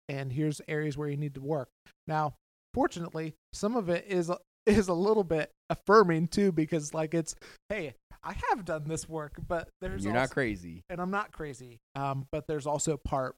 and 0.09 0.33
here's 0.33 0.61
areas 0.69 0.99
where 0.99 1.09
you 1.09 1.17
need 1.17 1.35
to 1.35 1.41
work 1.41 1.69
now 2.07 2.35
fortunately 2.75 3.35
some 3.53 3.77
of 3.77 3.89
it 3.89 4.05
is 4.09 4.29
a- 4.29 4.39
is 4.67 4.89
a 4.89 4.95
little 4.95 5.25
bit 5.25 5.51
affirming 5.71 6.27
too 6.27 6.53
because 6.53 6.93
like 6.93 7.15
it's 7.15 7.35
hey 7.71 7.95
i 8.23 8.35
have 8.51 8.65
done 8.65 8.85
this 8.87 9.09
work 9.09 9.33
but 9.49 9.69
there's 9.81 10.05
You're 10.05 10.13
also, 10.13 10.21
not 10.21 10.31
crazy. 10.31 10.83
and 10.91 11.01
I'm 11.01 11.11
not 11.11 11.33
crazy. 11.33 11.79
Um, 11.95 12.27
but 12.31 12.47
there's 12.47 12.67
also 12.67 12.99
part 12.99 13.37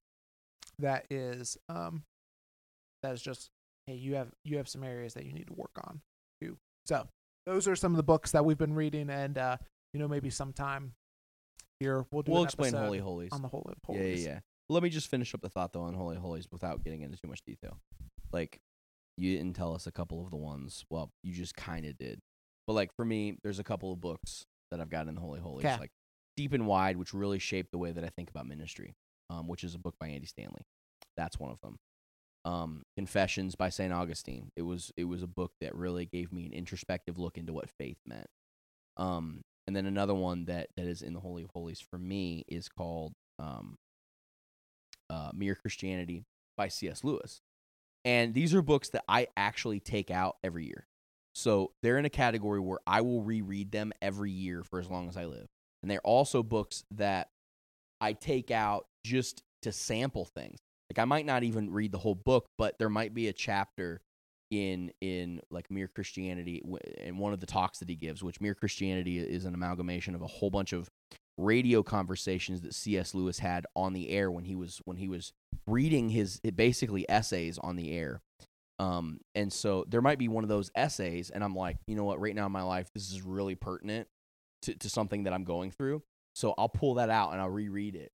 that 0.81 1.07
is 1.11 1.57
um 1.69 2.03
that 3.03 3.13
is 3.13 3.23
just 3.23 3.51
hey, 3.87 3.95
you 3.95 4.15
have 4.15 4.29
you 4.45 4.57
have 4.57 4.69
some 4.69 4.83
areas 4.85 5.15
that 5.15 5.25
you 5.27 5.33
need 5.33 5.47
to 5.49 5.55
work 5.55 5.71
on 5.87 6.01
too. 6.41 6.57
So 6.87 7.07
those 7.47 7.69
are 7.69 7.77
some 7.77 7.93
of 7.93 7.97
the 7.97 8.03
books 8.03 8.33
that 8.33 8.45
we've 8.45 8.59
been 8.59 8.75
reading, 8.75 9.11
and 9.11 9.39
uh, 9.39 9.57
you 9.93 10.01
know 10.01 10.09
maybe 10.09 10.31
sometime 10.31 10.93
here 11.83 12.05
we'll 12.11 12.23
do 12.23 12.33
We'll 12.33 12.45
explain 12.45 12.73
Holy 12.75 12.99
Holies. 12.99 13.31
on 13.33 13.43
the 13.43 13.49
Holy 13.49 13.65
Yeah, 13.89 13.97
Holies. 13.99 14.25
yeah, 14.25 14.31
yeah. 14.35 14.41
Let 14.69 14.83
me 14.83 14.89
just 14.91 15.09
finish 15.11 15.35
up 15.35 15.41
the 15.43 15.49
thought 15.49 15.73
though 15.73 15.83
on 15.83 15.95
Holy 15.95 16.17
Holies 16.17 16.47
without 16.51 16.83
getting 16.85 17.03
into 17.03 17.17
too 17.21 17.29
much 17.29 17.43
detail. 17.45 17.79
Like, 18.33 18.61
you 19.19 19.37
didn't 19.37 19.55
tell 19.57 19.75
us 19.75 19.87
a 19.87 19.93
couple 19.93 20.25
of 20.25 20.31
the 20.31 20.37
ones. 20.37 20.85
Well, 20.91 21.11
you 21.23 21.33
just 21.35 21.55
kind 21.57 21.85
of 21.85 21.99
did. 21.99 22.21
But 22.67 22.73
like 22.75 22.91
for 22.95 23.05
me, 23.05 23.37
there's 23.43 23.59
a 23.59 23.65
couple 23.65 23.93
of 23.93 24.01
books 24.01 24.47
that 24.71 24.81
I've 24.81 24.89
got 24.91 25.09
in 25.09 25.15
the 25.15 25.21
Holy 25.21 25.41
Holies, 25.41 25.63
'Kay. 25.65 25.77
like 25.79 25.91
Deep 26.37 26.53
and 26.55 26.67
Wide, 26.67 26.97
which 26.97 27.13
really 27.13 27.39
shaped 27.39 27.73
the 27.73 27.79
way 27.79 27.93
that 27.93 28.05
I 28.05 28.09
think 28.09 28.31
about 28.31 28.47
ministry. 28.47 28.95
Um, 29.31 29.49
which 29.49 29.65
is 29.65 29.75
a 29.75 29.79
book 29.79 29.95
by 29.99 30.09
Andy 30.09 30.27
Stanley. 30.27 30.63
That's 31.17 31.39
one 31.39 31.51
of 31.51 31.61
them. 31.63 31.79
Um, 32.45 32.83
Confessions 32.97 33.55
by 33.55 33.69
Saint 33.71 33.93
Augustine. 33.93 34.51
It 34.57 34.63
was 34.63 34.93
it 34.97 35.05
was 35.05 35.23
a 35.23 35.27
book 35.27 35.53
that 35.61 35.75
really 35.75 36.07
gave 36.07 36.33
me 36.33 36.45
an 36.47 36.53
introspective 36.53 37.19
look 37.19 37.39
into 37.39 37.53
what 37.53 37.69
faith 37.71 37.99
meant. 38.07 38.27
Um, 38.97 39.43
and 39.67 39.77
then 39.77 39.87
another 39.87 40.15
one 40.15 40.47
that 40.47 40.69
that 40.77 40.87
is 40.87 41.03
in 41.03 41.15
the 41.15 41.21
Holy 41.21 41.45
of 41.45 41.51
Holies 41.51 41.81
for 41.81 41.99
me 41.99 42.45
is 42.49 42.69
called 42.69 43.13
um, 43.39 43.77
uh, 45.11 45.31
Mere 45.35 45.55
Christianity 45.55 46.25
by 46.57 46.69
C.S. 46.69 47.05
Lewis. 47.05 47.41
And 48.05 48.35
these 48.35 48.55
are 48.55 48.63
books 48.63 48.89
that 48.91 49.05
I 49.09 49.29
actually 49.37 49.79
take 49.79 50.11
out 50.11 50.37
every 50.43 50.67
year. 50.67 50.87
So 51.35 51.73
they're 51.83 51.99
in 51.99 52.05
a 52.05 52.11
category 52.11 52.61
where 52.61 52.81
I 52.87 53.01
will 53.01 53.23
reread 53.23 53.71
them 53.71 53.93
every 54.03 54.31
year 54.31 54.65
for 54.65 54.81
as 54.81 54.91
long 54.91 55.09
as 55.09 55.17
I 55.17 55.25
live. 55.25 55.47
And 55.83 55.91
they're 55.91 56.01
also 56.01 56.43
books 56.43 56.85
that 56.91 57.29
I 58.01 58.13
take 58.13 58.51
out 58.51 58.87
just 59.05 59.43
to 59.63 59.73
sample 59.73 60.25
things. 60.25 60.59
Like 60.91 61.03
I 61.03 61.05
might 61.07 61.27
not 61.27 61.43
even 61.43 61.73
read 61.73 61.93
the 61.93 61.99
whole 61.99 62.15
book, 62.15 62.47
but 62.59 62.79
there 62.79 62.91
might 62.91 63.15
be 63.15 63.29
a 63.29 63.33
chapter 63.33 64.01
in 64.53 64.93
in 65.01 65.41
like 65.51 65.71
Mere 65.71 65.89
Christianity 65.89 66.63
in 66.99 67.17
one 67.17 67.33
of 67.33 67.41
the 67.41 67.47
talks 67.47 67.79
that 67.79 67.89
he 67.89 67.97
gives, 67.97 68.23
which 68.23 68.41
Mere 68.41 68.55
Christianity 68.55 69.19
is 69.19 69.47
an 69.47 69.55
amalgamation 69.55 70.15
of 70.15 70.21
a 70.21 70.27
whole 70.27 70.51
bunch 70.51 70.75
of 70.75 70.91
radio 71.39 71.83
conversations 71.83 72.61
that 72.61 72.75
C.S. 72.75 73.15
Lewis 73.15 73.39
had 73.39 73.65
on 73.75 73.95
the 73.95 74.11
air 74.11 74.31
when 74.31 74.45
he 74.45 74.55
was 74.55 74.83
when 74.85 74.99
he 74.99 75.09
was 75.09 75.33
reading 75.67 76.11
his 76.11 76.39
basically 76.55 77.09
essays 77.09 77.59
on 77.59 77.77
the 77.77 77.93
air. 77.93 78.21
Um, 78.79 79.21
and 79.35 79.51
so 79.51 79.87
there 79.89 80.03
might 80.03 80.19
be 80.19 80.29
one 80.29 80.45
of 80.45 80.49
those 80.49 80.71
essays, 80.75 81.31
and 81.31 81.43
I'm 81.43 81.55
like, 81.57 81.79
you 81.87 81.97
know 81.97 82.05
what, 82.05 82.21
right 82.21 82.35
now 82.35 82.47
in 82.47 82.53
my 82.53 82.63
life, 82.63 82.91
this 82.93 83.11
is 83.11 83.23
really 83.23 83.55
pertinent 83.55 84.07
to, 84.63 84.75
to 84.75 84.91
something 84.91 85.23
that 85.23 85.33
I'm 85.33 85.45
going 85.45 85.71
through. 85.71 86.03
So 86.35 86.55
I'll 86.59 86.69
pull 86.69 86.95
that 86.95 87.09
out 87.09 87.33
and 87.33 87.41
I'll 87.41 87.49
reread 87.49 87.97
it. 87.97 88.13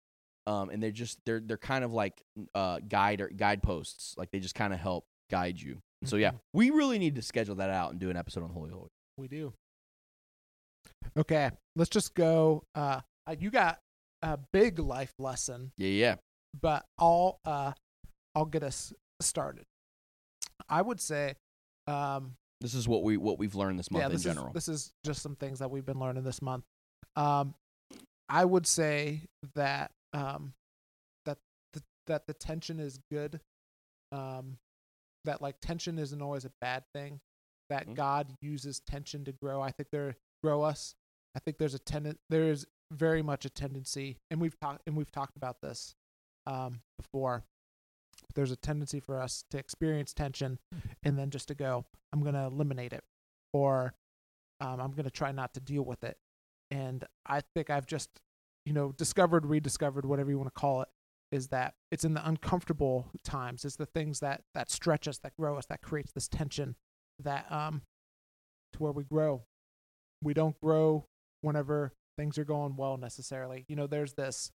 Um, 0.46 0.70
and 0.70 0.82
they're 0.82 0.90
just 0.90 1.20
they're 1.24 1.40
they're 1.40 1.56
kind 1.56 1.84
of 1.84 1.92
like 1.92 2.20
uh 2.56 2.80
guide 2.88 3.20
or 3.20 3.28
guideposts, 3.28 4.16
like 4.18 4.32
they 4.32 4.40
just 4.40 4.56
kind 4.56 4.72
of 4.72 4.80
help 4.80 5.06
guide 5.30 5.60
you. 5.60 5.78
So 6.06 6.16
yeah, 6.16 6.32
we 6.52 6.70
really 6.70 6.98
need 6.98 7.14
to 7.16 7.22
schedule 7.22 7.54
that 7.56 7.70
out 7.70 7.90
and 7.92 8.00
do 8.00 8.10
an 8.10 8.16
episode 8.16 8.44
on 8.44 8.50
Holy 8.50 8.70
Holy. 8.70 8.88
We 9.16 9.28
do. 9.28 9.52
Okay, 11.16 11.50
let's 11.76 11.90
just 11.90 12.14
go. 12.14 12.64
Uh, 12.74 13.00
uh, 13.26 13.36
you 13.38 13.50
got 13.50 13.78
a 14.22 14.38
big 14.52 14.78
life 14.78 15.12
lesson, 15.18 15.70
Yeah, 15.76 15.88
yeah. 15.88 16.14
but 16.60 16.84
I'll 16.98 17.38
uh, 17.44 17.72
I'll 18.34 18.46
get 18.46 18.62
us 18.62 18.92
started. 19.20 19.64
I 20.68 20.82
would 20.82 21.00
say, 21.00 21.34
um, 21.86 22.32
This 22.60 22.74
is 22.74 22.88
what 22.88 23.02
we 23.02 23.16
what 23.16 23.38
we've 23.38 23.54
learned 23.54 23.78
this 23.78 23.90
month 23.90 24.04
yeah, 24.04 24.10
in 24.10 24.18
general. 24.18 24.48
is 24.48 24.52
this 24.54 24.68
is 24.68 24.92
just 25.04 25.22
some 25.22 25.36
things 25.36 25.58
that 25.60 25.70
we've 25.70 25.86
been 25.86 25.98
learning 26.00 26.24
this 26.24 26.42
month. 26.42 26.64
Um, 27.16 27.54
I 28.28 28.44
would 28.44 28.66
say 28.66 29.22
that 29.54 29.90
um, 30.12 30.54
that 31.26 31.38
the, 31.74 31.82
that 32.06 32.26
the 32.26 32.34
tension 32.34 32.80
is 32.80 32.98
good. 33.10 33.40
Um, 34.10 34.56
that 35.24 35.42
like 35.42 35.56
tension 35.60 35.98
isn't 35.98 36.22
always 36.22 36.44
a 36.44 36.52
bad 36.60 36.84
thing. 36.94 37.20
That 37.70 37.86
Mhm. 37.86 37.94
God 37.94 38.36
uses 38.40 38.80
tension 38.80 39.24
to 39.24 39.32
grow. 39.32 39.60
I 39.62 39.70
think 39.70 39.90
there 39.90 40.16
grow 40.42 40.62
us. 40.62 40.94
I 41.34 41.38
think 41.40 41.58
there's 41.58 41.74
a 41.74 41.78
tendon. 41.78 42.18
There 42.28 42.50
is 42.50 42.66
very 42.90 43.22
much 43.22 43.44
a 43.44 43.50
tendency, 43.50 44.20
and 44.30 44.40
we've 44.40 44.58
talked 44.60 44.82
and 44.86 44.96
we've 44.96 45.10
talked 45.10 45.36
about 45.36 45.60
this 45.62 45.94
um, 46.46 46.82
before. 46.98 47.44
There's 48.34 48.50
a 48.50 48.56
tendency 48.56 49.00
for 49.00 49.18
us 49.20 49.44
to 49.50 49.58
experience 49.58 50.12
tension, 50.12 50.58
and 51.02 51.18
then 51.18 51.30
just 51.30 51.48
to 51.48 51.54
go, 51.54 51.86
I'm 52.12 52.20
going 52.20 52.34
to 52.34 52.44
eliminate 52.44 52.92
it, 52.92 53.02
or 53.52 53.94
um, 54.60 54.80
I'm 54.80 54.92
going 54.92 55.04
to 55.04 55.10
try 55.10 55.32
not 55.32 55.54
to 55.54 55.60
deal 55.60 55.82
with 55.82 56.04
it. 56.04 56.18
And 56.70 57.04
I 57.26 57.40
think 57.40 57.70
I've 57.70 57.86
just, 57.86 58.20
you 58.66 58.72
know, 58.72 58.92
discovered, 58.92 59.46
rediscovered, 59.46 60.04
whatever 60.04 60.30
you 60.30 60.38
want 60.38 60.54
to 60.54 60.60
call 60.60 60.82
it, 60.82 60.88
is 61.34 61.48
that 61.48 61.74
it's 61.90 62.04
in 62.04 62.14
the 62.14 62.26
uncomfortable 62.26 63.10
times, 63.24 63.64
it's 63.64 63.76
the 63.76 63.86
things 63.86 64.20
that 64.20 64.42
that 64.54 64.70
stretch 64.70 65.08
us, 65.08 65.18
that 65.18 65.32
grow 65.36 65.58
us, 65.58 65.66
that 65.66 65.82
creates 65.82 66.12
this 66.12 66.28
tension, 66.28 66.76
that 67.18 67.50
um, 67.50 67.82
to 68.72 68.78
where 68.78 68.92
we 68.92 69.02
grow. 69.04 69.42
We 70.22 70.32
don't 70.32 70.58
grow 70.62 71.06
whenever 71.42 71.92
things 72.16 72.38
are 72.38 72.44
going 72.44 72.76
well 72.76 72.96
necessarily. 72.96 73.64
You 73.68 73.76
know, 73.76 73.86
there's 73.88 74.12
this 74.14 74.50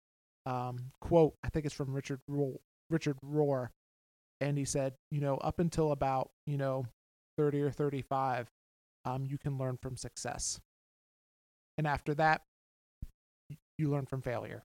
um, 0.47 0.93
quote. 1.01 1.35
I 1.43 1.49
think 1.49 1.67
it's 1.67 1.75
from 1.75 1.93
Richard 1.93 2.21
Ro- 2.29 2.61
Richard 2.91 3.17
Rohr, 3.25 3.69
and 4.41 4.57
he 4.57 4.65
said, 4.65 4.95
you 5.11 5.21
know, 5.21 5.37
up 5.39 5.59
until 5.59 5.91
about 5.93 6.31
you 6.47 6.57
know 6.57 6.87
30 7.39 7.61
or 7.63 7.71
35, 7.73 8.49
um, 9.05 9.25
you 9.25 9.37
can 9.37 9.59
learn 9.59 9.79
from 9.83 9.97
success. 9.97 10.61
And 11.77 11.87
after 11.87 12.15
that, 12.15 12.43
you 13.79 13.91
learn 13.91 14.07
from 14.07 14.23
failure 14.23 14.63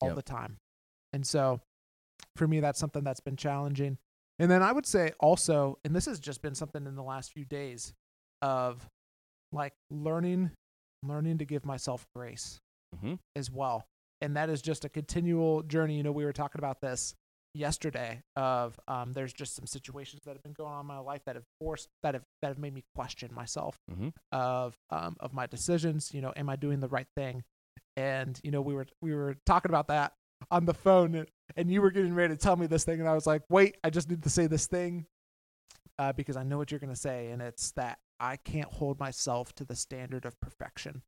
all 0.00 0.08
Yep. 0.08 0.16
the 0.16 0.22
time. 0.22 0.58
And 1.12 1.26
so 1.26 1.60
for 2.36 2.46
me, 2.48 2.60
that's 2.60 2.78
something 2.78 3.04
that's 3.04 3.20
been 3.20 3.36
challenging. 3.36 3.98
And 4.38 4.50
then 4.50 4.62
I 4.62 4.72
would 4.72 4.86
say 4.86 5.12
also, 5.20 5.78
and 5.84 5.94
this 5.94 6.06
has 6.06 6.18
just 6.18 6.42
been 6.42 6.54
something 6.54 6.86
in 6.86 6.94
the 6.96 7.02
last 7.02 7.32
few 7.32 7.44
days 7.44 7.92
of 8.40 8.88
like 9.52 9.74
learning, 9.90 10.50
learning 11.02 11.38
to 11.38 11.44
give 11.44 11.64
myself 11.64 12.06
grace. 12.14 12.58
Mhm. 12.96 13.18
as 13.34 13.50
well. 13.50 13.86
And 14.20 14.36
that 14.36 14.50
is 14.50 14.60
just 14.60 14.84
a 14.84 14.88
continual 14.90 15.62
journey. 15.62 15.96
You 15.96 16.02
know, 16.02 16.12
we 16.12 16.26
were 16.26 16.32
talking 16.34 16.58
about 16.58 16.82
this 16.82 17.14
yesterday 17.54 18.22
of 18.36 18.78
um, 18.86 19.12
there's 19.14 19.32
just 19.32 19.54
some 19.54 19.66
situations 19.66 20.22
that 20.24 20.32
have 20.34 20.42
been 20.42 20.52
going 20.52 20.72
on 20.74 20.80
in 20.80 20.86
my 20.86 20.98
life 20.98 21.22
that 21.24 21.34
have 21.36 21.44
forced 21.58 21.88
that 22.02 22.12
have 22.14 22.24
that 22.42 22.48
have 22.48 22.58
made 22.58 22.74
me 22.74 22.84
question 22.94 23.32
myself 23.34 23.78
Mhm. 23.90 24.12
of 24.30 24.76
um, 24.90 25.16
of 25.20 25.32
my 25.32 25.46
decisions. 25.46 26.12
You 26.12 26.20
know, 26.20 26.32
am 26.36 26.48
I 26.50 26.56
doing 26.56 26.80
the 26.80 26.88
right 26.88 27.08
thing? 27.16 27.44
And 27.96 28.38
you 28.44 28.50
know, 28.50 28.60
we 28.60 28.74
were 28.74 28.86
we 29.00 29.14
were 29.14 29.36
talking 29.46 29.70
about 29.70 29.88
that 29.88 30.12
on 30.50 30.64
the 30.64 30.74
phone, 30.74 31.26
and, 31.56 31.70
you 31.70 31.82
were 31.82 31.90
getting 31.90 32.14
ready 32.14 32.34
to 32.34 32.40
tell 32.40 32.56
me 32.56 32.66
this 32.66 32.84
thing, 32.84 33.00
and 33.00 33.08
I 33.08 33.14
was 33.14 33.26
like, 33.26 33.42
wait, 33.50 33.76
I 33.84 33.90
just 33.90 34.08
need 34.08 34.22
to 34.22 34.30
say 34.30 34.46
this 34.46 34.66
thing 34.66 35.06
uh, 35.98 36.12
because 36.12 36.36
I 36.36 36.42
know 36.42 36.56
what 36.58 36.70
you're 36.70 36.80
gonna 36.80 36.96
say, 36.96 37.28
and 37.30 37.40
it's 37.42 37.72
that 37.72 37.98
I 38.20 38.36
can't 38.36 38.68
hold 38.68 38.98
myself 39.00 39.54
to 39.56 39.64
the 39.64 39.76
standard 39.76 40.24
of 40.24 40.38
perfection. 40.40 41.02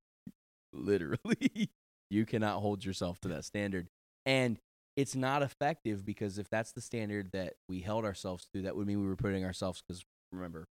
literally. 0.72 1.70
You 2.10 2.26
cannot 2.26 2.60
hold 2.60 2.84
yourself 2.84 3.18
to 3.22 3.28
that 3.28 3.44
standard. 3.44 3.88
And 4.24 4.58
it's 4.96 5.16
not 5.16 5.42
effective 5.42 6.04
because 6.04 6.38
if 6.38 6.48
that's 6.48 6.70
the 6.70 6.82
standard 6.82 7.32
that 7.32 7.54
we 7.68 7.80
held 7.80 8.04
ourselves 8.04 8.46
to 8.54 8.62
that 8.62 8.76
would 8.76 8.86
mean 8.86 9.00
we 9.00 9.06
were 9.08 9.16
putting 9.16 9.44
ourselves 9.44 9.82
because 9.82 10.04
remember 10.30 10.68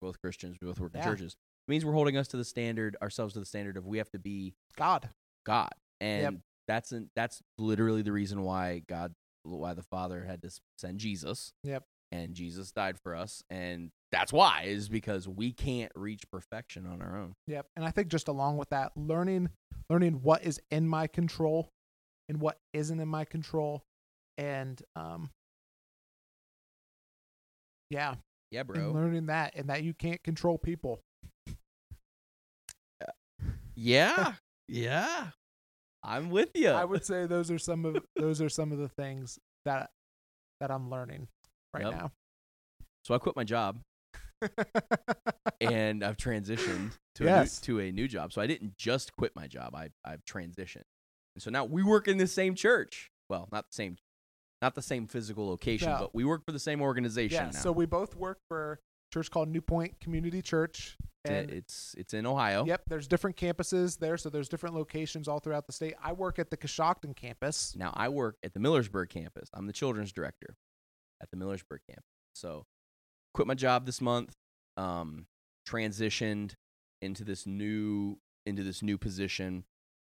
both 0.00 0.20
christians 0.20 0.58
we 0.60 0.68
both 0.68 0.78
work 0.78 0.92
in 0.94 1.00
Yeah. 1.00 1.06
churches 1.06 1.32
it 1.32 1.70
means 1.70 1.84
we're 1.84 1.94
holding 1.94 2.16
us 2.16 2.28
to 2.28 2.36
the 2.36 2.44
standard 2.44 2.96
ourselves 3.02 3.32
to 3.32 3.40
the 3.40 3.46
standard 3.46 3.76
of 3.76 3.86
we 3.86 3.98
have 3.98 4.10
to 4.10 4.18
be 4.20 4.54
God, 4.76 5.08
god. 5.44 5.72
And 6.00 6.42
that's 6.68 6.92
an, 6.92 7.10
that's 7.14 7.42
literally 7.58 8.02
the 8.02 8.12
reason 8.12 8.42
why 8.42 8.82
god 8.88 9.12
why 9.42 9.74
the 9.74 9.82
father 9.82 10.24
had 10.24 10.40
to 10.42 10.50
send 10.78 10.98
jesus 10.98 11.52
Yep. 11.64 11.84
and 12.12 12.34
jesus 12.34 12.72
died 12.72 12.96
for 13.02 13.14
us 13.14 13.42
and 13.50 13.90
that's 14.12 14.32
why 14.32 14.62
is 14.66 14.88
because 14.88 15.26
we 15.28 15.52
can't 15.52 15.92
reach 15.96 16.22
perfection 16.30 16.86
on 16.86 17.02
our 17.02 17.18
own 17.18 17.32
Yep. 17.48 17.66
And 17.76 17.84
I 17.84 17.90
think 17.90 18.08
just 18.08 18.28
along 18.28 18.56
with 18.58 18.70
that, 18.70 18.92
learning 18.96 19.50
learning 19.90 20.20
what 20.22 20.44
is 20.44 20.60
in 20.70 20.86
my 20.88 21.08
control 21.08 21.68
and 22.28 22.40
what 22.40 22.56
isn't 22.72 23.00
in 23.00 23.08
my 23.08 23.24
control. 23.24 23.82
And 24.38 24.80
um 24.94 25.30
yeah, 27.90 28.14
yeah 28.52 28.62
bro. 28.62 28.76
and 28.76 28.94
learning 28.94 29.26
that 29.26 29.54
and 29.56 29.68
that 29.68 29.82
you 29.82 29.92
can't 29.94 30.22
control 30.22 30.58
people. 30.58 31.00
Yeah, 33.74 34.34
yeah. 34.68 35.30
I'm 36.04 36.30
with 36.30 36.50
you. 36.54 36.68
I 36.70 36.84
would 36.84 37.04
say 37.04 37.26
those 37.26 37.50
are 37.50 37.58
some 37.58 37.84
of 37.84 37.96
those 38.16 38.40
are 38.42 38.48
some 38.48 38.72
of 38.72 38.78
the 38.78 38.88
things 38.88 39.38
that 39.64 39.90
that 40.60 40.70
I'm 40.70 40.90
learning 40.90 41.28
right 41.72 41.84
Yep. 41.84 41.92
now. 41.92 42.12
so 43.04 43.14
I 43.14 43.18
quit 43.18 43.34
my 43.36 43.44
job 43.44 43.80
and 45.60 46.04
I've 46.04 46.16
transitioned 46.16 46.92
to 47.16 47.24
Yes. 47.24 47.58
a 47.66 47.70
new, 47.70 47.78
to 47.78 47.80
a 47.88 47.92
new 47.92 48.08
job. 48.08 48.32
So 48.32 48.40
I 48.40 48.46
didn't 48.46 48.76
just 48.76 49.16
quit 49.16 49.32
my 49.34 49.46
job. 49.46 49.74
I 49.74 49.90
I've 50.04 50.24
transitioned. 50.24 50.84
And 51.34 51.42
so 51.42 51.50
now 51.50 51.64
we 51.64 51.82
work 51.82 52.06
in 52.08 52.18
the 52.18 52.26
same 52.26 52.54
church. 52.54 53.10
Well, 53.28 53.48
not 53.52 53.66
the 53.68 53.74
same 53.74 53.96
not 54.62 54.74
the 54.74 54.82
same 54.82 55.06
physical 55.06 55.46
location, 55.46 55.90
No. 55.90 55.98
but 55.98 56.14
we 56.14 56.24
work 56.24 56.42
for 56.46 56.52
the 56.52 56.58
same 56.58 56.80
organization 56.80 57.36
yeah, 57.46 57.50
now. 57.50 57.58
so 57.60 57.72
we 57.72 57.86
both 57.86 58.14
work 58.16 58.38
for 58.48 58.78
church 59.14 59.30
called 59.30 59.48
New 59.48 59.62
Point 59.62 59.98
Community 60.00 60.42
Church. 60.42 60.96
It's- 61.24 61.40
And 61.42 61.50
it's 61.50 61.94
it's 61.96 62.12
in 62.12 62.26
Ohio. 62.26 62.66
Yep, 62.66 62.82
there's 62.88 63.08
different 63.08 63.36
campuses 63.36 63.98
there, 63.98 64.18
so 64.18 64.28
there's 64.28 64.48
different 64.48 64.74
locations 64.74 65.26
all 65.26 65.38
throughout 65.38 65.66
the 65.66 65.72
state. 65.72 65.94
I 66.02 66.12
work 66.12 66.38
at 66.38 66.50
the 66.50 66.56
Coshocton 66.58 67.16
campus. 67.16 67.74
Now 67.76 67.92
I 67.96 68.10
work 68.10 68.36
at 68.42 68.52
the 68.52 68.60
Millersburg 68.60 69.08
campus. 69.08 69.48
I'm 69.54 69.66
the 69.66 69.72
children's 69.72 70.12
director 70.12 70.56
at 71.22 71.30
the 71.30 71.38
Millersburg 71.38 71.78
campus. 71.88 72.04
So 72.34 72.66
quit 73.32 73.46
my 73.46 73.54
job 73.54 73.86
this 73.86 74.02
month. 74.02 74.34
Um, 74.76 75.26
transitioned 75.66 76.56
into 77.00 77.24
this 77.24 77.46
new 77.46 78.18
into 78.44 78.62
this 78.62 78.82
new 78.82 78.98
position, 78.98 79.64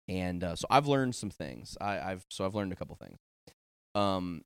and 0.09 0.43
uh, 0.43 0.57
so 0.57 0.67
I've 0.71 0.89
learned 0.89 1.15
some 1.15 1.31
things. 1.31 1.77
I, 1.81 2.01
I've 2.01 2.25
so 2.31 2.45
I've 2.45 2.57
learned 2.57 2.73
a 2.73 2.77
couple 2.77 2.97
things. 2.97 3.21
Um, 3.95 4.43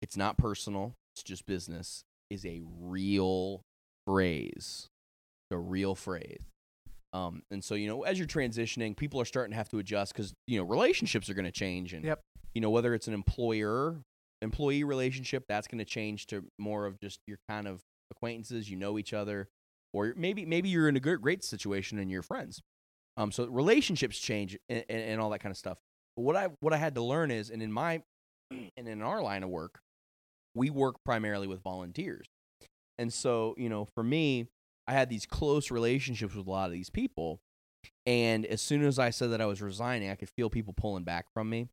it's 0.00 0.16
not 0.16 0.38
personal. 0.38 0.96
It's 1.14 1.22
just 1.22 1.44
business. 1.44 2.04
Is 2.30 2.44
a 2.44 2.62
real 2.80 3.62
phrase, 4.06 4.88
a 5.50 5.56
real 5.58 5.94
phrase. 5.94 6.40
Um, 7.12 7.42
and 7.50 7.62
so 7.64 7.74
you 7.74 7.86
know, 7.88 8.02
as 8.02 8.18
you're 8.18 8.26
transitioning, 8.28 8.96
people 8.96 9.20
are 9.20 9.24
starting 9.24 9.52
to 9.52 9.56
have 9.56 9.68
to 9.70 9.78
adjust 9.78 10.12
because 10.12 10.34
you 10.46 10.58
know 10.58 10.64
relationships 10.64 11.30
are 11.30 11.34
going 11.34 11.44
to 11.44 11.52
change, 11.52 11.92
and 11.92 12.04
Yep. 12.04 12.20
you 12.54 12.60
know 12.60 12.70
whether 12.70 12.94
it's 12.94 13.08
an 13.08 13.14
employer 13.14 14.02
employee 14.42 14.84
relationship, 14.84 15.44
that's 15.48 15.66
going 15.66 15.78
to 15.78 15.84
change 15.84 16.26
to 16.26 16.44
more 16.58 16.84
of 16.84 17.00
just 17.00 17.20
your 17.26 17.38
kind 17.48 17.66
of 17.66 17.80
acquaintances. 18.10 18.68
You 18.70 18.76
know 18.76 18.98
each 18.98 19.12
other, 19.14 19.48
or 19.92 20.12
maybe 20.16 20.44
maybe 20.44 20.68
you're 20.68 20.88
in 20.88 20.96
a 20.96 21.00
good, 21.00 21.22
great 21.22 21.44
situation 21.44 21.98
and 21.98 22.10
you're 22.10 22.22
friends. 22.22 22.60
Um, 23.16 23.32
so 23.32 23.46
relationships 23.46 24.18
change 24.18 24.58
and, 24.68 24.84
and, 24.90 25.00
and 25.00 25.20
all 25.20 25.30
that 25.30 25.38
kind 25.38 25.50
of 25.50 25.56
stuff. 25.56 25.78
But 26.16 26.22
what 26.22 26.36
I 26.36 26.48
what 26.60 26.72
I 26.72 26.76
had 26.76 26.96
to 26.96 27.02
learn 27.02 27.30
is, 27.30 27.50
and 27.50 27.62
in 27.62 27.72
my 27.72 28.02
and 28.50 28.88
in 28.88 29.00
our 29.00 29.22
line 29.22 29.42
of 29.42 29.48
work, 29.48 29.80
we 30.56 30.70
work 30.70 30.96
primarily 31.04 31.46
with 31.46 31.62
volunteers, 31.62 32.26
and 32.98 33.12
so 33.12 33.54
you 33.58 33.68
know 33.68 33.84
for 33.84 34.02
me, 34.02 34.48
I 34.88 34.92
had 34.92 35.08
these 35.08 35.26
close 35.26 35.70
relationships 35.70 36.34
with 36.34 36.46
a 36.46 36.50
lot 36.50 36.66
of 36.66 36.72
these 36.72 36.90
people. 36.90 37.40
And 38.04 38.46
as 38.46 38.60
soon 38.62 38.84
as 38.84 38.98
I 38.98 39.10
said 39.10 39.30
that 39.32 39.40
I 39.40 39.46
was 39.46 39.60
resigning, 39.60 40.10
I 40.10 40.14
could 40.14 40.28
feel 40.30 40.48
people 40.50 40.72
pulling 40.72 41.04
back 41.04 41.26
from 41.32 41.50
me. 41.50 41.68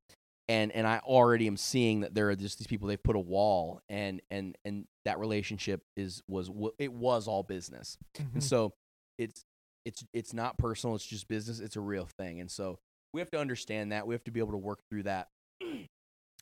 And 0.49 0.71
and 0.71 0.85
I 0.85 0.99
already 0.99 1.47
am 1.47 1.57
seeing 1.57 2.01
that 2.01 2.13
there 2.13 2.29
are 2.29 2.35
just 2.35 2.59
these 2.59 2.67
people 2.67 2.87
they've 2.87 3.01
put 3.01 3.15
a 3.15 3.19
wall 3.19 3.81
and 3.87 4.21
and 4.29 4.57
and 4.65 4.85
that 5.05 5.17
relationship 5.19 5.81
is 5.95 6.21
was 6.27 6.49
it 6.77 6.91
was 6.91 7.27
all 7.27 7.43
business. 7.43 7.97
Mhm. 8.17 8.33
And 8.33 8.43
so 8.43 8.73
it's 9.17 9.43
it's 9.85 10.03
it's 10.13 10.33
not 10.33 10.57
personal, 10.57 10.95
it's 10.95 11.05
just 11.05 11.27
business, 11.27 11.59
it's 11.59 11.75
a 11.77 11.81
real 11.81 12.07
thing. 12.17 12.41
And 12.41 12.51
so 12.51 12.79
we 13.13 13.21
have 13.21 13.31
to 13.31 13.39
understand 13.39 13.91
that. 13.91 14.05
We 14.07 14.15
have 14.15 14.23
to 14.25 14.31
be 14.31 14.39
able 14.39 14.51
to 14.51 14.57
work 14.57 14.79
through 14.89 15.03
that. 15.03 15.29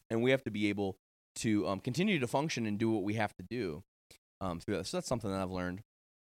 And 0.09 0.21
we 0.21 0.31
have 0.31 0.43
to 0.43 0.51
be 0.51 0.67
able 0.67 0.97
to 1.35 1.67
um, 1.67 1.79
continue 1.79 2.19
to 2.19 2.27
function 2.27 2.65
and 2.65 2.77
do 2.77 2.89
what 2.89 3.03
we 3.03 3.15
have 3.15 3.33
to 3.37 3.43
do 3.49 3.83
um, 4.39 4.59
through 4.59 4.77
that. 4.77 4.87
So 4.87 4.97
that's 4.97 5.07
something 5.07 5.31
that 5.31 5.41
I've 5.41 5.51
learned. 5.51 5.81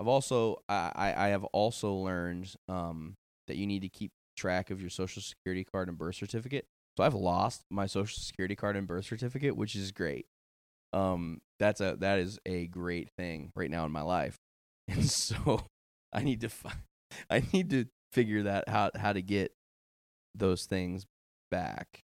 I've 0.00 0.08
also 0.08 0.62
I, 0.68 1.14
I 1.16 1.28
have 1.28 1.44
also 1.44 1.92
learned 1.92 2.54
um, 2.68 3.14
that 3.46 3.56
you 3.56 3.66
need 3.66 3.82
to 3.82 3.88
keep 3.88 4.12
track 4.36 4.70
of 4.70 4.80
your 4.80 4.90
social 4.90 5.20
security 5.20 5.64
card 5.64 5.88
and 5.88 5.98
birth 5.98 6.16
certificate. 6.16 6.64
So 6.96 7.04
I've 7.04 7.14
lost 7.14 7.62
my 7.70 7.86
social 7.86 8.18
security 8.18 8.56
card 8.56 8.76
and 8.76 8.86
birth 8.86 9.04
certificate, 9.04 9.56
which 9.56 9.76
is 9.76 9.92
great. 9.92 10.26
Um, 10.92 11.40
that's 11.58 11.80
a 11.80 11.96
that 12.00 12.18
is 12.18 12.38
a 12.46 12.66
great 12.66 13.10
thing 13.16 13.52
right 13.54 13.70
now 13.70 13.84
in 13.84 13.92
my 13.92 14.02
life, 14.02 14.36
and 14.88 15.08
so 15.08 15.66
I 16.12 16.22
need 16.22 16.40
to 16.40 16.48
find, 16.48 16.76
I 17.30 17.42
need 17.52 17.70
to 17.70 17.86
figure 18.12 18.44
that 18.44 18.68
how 18.68 18.90
how 18.96 19.12
to 19.12 19.22
get 19.22 19.52
those 20.34 20.64
things 20.64 21.06
back 21.50 22.00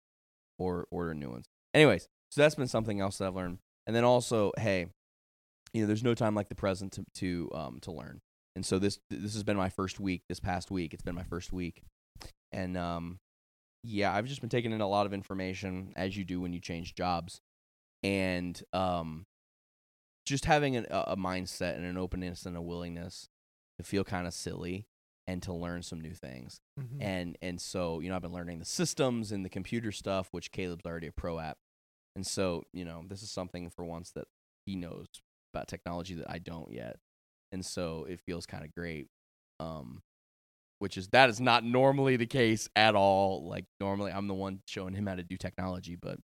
or 0.57 0.85
order 0.91 1.13
new 1.13 1.29
ones. 1.29 1.45
Anyways, 1.73 2.07
so 2.34 2.41
that's 2.41 2.55
been 2.55 2.67
something 2.67 2.99
else 2.99 3.19
that 3.19 3.27
I've 3.27 3.36
learned, 3.36 3.59
and 3.86 3.95
then 3.95 4.03
also, 4.03 4.51
hey, 4.57 4.88
you 5.73 5.81
know, 5.81 5.88
there's 5.88 6.03
no 6.03 6.15
time 6.15 6.34
like 6.34 6.49
the 6.49 6.55
present 6.55 6.93
to 6.93 7.05
to 7.15 7.51
um 7.53 7.79
to 7.81 7.91
learn. 7.91 8.21
And 8.55 8.65
so 8.65 8.79
this 8.79 8.99
this 9.09 9.34
has 9.34 9.43
been 9.43 9.57
my 9.57 9.69
first 9.69 9.99
week. 9.99 10.23
This 10.29 10.39
past 10.39 10.71
week, 10.71 10.93
it's 10.93 11.03
been 11.03 11.15
my 11.15 11.23
first 11.23 11.53
week, 11.53 11.84
and 12.51 12.75
um, 12.77 13.19
yeah, 13.84 14.13
I've 14.15 14.25
just 14.25 14.41
been 14.41 14.49
taking 14.49 14.71
in 14.71 14.81
a 14.81 14.88
lot 14.88 15.05
of 15.05 15.13
information 15.13 15.93
as 15.95 16.17
you 16.17 16.23
do 16.23 16.39
when 16.41 16.53
you 16.53 16.59
change 16.59 16.95
jobs, 16.95 17.39
and 18.03 18.61
um, 18.73 19.25
just 20.25 20.45
having 20.45 20.75
an, 20.75 20.86
a 20.89 21.03
a 21.09 21.17
mindset 21.17 21.75
and 21.75 21.86
an 21.86 21.97
openness 21.97 22.45
and 22.45 22.57
a 22.57 22.61
willingness 22.61 23.27
to 23.77 23.84
feel 23.84 24.03
kind 24.03 24.25
of 24.27 24.34
silly 24.34 24.86
and 25.25 25.41
to 25.43 25.53
learn 25.53 25.81
some 25.81 26.01
new 26.01 26.13
things. 26.13 26.59
Mhm. 26.79 27.01
And 27.01 27.38
and 27.41 27.61
so, 27.61 27.99
you 27.99 28.09
know, 28.09 28.15
I've 28.15 28.21
been 28.21 28.34
learning 28.34 28.59
the 28.59 28.65
systems 28.65 29.31
and 29.31 29.43
the 29.45 29.49
computer 29.49 29.91
stuff, 29.91 30.29
which 30.31 30.51
Caleb's 30.51 30.86
already 30.86 31.07
a 31.07 31.11
pro 31.11 31.39
at. 31.39 31.57
And 32.16 32.26
so, 32.26 32.64
you 32.74 32.86
know, 32.86 33.03
this 33.07 33.24
is 33.24 33.32
something 33.32 33.70
for 33.70 33.84
once 33.84 34.11
that 34.11 34.26
he 34.66 34.76
knows 34.76 35.07
about 35.53 35.68
technology 35.68 36.16
that 36.16 36.30
I 36.30 36.39
don't 36.39 36.72
yet. 36.72 36.97
And 37.51 37.66
so 37.66 38.05
it 38.09 38.20
feels 38.26 38.45
kind 38.45 38.64
of 38.64 38.74
great. 38.74 39.07
Um 39.59 40.01
which 40.80 40.97
is 40.97 41.07
that 41.09 41.30
is 41.30 41.39
not 41.39 41.64
normally 41.64 42.18
the 42.18 42.26
case 42.26 42.68
at 42.76 42.93
all. 42.93 43.47
Like 43.47 43.66
normally 43.80 44.11
I'm 44.11 44.28
the 44.28 44.34
one 44.34 44.61
showing 44.68 44.93
him 44.93 45.07
how 45.07 45.16
to 45.16 45.24
do 45.24 45.38
technology, 45.38 45.95
but 45.95 46.20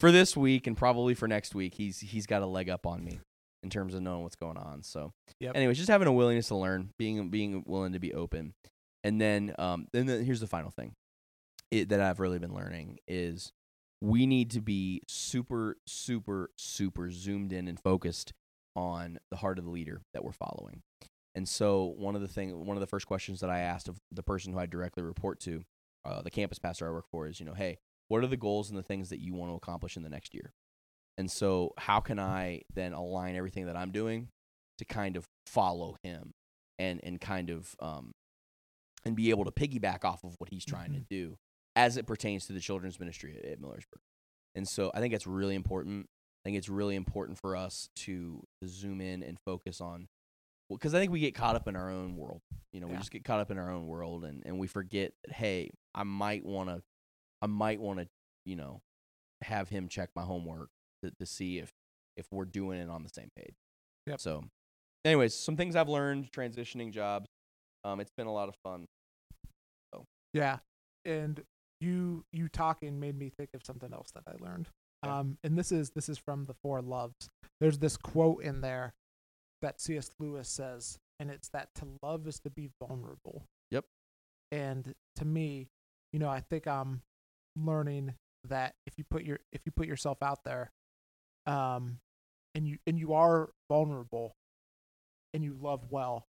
for 0.00 0.10
this 0.10 0.36
week 0.36 0.66
and 0.66 0.76
probably 0.76 1.14
for 1.14 1.28
next 1.28 1.54
week, 1.54 1.74
he's 1.74 2.00
he's 2.00 2.26
got 2.26 2.42
a 2.42 2.46
leg 2.46 2.70
up 2.70 2.86
on 2.86 3.04
me 3.04 3.20
in 3.62 3.70
terms 3.70 3.94
of 3.94 4.02
knowing 4.02 4.22
what's 4.22 4.36
going 4.36 4.56
on. 4.56 4.82
So 4.82 5.12
Yep. 5.40 5.56
anyways, 5.56 5.76
just 5.76 5.90
having 5.90 6.08
a 6.08 6.12
willingness 6.12 6.48
to 6.48 6.56
learn, 6.56 6.90
being 6.98 7.28
being 7.30 7.62
willing 7.66 7.92
to 7.92 7.98
be 7.98 8.14
open. 8.14 8.54
And 9.02 9.20
then 9.20 9.54
um 9.58 9.86
and 9.92 10.08
then 10.08 10.24
here's 10.24 10.40
the 10.40 10.46
final 10.46 10.70
thing 10.70 10.94
it, 11.70 11.90
that 11.90 12.00
I've 12.00 12.20
really 12.20 12.38
been 12.38 12.54
learning 12.54 13.00
is 13.06 13.52
we 14.04 14.26
need 14.26 14.50
to 14.50 14.60
be 14.60 15.00
super 15.08 15.76
super 15.86 16.50
super 16.56 17.10
zoomed 17.10 17.52
in 17.52 17.68
and 17.68 17.80
focused 17.80 18.32
on 18.76 19.18
the 19.30 19.36
heart 19.36 19.58
of 19.58 19.64
the 19.64 19.70
leader 19.70 20.02
that 20.12 20.22
we're 20.24 20.32
following. 20.32 20.82
And 21.34 21.48
so 21.48 21.94
one 21.96 22.14
of 22.14 22.20
the 22.20 22.28
thing 22.28 22.66
one 22.66 22.76
of 22.76 22.80
the 22.80 22.86
first 22.86 23.06
questions 23.06 23.40
that 23.40 23.50
I 23.50 23.60
asked 23.60 23.88
of 23.88 23.98
the 24.12 24.22
person 24.22 24.52
who 24.52 24.58
I 24.58 24.66
directly 24.66 25.02
report 25.02 25.40
to, 25.40 25.62
uh, 26.04 26.22
the 26.22 26.30
campus 26.30 26.58
pastor 26.58 26.86
I 26.86 26.90
work 26.92 27.06
for 27.10 27.26
is, 27.26 27.40
you 27.40 27.46
know, 27.46 27.54
hey, 27.54 27.78
what 28.08 28.22
are 28.22 28.26
the 28.26 28.36
goals 28.36 28.68
and 28.68 28.78
the 28.78 28.82
things 28.82 29.08
that 29.08 29.20
you 29.20 29.32
want 29.32 29.50
to 29.50 29.56
accomplish 29.56 29.96
in 29.96 30.02
the 30.02 30.10
next 30.10 30.34
year? 30.34 30.52
And 31.16 31.30
so 31.30 31.72
how 31.78 32.00
can 32.00 32.18
I 32.18 32.62
then 32.74 32.92
align 32.92 33.36
everything 33.36 33.66
that 33.66 33.76
I'm 33.76 33.90
doing 33.92 34.28
to 34.78 34.84
kind 34.84 35.16
of 35.16 35.24
follow 35.46 35.96
him 36.02 36.32
and 36.78 37.00
and 37.02 37.20
kind 37.20 37.48
of 37.50 37.74
um 37.80 38.12
and 39.04 39.14
be 39.16 39.30
able 39.30 39.44
to 39.44 39.50
piggyback 39.52 40.04
off 40.04 40.24
of 40.24 40.34
what 40.38 40.50
he's 40.50 40.64
trying 40.64 40.92
to 40.92 40.98
Mhm. 41.00 41.08
do 41.08 41.36
as 41.76 41.96
it 41.96 42.06
pertains 42.06 42.46
to 42.46 42.52
the 42.52 42.60
children's 42.60 43.00
ministry 43.00 43.36
at, 43.38 43.44
at 43.44 43.60
Millersburg. 43.60 44.00
And 44.54 44.66
so 44.66 44.90
I 44.94 45.00
think 45.00 45.12
that's 45.12 45.26
really 45.26 45.54
important. 45.54 46.06
I 46.44 46.48
think 46.48 46.56
it's 46.56 46.68
really 46.68 46.94
important 46.94 47.38
for 47.38 47.56
us 47.56 47.88
to, 47.96 48.42
to 48.62 48.68
zoom 48.68 49.00
in 49.00 49.22
and 49.22 49.38
focus 49.44 49.80
on 49.80 50.08
because 50.70 50.94
I 50.94 50.98
think 50.98 51.12
we 51.12 51.20
get 51.20 51.34
caught 51.34 51.56
up 51.56 51.68
in 51.68 51.76
our 51.76 51.90
own 51.90 52.16
world. 52.16 52.40
You 52.72 52.80
know, 52.80 52.86
we 52.86 52.96
just 52.96 53.10
get 53.10 53.24
caught 53.24 53.40
up 53.40 53.50
in 53.50 53.58
our 53.58 53.70
own 53.70 53.86
world 53.86 54.24
and, 54.24 54.42
and 54.44 54.58
we 54.58 54.66
forget 54.66 55.12
that 55.24 55.34
hey, 55.34 55.70
I 55.94 56.04
might 56.04 56.44
want 56.44 56.68
to 56.70 56.82
I 57.42 57.46
might 57.46 57.80
want 57.80 58.00
to, 58.00 58.08
you 58.44 58.56
know, 58.56 58.80
have 59.42 59.68
him 59.68 59.88
check 59.88 60.10
my 60.16 60.22
homework 60.22 60.70
to, 61.02 61.10
to 61.18 61.26
see 61.26 61.58
if 61.58 61.70
if 62.16 62.26
we're 62.30 62.44
doing 62.44 62.80
it 62.80 62.88
on 62.88 63.02
the 63.02 63.08
same 63.08 63.28
page. 63.36 63.54
Yep. 64.06 64.20
So, 64.20 64.44
anyways, 65.04 65.34
some 65.34 65.56
things 65.56 65.76
I've 65.76 65.88
learned 65.88 66.30
transitioning 66.32 66.92
jobs. 66.92 67.28
Um, 67.84 68.00
it's 68.00 68.12
been 68.16 68.26
a 68.26 68.32
lot 68.32 68.48
of 68.48 68.54
fun. 68.62 68.86
So. 69.92 70.04
Yeah, 70.32 70.58
and 71.04 71.42
you 71.84 72.24
you 72.32 72.48
talking 72.48 72.98
made 72.98 73.18
me 73.18 73.30
think 73.30 73.50
of 73.54 73.64
something 73.64 73.92
else 73.92 74.10
that 74.14 74.24
I 74.26 74.42
learned. 74.42 74.68
Yeah. 75.04 75.18
Um, 75.18 75.38
and 75.44 75.58
this 75.58 75.70
is 75.70 75.90
this 75.90 76.08
is 76.08 76.18
from 76.18 76.46
the 76.46 76.54
Four 76.54 76.80
Loves. 76.80 77.28
There's 77.60 77.78
this 77.78 77.96
quote 77.96 78.42
in 78.42 78.60
there 78.60 78.94
that 79.62 79.80
C.S. 79.80 80.10
Lewis 80.18 80.48
says, 80.48 80.98
and 81.20 81.30
it's 81.30 81.48
that 81.50 81.68
to 81.76 81.86
love 82.02 82.26
is 82.26 82.40
to 82.40 82.50
be 82.50 82.70
vulnerable. 82.80 83.44
Yep. 83.70 83.84
And 84.52 84.94
to 85.16 85.24
me, 85.24 85.68
you 86.12 86.18
know, 86.18 86.28
I 86.28 86.40
think 86.40 86.66
I'm 86.66 87.02
learning 87.56 88.14
that 88.48 88.74
if 88.86 88.94
you 88.98 89.04
put 89.08 89.24
your 89.24 89.40
if 89.52 89.62
you 89.64 89.72
put 89.72 89.86
yourself 89.86 90.18
out 90.22 90.44
there, 90.44 90.70
um, 91.46 91.98
and 92.54 92.66
you 92.66 92.78
and 92.86 92.98
you 92.98 93.14
are 93.14 93.50
vulnerable, 93.68 94.36
and 95.32 95.42
you 95.42 95.56
love 95.60 95.86
well, 95.90 96.26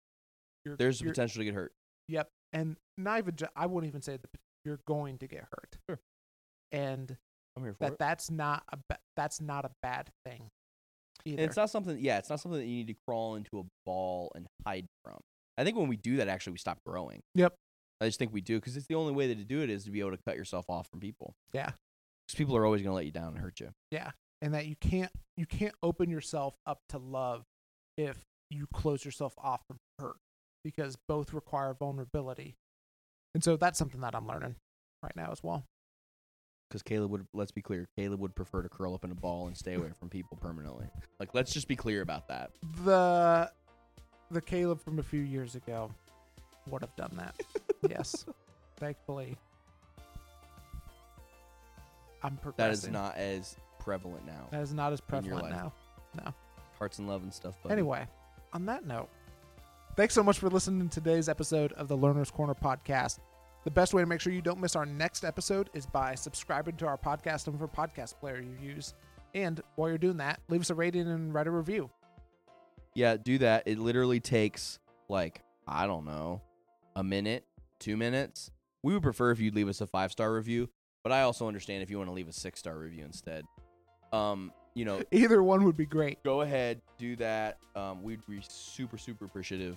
you're, 0.64 0.76
There's 0.76 1.00
the 1.00 1.06
potential 1.06 1.40
to 1.40 1.44
get 1.44 1.54
hurt. 1.54 1.72
Yep, 2.08 2.28
and 2.52 2.76
not 2.98 3.18
even 3.18 3.36
ju- 3.36 3.46
I 3.56 3.66
wouldn't 3.66 3.90
even 3.90 4.02
say 4.02 4.12
that 4.12 4.28
you're 4.64 4.80
going 4.86 5.18
to 5.18 5.26
get 5.26 5.44
hurt. 5.50 5.78
Sure. 5.88 5.98
And 6.72 7.16
I'm 7.56 7.62
here 7.62 7.74
for 7.74 7.84
that 7.84 7.92
it. 7.92 7.98
that's 7.98 8.30
not 8.30 8.62
a 8.72 8.78
ba- 8.88 8.98
that's 9.16 9.40
not 9.40 9.64
a 9.64 9.70
bad 9.82 10.10
thing. 10.24 10.48
Either. 11.24 11.42
It's 11.42 11.56
not 11.56 11.70
something. 11.70 11.98
Yeah, 12.00 12.18
it's 12.18 12.30
not 12.30 12.40
something 12.40 12.60
that 12.60 12.66
you 12.66 12.76
need 12.76 12.86
to 12.88 12.96
crawl 13.06 13.34
into 13.34 13.58
a 13.58 13.64
ball 13.84 14.32
and 14.34 14.46
hide 14.66 14.86
from. 15.04 15.18
I 15.58 15.64
think 15.64 15.76
when 15.76 15.88
we 15.88 15.96
do 15.96 16.16
that, 16.16 16.28
actually, 16.28 16.52
we 16.52 16.58
stop 16.58 16.78
growing. 16.86 17.20
Yep. 17.34 17.54
I 18.00 18.06
just 18.06 18.18
think 18.18 18.32
we 18.32 18.40
do 18.40 18.58
because 18.58 18.76
it's 18.76 18.86
the 18.86 18.94
only 18.94 19.12
way 19.12 19.26
that 19.26 19.36
to 19.36 19.44
do 19.44 19.60
it 19.60 19.68
is 19.68 19.84
to 19.84 19.90
be 19.90 20.00
able 20.00 20.12
to 20.12 20.18
cut 20.26 20.36
yourself 20.36 20.64
off 20.70 20.88
from 20.88 21.00
people. 21.00 21.34
Yeah. 21.52 21.66
Because 22.26 22.38
people 22.38 22.56
are 22.56 22.64
always 22.64 22.80
going 22.80 22.92
to 22.92 22.96
let 22.96 23.04
you 23.04 23.10
down 23.10 23.34
and 23.34 23.38
hurt 23.38 23.60
you. 23.60 23.70
Yeah, 23.90 24.12
and 24.40 24.54
that 24.54 24.66
you 24.66 24.76
can't 24.80 25.10
you 25.36 25.46
can't 25.46 25.74
open 25.82 26.08
yourself 26.08 26.54
up 26.66 26.78
to 26.90 26.98
love 26.98 27.44
if 27.98 28.16
you 28.50 28.66
close 28.72 29.04
yourself 29.04 29.34
off 29.36 29.60
from 29.66 29.78
hurt 29.98 30.16
because 30.64 30.96
both 31.08 31.32
require 31.32 31.74
vulnerability. 31.74 32.56
And 33.34 33.42
so 33.44 33.56
that's 33.56 33.78
something 33.78 34.00
that 34.00 34.14
I'm 34.14 34.26
learning 34.26 34.56
right 35.02 35.14
now 35.16 35.30
as 35.30 35.42
well. 35.42 35.64
Because 36.68 36.82
Caleb 36.82 37.10
would, 37.10 37.26
let's 37.34 37.50
be 37.50 37.62
clear, 37.62 37.88
Caleb 37.96 38.20
would 38.20 38.34
prefer 38.36 38.62
to 38.62 38.68
curl 38.68 38.94
up 38.94 39.04
in 39.04 39.10
a 39.10 39.14
ball 39.14 39.48
and 39.48 39.56
stay 39.56 39.74
away 39.74 39.88
from 39.98 40.08
people 40.08 40.36
permanently. 40.40 40.86
Like, 41.18 41.34
let's 41.34 41.52
just 41.52 41.66
be 41.66 41.74
clear 41.76 42.00
about 42.02 42.28
that. 42.28 42.50
The 42.84 43.50
the 44.30 44.40
Caleb 44.40 44.80
from 44.80 45.00
a 45.00 45.02
few 45.02 45.20
years 45.22 45.56
ago 45.56 45.90
would 46.68 46.82
have 46.82 46.94
done 46.94 47.10
that. 47.16 47.34
yes. 47.90 48.24
Thankfully. 48.76 49.36
I'm 52.22 52.34
That 52.36 52.42
progressing. 52.42 52.90
is 52.90 52.92
not 52.92 53.16
as 53.16 53.56
prevalent 53.78 54.26
now. 54.26 54.46
that 54.50 54.60
is 54.60 54.72
not 54.74 54.92
as 54.92 55.00
prevalent 55.00 55.42
life. 55.50 55.72
now. 56.16 56.34
Hearts 56.78 56.98
and 56.98 57.08
love 57.08 57.22
and 57.22 57.32
stuff. 57.32 57.56
But 57.62 57.72
Anyway, 57.72 58.06
on 58.52 58.66
that 58.66 58.86
note, 58.86 59.08
thanks 60.00 60.14
so 60.14 60.22
much 60.22 60.38
for 60.38 60.48
listening 60.48 60.88
to 60.88 60.94
today's 60.98 61.28
episode 61.28 61.74
of 61.74 61.86
the 61.86 61.94
Learner's 61.94 62.30
Corner 62.30 62.54
podcast. 62.54 63.18
The 63.64 63.70
best 63.70 63.92
way 63.92 64.00
to 64.00 64.06
make 64.06 64.22
sure 64.22 64.32
you 64.32 64.40
don't 64.40 64.58
miss 64.58 64.74
our 64.74 64.86
next 64.86 65.26
episode 65.26 65.68
is 65.74 65.84
by 65.84 66.14
subscribing 66.14 66.76
to 66.76 66.86
our 66.86 66.96
podcast 66.96 67.46
on 67.46 67.58
whatever 67.58 67.68
podcast 67.68 68.18
player 68.18 68.40
you 68.40 68.56
use. 68.66 68.94
And 69.34 69.60
while 69.76 69.90
you're 69.90 69.98
doing 69.98 70.16
that, 70.16 70.40
leave 70.48 70.62
us 70.62 70.70
a 70.70 70.74
rating 70.74 71.06
and 71.06 71.34
write 71.34 71.48
a 71.48 71.50
review. 71.50 71.90
yeah, 72.94 73.18
do 73.18 73.36
that. 73.40 73.64
It 73.66 73.78
literally 73.78 74.20
takes 74.20 74.78
like 75.10 75.42
I 75.68 75.86
don't 75.86 76.06
know, 76.06 76.40
a 76.96 77.04
minute, 77.04 77.44
two 77.78 77.98
minutes. 77.98 78.50
We 78.82 78.94
would 78.94 79.02
prefer 79.02 79.32
if 79.32 79.38
you'd 79.38 79.54
leave 79.54 79.68
us 79.68 79.82
a 79.82 79.86
five 79.86 80.12
star 80.12 80.32
review, 80.32 80.70
but 81.02 81.12
I 81.12 81.20
also 81.20 81.46
understand 81.46 81.82
if 81.82 81.90
you 81.90 81.98
want 81.98 82.08
to 82.08 82.14
leave 82.14 82.28
a 82.28 82.32
six 82.32 82.58
star 82.58 82.78
review 82.78 83.04
instead. 83.04 83.44
Um, 84.14 84.50
you 84.74 84.84
know, 84.84 85.02
Either 85.10 85.42
one 85.42 85.64
would 85.64 85.76
be 85.76 85.86
great. 85.86 86.22
go 86.22 86.42
ahead, 86.42 86.80
do 86.98 87.16
that. 87.16 87.58
Um, 87.74 88.02
we'd 88.02 88.24
be 88.28 88.40
super, 88.48 88.98
super 88.98 89.24
appreciative. 89.24 89.76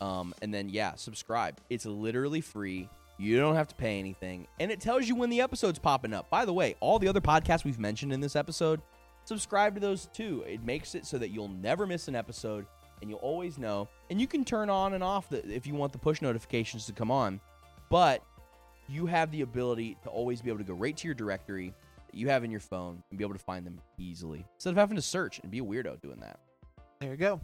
Um, 0.00 0.34
and 0.42 0.52
then 0.52 0.68
yeah, 0.68 0.94
subscribe. 0.94 1.58
It's 1.68 1.86
literally 1.86 2.40
free. 2.40 2.88
You 3.18 3.38
don't 3.38 3.54
have 3.54 3.68
to 3.68 3.74
pay 3.74 3.98
anything, 3.98 4.46
and 4.60 4.70
it 4.70 4.80
tells 4.80 5.06
you 5.06 5.14
when 5.14 5.28
the 5.28 5.42
episode's 5.42 5.78
popping 5.78 6.14
up. 6.14 6.30
By 6.30 6.46
the 6.46 6.54
way, 6.54 6.74
all 6.80 6.98
the 6.98 7.08
other 7.08 7.20
podcasts 7.20 7.64
we've 7.64 7.78
mentioned 7.78 8.14
in 8.14 8.20
this 8.22 8.34
episode, 8.34 8.80
subscribe 9.24 9.74
to 9.74 9.80
those 9.80 10.06
too. 10.14 10.42
It 10.48 10.64
makes 10.64 10.94
it 10.94 11.04
so 11.04 11.18
that 11.18 11.28
you'll 11.28 11.48
never 11.48 11.86
miss 11.86 12.08
an 12.08 12.14
episode, 12.16 12.64
and 13.02 13.10
you'll 13.10 13.18
always 13.18 13.58
know. 13.58 13.88
And 14.08 14.18
you 14.18 14.26
can 14.26 14.42
turn 14.42 14.70
on 14.70 14.94
and 14.94 15.04
off 15.04 15.28
the 15.28 15.46
if 15.54 15.66
you 15.66 15.74
want 15.74 15.92
the 15.92 15.98
push 15.98 16.22
notifications 16.22 16.86
to 16.86 16.94
come 16.94 17.10
on, 17.10 17.40
but 17.90 18.22
you 18.88 19.04
have 19.04 19.30
the 19.32 19.42
ability 19.42 19.98
to 20.02 20.08
always 20.08 20.40
be 20.40 20.48
able 20.48 20.58
to 20.58 20.64
go 20.64 20.74
right 20.74 20.96
to 20.96 21.06
your 21.06 21.14
directory 21.14 21.74
that 22.10 22.18
you 22.18 22.28
have 22.28 22.44
in 22.44 22.50
your 22.50 22.60
phone 22.60 23.02
and 23.10 23.18
be 23.18 23.24
able 23.24 23.34
to 23.34 23.40
find 23.40 23.66
them 23.66 23.80
easily 23.98 24.44
instead 24.54 24.70
of 24.70 24.76
having 24.76 24.96
to 24.96 25.02
search 25.02 25.40
and 25.40 25.50
be 25.50 25.58
a 25.58 25.64
weirdo 25.64 26.00
doing 26.00 26.20
that. 26.20 26.40
There 27.00 27.10
you 27.10 27.16
go. 27.16 27.40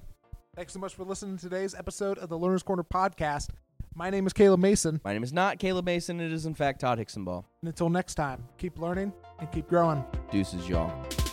Thanks 0.54 0.72
so 0.72 0.78
much 0.78 0.94
for 0.94 1.04
listening 1.04 1.36
to 1.36 1.42
today's 1.48 1.74
episode 1.74 2.18
of 2.18 2.28
the 2.28 2.38
Learner's 2.38 2.62
Corner 2.62 2.82
podcast. 2.82 3.50
My 3.94 4.10
name 4.10 4.26
is 4.26 4.32
Caleb 4.32 4.60
Mason. 4.60 5.00
My 5.04 5.12
name 5.12 5.22
is 5.22 5.32
not 5.32 5.58
Caleb 5.58 5.86
Mason. 5.86 6.20
It 6.20 6.32
is, 6.32 6.46
in 6.46 6.54
fact, 6.54 6.80
Todd 6.80 6.98
Hicksonball. 6.98 7.44
And 7.62 7.68
until 7.68 7.88
next 7.88 8.14
time, 8.14 8.44
keep 8.58 8.78
learning 8.78 9.12
and 9.38 9.50
keep 9.52 9.68
growing. 9.68 10.04
Deuces, 10.30 10.68
y'all. 10.68 11.25